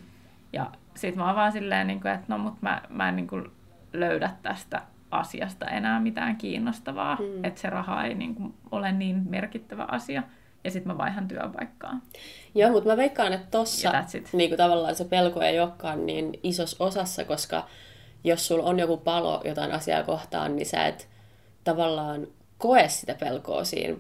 Ja 0.53 0.70
sit 0.94 1.16
mä 1.16 1.26
oon 1.26 1.36
vaan 1.36 1.53
silleen, 1.53 1.86
niin 1.86 2.01
kuin, 2.01 2.12
että 2.12 2.26
no 2.28 2.38
mut 2.38 2.62
mä, 2.62 2.82
mä 2.88 3.09
en 3.09 3.16
niin 3.16 3.28
kuin 3.28 3.44
löydä 3.92 4.30
tästä 4.42 4.82
asiasta 5.11 5.66
enää 5.66 6.01
mitään 6.01 6.36
kiinnostavaa, 6.36 7.16
mm. 7.16 7.44
että 7.44 7.61
se 7.61 7.70
raha 7.70 8.05
ei 8.05 8.14
niin 8.14 8.34
kuin, 8.34 8.55
ole 8.70 8.92
niin 8.92 9.22
merkittävä 9.28 9.86
asia. 9.90 10.22
Ja 10.64 10.70
sitten 10.70 10.92
mä 10.92 10.98
vaihan 10.98 11.28
työpaikkaa. 11.28 12.00
Joo, 12.54 12.70
mutta 12.70 12.90
mä 12.90 12.96
veikkaan, 12.96 13.32
että 13.32 13.46
tossa 13.50 14.04
niin 14.32 14.50
kuin 14.50 14.59
tavallaan 14.59 14.94
se 14.94 15.04
pelko 15.04 15.40
ei 15.40 15.61
olekaan 15.61 16.06
niin 16.06 16.40
isossa 16.42 16.84
osassa, 16.84 17.24
koska 17.24 17.68
jos 18.24 18.46
sulla 18.46 18.64
on 18.64 18.78
joku 18.78 18.96
palo 18.96 19.42
jotain 19.44 19.72
asiaa 19.72 20.02
kohtaan, 20.02 20.56
niin 20.56 20.66
sä 20.66 20.86
et 20.86 21.09
tavallaan 21.64 22.26
koe 22.59 22.88
sitä 22.88 23.14
pelkoa 23.14 23.64
siinä 23.64 23.96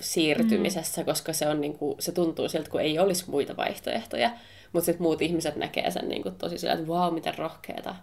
siirtymisessä, 0.00 1.00
mm. 1.00 1.04
koska 1.04 1.32
se, 1.32 1.48
on, 1.48 1.60
niin 1.60 1.78
kuin, 1.78 1.96
se 1.98 2.12
tuntuu 2.12 2.48
siltä, 2.48 2.70
kun 2.70 2.80
ei 2.80 2.98
olisi 2.98 3.30
muita 3.30 3.56
vaihtoehtoja. 3.56 4.30
Mutta 4.72 4.84
sitten 4.84 5.02
muut 5.02 5.22
ihmiset 5.22 5.56
näkee 5.56 5.90
sen 5.90 6.08
niin 6.08 6.22
kuin, 6.22 6.34
tosi 6.34 6.58
sillä, 6.58 6.72
että 6.72 6.88
vau, 6.88 7.10
miten 7.10 7.38
rohkeeta. 7.38 7.94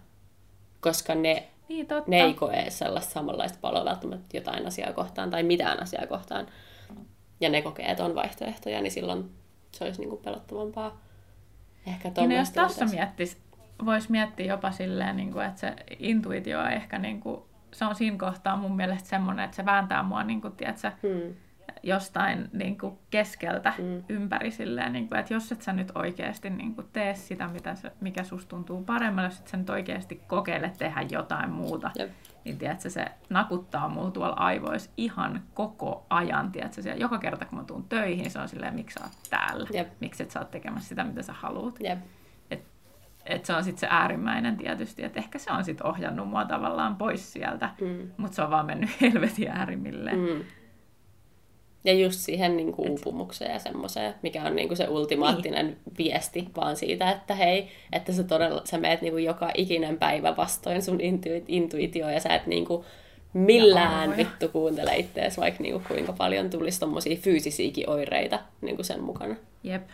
Koska 0.81 1.15
ne, 1.15 1.47
niin, 1.69 1.87
ne 2.07 2.21
ei 2.21 2.33
koe 2.33 2.65
sellaista 2.69 3.13
samanlaista 3.13 3.57
paloa 3.61 3.85
välttämättä 3.85 4.37
jotain 4.37 4.67
asiaa 4.67 4.93
kohtaan 4.93 5.29
tai 5.29 5.43
mitään 5.43 5.81
asiaa 5.83 6.07
kohtaan. 6.07 6.47
Ja 7.41 7.49
ne 7.49 7.61
kokee, 7.61 7.91
että 7.91 8.05
on 8.05 8.15
vaihtoehtoja, 8.15 8.81
niin 8.81 8.91
silloin 8.91 9.31
se 9.71 9.83
olisi 9.83 9.99
niin 9.99 10.09
kuin 10.09 10.21
pelottavampaa. 10.21 11.01
Ehkä 11.87 12.11
niin, 12.17 12.29
no 12.29 12.35
jos 12.35 12.49
tässä 12.51 12.85
miettisi, 12.85 13.37
voisi 13.85 14.11
miettiä 14.11 14.45
jopa 14.45 14.71
silleen, 14.71 15.17
niin 15.17 15.31
kuin, 15.31 15.45
että 15.45 15.59
se 15.59 15.75
intuitio 15.99 16.59
on 16.59 16.71
ehkä 16.71 16.99
niin 16.99 17.19
kuin 17.19 17.41
se 17.73 17.85
on 17.85 17.95
siinä 17.95 18.17
kohtaa 18.17 18.55
mun 18.57 18.75
mielestä 18.75 19.09
semmoinen, 19.09 19.45
että 19.45 19.55
se 19.55 19.65
vääntää 19.65 20.03
mua 20.03 20.23
niin 20.23 20.41
kuin, 20.41 20.55
tiedätkö, 20.55 20.91
Mm. 21.03 21.33
Jostain 21.83 22.49
niin 22.53 22.77
kuin 22.77 22.97
keskeltä 23.09 23.73
Mm. 23.77 24.03
ympäri 24.09 24.51
silleen, 24.51 24.93
niin 24.93 25.07
kuin, 25.09 25.19
että 25.19 25.33
jos 25.33 25.51
et 25.51 25.61
sä 25.61 25.73
nyt 25.73 25.91
oikeasti 25.95 26.49
niin 26.49 26.75
kuin, 26.75 26.87
tee 26.93 27.13
sitä, 27.15 27.47
mitä 27.47 27.75
se, 27.75 27.91
mikä 28.01 28.23
susta 28.23 28.49
tuntuu 28.49 28.83
paremmalle, 28.83 29.27
jos 29.29 29.39
et 29.39 29.47
sä 29.47 29.57
nyt 29.57 29.69
oikeasti 29.69 30.21
kokeile 30.27 30.71
tehdä 30.77 31.01
jotain 31.09 31.49
muuta, 31.49 31.91
Jep. 31.99 32.11
niin 32.45 32.57
tiedätkö, 32.57 32.89
se 32.89 33.05
nakuttaa 33.29 33.89
mulla 33.89 34.11
tuolla 34.11 34.35
aivoissa 34.35 34.91
ihan 34.97 35.43
koko 35.53 36.05
ajan. 36.09 36.51
Tiedätkö, 36.51 36.81
siellä, 36.81 36.99
joka 37.01 37.17
kerta 37.17 37.45
kun 37.45 37.57
mä 37.57 37.63
tuun 37.63 37.85
töihin, 37.89 38.31
se 38.31 38.39
on 38.39 38.49
silleen, 38.49 38.75
miksi 38.75 38.93
sä 38.99 39.05
oot 39.05 39.13
täällä? 39.29 39.67
Jep. 39.73 39.87
Miksi 39.99 40.23
et 40.23 40.31
sä 40.31 40.39
oot 40.39 40.51
tekemässä 40.51 40.89
sitä, 40.89 41.03
mitä 41.03 41.21
sä 41.21 41.33
haluat? 41.33 41.75
Jep. 41.79 41.99
Et 43.25 43.45
se 43.45 43.53
on 43.55 43.63
sitten 43.63 43.79
se 43.79 43.87
äärimmäinen 43.89 44.57
tietysti, 44.57 45.03
että 45.03 45.19
ehkä 45.19 45.39
se 45.39 45.51
on 45.51 45.63
sitten 45.63 45.87
ohjannut 45.87 46.27
mua 46.29 46.45
tavallaan 46.45 46.95
pois 46.95 47.33
sieltä, 47.33 47.69
Mm. 47.81 48.11
mutta 48.17 48.35
se 48.35 48.41
on 48.41 48.49
vaan 48.49 48.65
mennyt 48.65 48.89
helvetin 49.01 49.47
äärimmilleen. 49.47 50.19
Mm. 50.19 50.43
Ja 51.83 51.93
just 51.93 52.19
siihen 52.19 52.57
niin 52.57 52.71
kuin 52.71 52.89
uupumukseen 52.89 53.51
ja 53.51 53.59
semmoiseen, 53.59 54.13
mikä 54.21 54.43
on 54.43 54.55
niin 54.55 54.67
kuin 54.67 54.77
se 54.77 54.87
ultimaattinen 54.87 55.65
niin. 55.65 55.77
viesti 55.97 56.47
vaan 56.55 56.75
siitä, 56.75 57.11
että 57.11 57.35
hei, 57.35 57.69
että 57.93 58.13
sä 58.13 58.23
todella, 58.23 58.61
sä 58.65 58.77
meet 58.77 59.01
niin 59.01 59.13
kuin 59.13 59.23
joka 59.23 59.51
ikinen 59.53 59.97
päivä 59.97 60.37
vastoin 60.37 60.81
sun 60.81 60.99
intu- 60.99 61.45
intuitioa 61.47 62.11
ja 62.11 62.19
sä 62.19 62.35
et 62.35 62.47
niin 62.47 62.65
kuin 62.65 62.85
millään 63.33 64.17
vittu 64.17 64.47
kuuntele 64.47 64.95
ittees, 64.95 65.37
vaikka 65.37 65.63
niin 65.63 65.73
kuin 65.73 65.83
kuinka 65.87 66.13
paljon 66.13 66.49
tulisi 66.49 66.79
tommosia 66.79 67.17
fyysisiäkin 67.17 67.89
oireita 67.89 68.39
niin 68.61 68.75
kuin 68.75 68.85
sen 68.85 69.03
mukana. 69.03 69.35
Jep. 69.63 69.89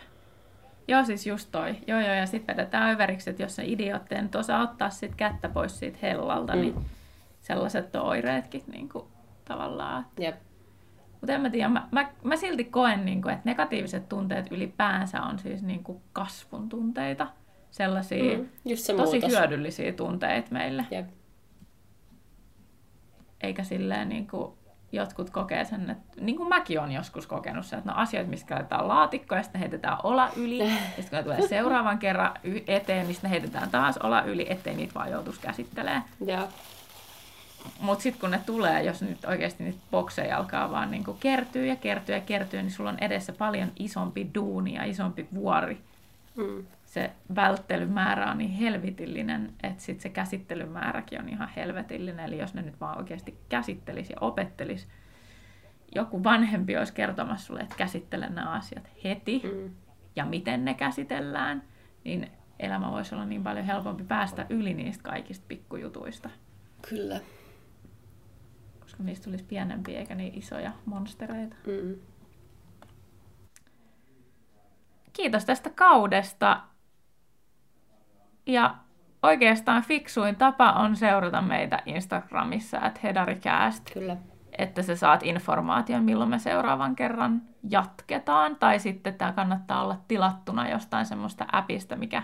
Joo, 0.88 1.04
siis 1.04 1.26
just 1.26 1.48
toi. 1.52 1.74
Joo, 1.86 2.00
joo, 2.00 2.14
ja 2.14 2.26
sitten 2.26 2.56
vedetään 2.56 2.90
överiksi, 2.90 3.30
että 3.30 3.42
jos 3.42 3.56
se 3.56 3.64
idiootti 3.66 4.14
ei 4.14 4.22
nyt 4.22 4.34
osaa 4.34 4.62
ottaa 4.62 4.90
sit 4.90 5.14
kättä 5.14 5.48
pois 5.48 5.78
siitä 5.78 5.98
hellalta, 6.02 6.54
mm. 6.54 6.60
niin 6.60 6.74
sellaiset 7.40 7.96
on 7.96 8.02
oireetkin 8.02 8.62
niin 8.72 8.88
kuin, 8.88 9.04
tavallaan. 9.44 10.06
Jep. 10.18 10.34
Mutta 11.20 11.32
en 11.32 11.40
mä 11.40 11.50
tiedä, 11.50 11.68
mä, 11.68 11.88
mä, 11.90 12.10
mä 12.24 12.36
silti 12.36 12.64
koen, 12.64 13.04
niin 13.04 13.22
kuin, 13.22 13.34
että 13.34 13.48
negatiiviset 13.48 14.08
tunteet 14.08 14.52
ylipäänsä 14.52 15.22
on 15.22 15.38
siis 15.38 15.62
niin 15.62 15.84
kuin 15.84 16.00
kasvun 16.12 16.68
tunteita. 16.68 17.26
Sellaisia 17.70 18.38
Mm. 18.38 18.48
Just 18.64 18.84
se 18.84 18.94
tosi 18.94 19.12
muutos. 19.12 19.30
hyödyllisiä 19.38 19.92
tunteita 19.92 20.48
meille. 20.50 20.86
Jep. 20.90 21.08
Eikä 23.40 23.64
silleen 23.64 24.08
niin 24.08 24.26
kuin 24.26 24.52
jotkut 24.92 25.30
kokee 25.30 25.64
sen, 25.64 25.90
että 25.90 26.20
niin 26.20 26.36
kuin 26.36 26.48
mäkin 26.48 26.80
olen 26.80 26.92
joskus 26.92 27.26
kokenut 27.26 27.66
sen, 27.66 27.78
että 27.78 27.90
no 27.92 27.98
asioita, 27.98 28.30
mistä 28.30 28.54
laitetaan 28.54 28.88
laatikko 28.88 29.34
ja 29.34 29.42
sitten 29.42 29.60
heitetään 29.60 29.98
ola 30.02 30.30
yli. 30.36 30.58
Ja 30.68 31.02
sitten 31.02 31.04
kun 31.10 31.16
ne 31.16 31.22
tulee 31.22 31.48
seuraavan 31.48 31.98
kerran 31.98 32.34
eteen, 32.66 33.06
niin 33.06 33.14
sitten 33.14 33.30
heitetään 33.30 33.70
taas 33.70 33.98
ola 33.98 34.22
yli, 34.22 34.46
ettei 34.48 34.74
niitä 34.74 34.94
vaan 34.94 35.10
joutuisi 35.10 35.40
käsittelemään. 35.40 36.04
Ja. 36.26 36.48
Mutta 37.80 38.02
sitten 38.02 38.20
kun 38.20 38.30
ne 38.30 38.40
tulee, 38.46 38.82
jos 38.82 39.02
nyt 39.02 39.24
oikeasti 39.24 39.64
niitä 39.64 39.78
bokseja 39.90 40.36
alkaa 40.36 40.70
vaan 40.70 40.90
niin 40.90 41.04
kertyy 41.20 41.66
ja 41.66 41.76
kertyy 41.76 42.14
ja 42.14 42.20
kertyy, 42.20 42.62
niin 42.62 42.70
sulla 42.70 42.90
on 42.90 42.98
edessä 43.00 43.32
paljon 43.32 43.72
isompi 43.78 44.30
duuni 44.34 44.74
ja 44.74 44.84
isompi 44.84 45.28
vuori. 45.34 45.80
Mm. 46.36 46.66
Se 46.86 47.10
välttelymäärä 47.34 48.30
on 48.30 48.38
niin 48.38 48.50
helvetillinen, 48.50 49.52
että 49.62 49.82
sitten 49.82 50.02
se 50.02 50.08
käsittelymääräkin 50.08 51.20
on 51.20 51.28
ihan 51.28 51.48
helvetillinen. 51.56 52.26
Eli 52.26 52.38
jos 52.38 52.54
ne 52.54 52.62
nyt 52.62 52.80
vaan 52.80 52.98
oikeasti 52.98 53.38
käsittelisi 53.48 54.12
ja 54.12 54.18
opettelisi, 54.20 54.86
joku 55.94 56.24
vanhempi 56.24 56.76
olisi 56.76 56.92
kertomassa 56.92 57.46
sulle, 57.46 57.60
että 57.60 57.76
käsittele 57.76 58.28
nämä 58.28 58.50
asiat 58.50 58.90
heti 59.04 59.42
Mm. 59.44 59.70
ja 60.16 60.24
miten 60.24 60.64
ne 60.64 60.74
käsitellään, 60.74 61.62
niin 62.04 62.30
elämä 62.58 62.90
voisi 62.90 63.14
olla 63.14 63.24
niin 63.24 63.42
paljon 63.42 63.66
helpompi 63.66 64.04
päästä 64.04 64.46
yli 64.48 64.74
niistä 64.74 65.02
kaikista 65.02 65.44
pikkujutuista. 65.48 66.30
Kyllä. 66.88 67.20
Koska 68.98 69.06
niistä 69.06 69.24
tulisi 69.24 69.44
pienempiä 69.44 69.98
eikä 69.98 70.14
niin 70.14 70.38
isoja 70.38 70.72
monstereita. 70.84 71.56
Mm. 71.66 71.96
Kiitos 75.12 75.44
tästä 75.44 75.70
kaudesta. 75.70 76.62
Ja 78.46 78.74
oikeastaan 79.22 79.82
fiksuin 79.82 80.36
tapa 80.36 80.72
on 80.72 80.96
seurata 80.96 81.42
meitä 81.42 81.82
Instagramissa, 81.86 82.80
että 82.86 83.00
hedaricast, 83.02 83.90
Kyllä. 83.92 84.16
että 84.58 84.82
sä 84.82 84.96
saat 84.96 85.22
informaation, 85.22 86.04
milloin 86.04 86.30
me 86.30 86.38
seuraavan 86.38 86.96
kerran 86.96 87.42
jatketaan. 87.70 88.56
Tai 88.56 88.78
sitten 88.78 89.14
tämä 89.14 89.32
kannattaa 89.32 89.84
olla 89.84 89.96
tilattuna 90.08 90.68
jostain 90.68 91.06
semmoista 91.06 91.46
appista, 91.52 91.96
mikä 91.96 92.22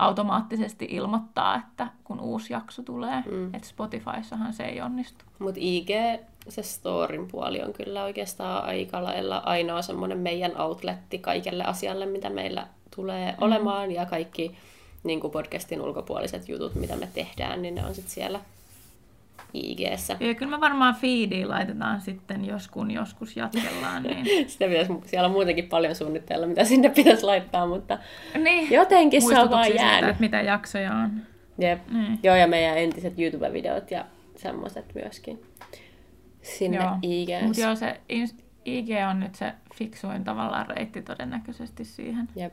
automaattisesti 0.00 0.88
ilmoittaa, 0.90 1.56
että 1.56 1.86
kun 2.04 2.20
uusi 2.20 2.52
jakso 2.52 2.82
tulee. 2.82 3.22
Mm. 3.30 3.54
Että 3.54 3.68
Spotifyssahan 3.68 4.52
se 4.52 4.64
ei 4.64 4.80
onnistu. 4.80 5.24
Mutta 5.38 5.60
IG, 5.62 5.88
se 6.48 6.62
storin 6.62 7.28
puoli 7.28 7.62
on 7.62 7.72
kyllä 7.72 8.04
oikeastaan 8.04 8.64
aika 8.64 9.04
lailla 9.04 9.36
ainoa 9.36 9.82
semmoinen 9.82 10.18
meidän 10.18 10.60
outletti 10.60 11.18
kaikelle 11.18 11.64
asialle, 11.64 12.06
mitä 12.06 12.30
meillä 12.30 12.66
tulee 12.96 13.30
mm. 13.32 13.36
olemaan. 13.40 13.92
Ja 13.92 14.06
kaikki 14.06 14.56
niin 15.04 15.20
kuin 15.20 15.30
podcastin 15.30 15.80
ulkopuoliset 15.80 16.48
jutut, 16.48 16.74
mitä 16.74 16.96
me 16.96 17.08
tehdään, 17.14 17.62
niin 17.62 17.74
ne 17.74 17.86
on 17.86 17.94
sitten 17.94 18.14
siellä 18.14 18.40
IGssä. 19.54 20.16
Ja 20.20 20.34
kyllä 20.34 20.50
me 20.50 20.60
varmaan 20.60 20.94
feediin 20.94 21.48
laitetaan 21.48 22.00
sitten, 22.00 22.44
jos 22.44 22.68
kun 22.68 22.90
joskus 22.90 23.36
jatkellaan. 23.36 24.02
Niin, 24.02 24.26
Sitä 24.50 24.66
pitäisi, 24.66 24.92
siellä 25.04 25.26
on 25.26 25.32
muutenkin 25.32 25.68
paljon 25.68 25.94
suunnitteilla, 25.94 26.46
mitä 26.46 26.64
sinne 26.64 26.88
pitäisi 26.88 27.24
laittaa, 27.24 27.66
mutta 27.66 27.98
niin. 28.38 28.70
jotenkin 28.70 29.22
se 29.22 29.40
on 29.40 29.50
vaan 29.50 29.64
siitä, 29.64 29.82
jäänyt. 29.82 30.10
että 30.10 30.20
mitä 30.20 30.40
jaksoja 30.40 30.92
on. 30.94 31.10
Jep. 31.58 31.80
Niin. 31.90 32.18
Joo, 32.22 32.36
ja 32.36 32.46
meidän 32.46 32.78
entiset 32.78 33.18
YouTube-videot 33.18 33.90
ja 33.90 34.04
semmoiset 34.36 34.94
myöskin 34.94 35.42
sinne 36.42 36.76
Joo. 36.76 36.96
IGssä. 37.02 37.46
Mutta 37.46 37.60
joo, 37.60 37.76
se 37.76 38.00
IG 38.64 38.88
on 39.10 39.20
nyt 39.20 39.34
se 39.34 39.52
fiksuin 39.74 40.24
tavallaan 40.24 40.66
reitti 40.66 41.02
todennäköisesti 41.02 41.84
siihen. 41.84 42.28
Jep. 42.36 42.52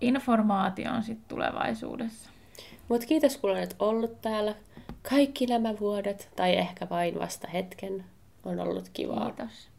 Informaatio 0.00 0.92
on 0.92 1.02
sitten 1.02 1.28
tulevaisuudessa. 1.28 2.30
Mutta 2.88 3.06
kiitos 3.06 3.36
kun 3.36 3.50
olet 3.50 3.76
ollut 3.78 4.20
täällä 4.20 4.54
kaikki 5.02 5.46
nämä 5.46 5.74
vuodet, 5.80 6.28
tai 6.36 6.56
ehkä 6.56 6.86
vain 6.90 7.18
vasta 7.18 7.48
hetken. 7.48 8.04
On 8.44 8.60
ollut 8.60 8.88
kivaa. 8.88 9.30
Kiitos. 9.30 9.71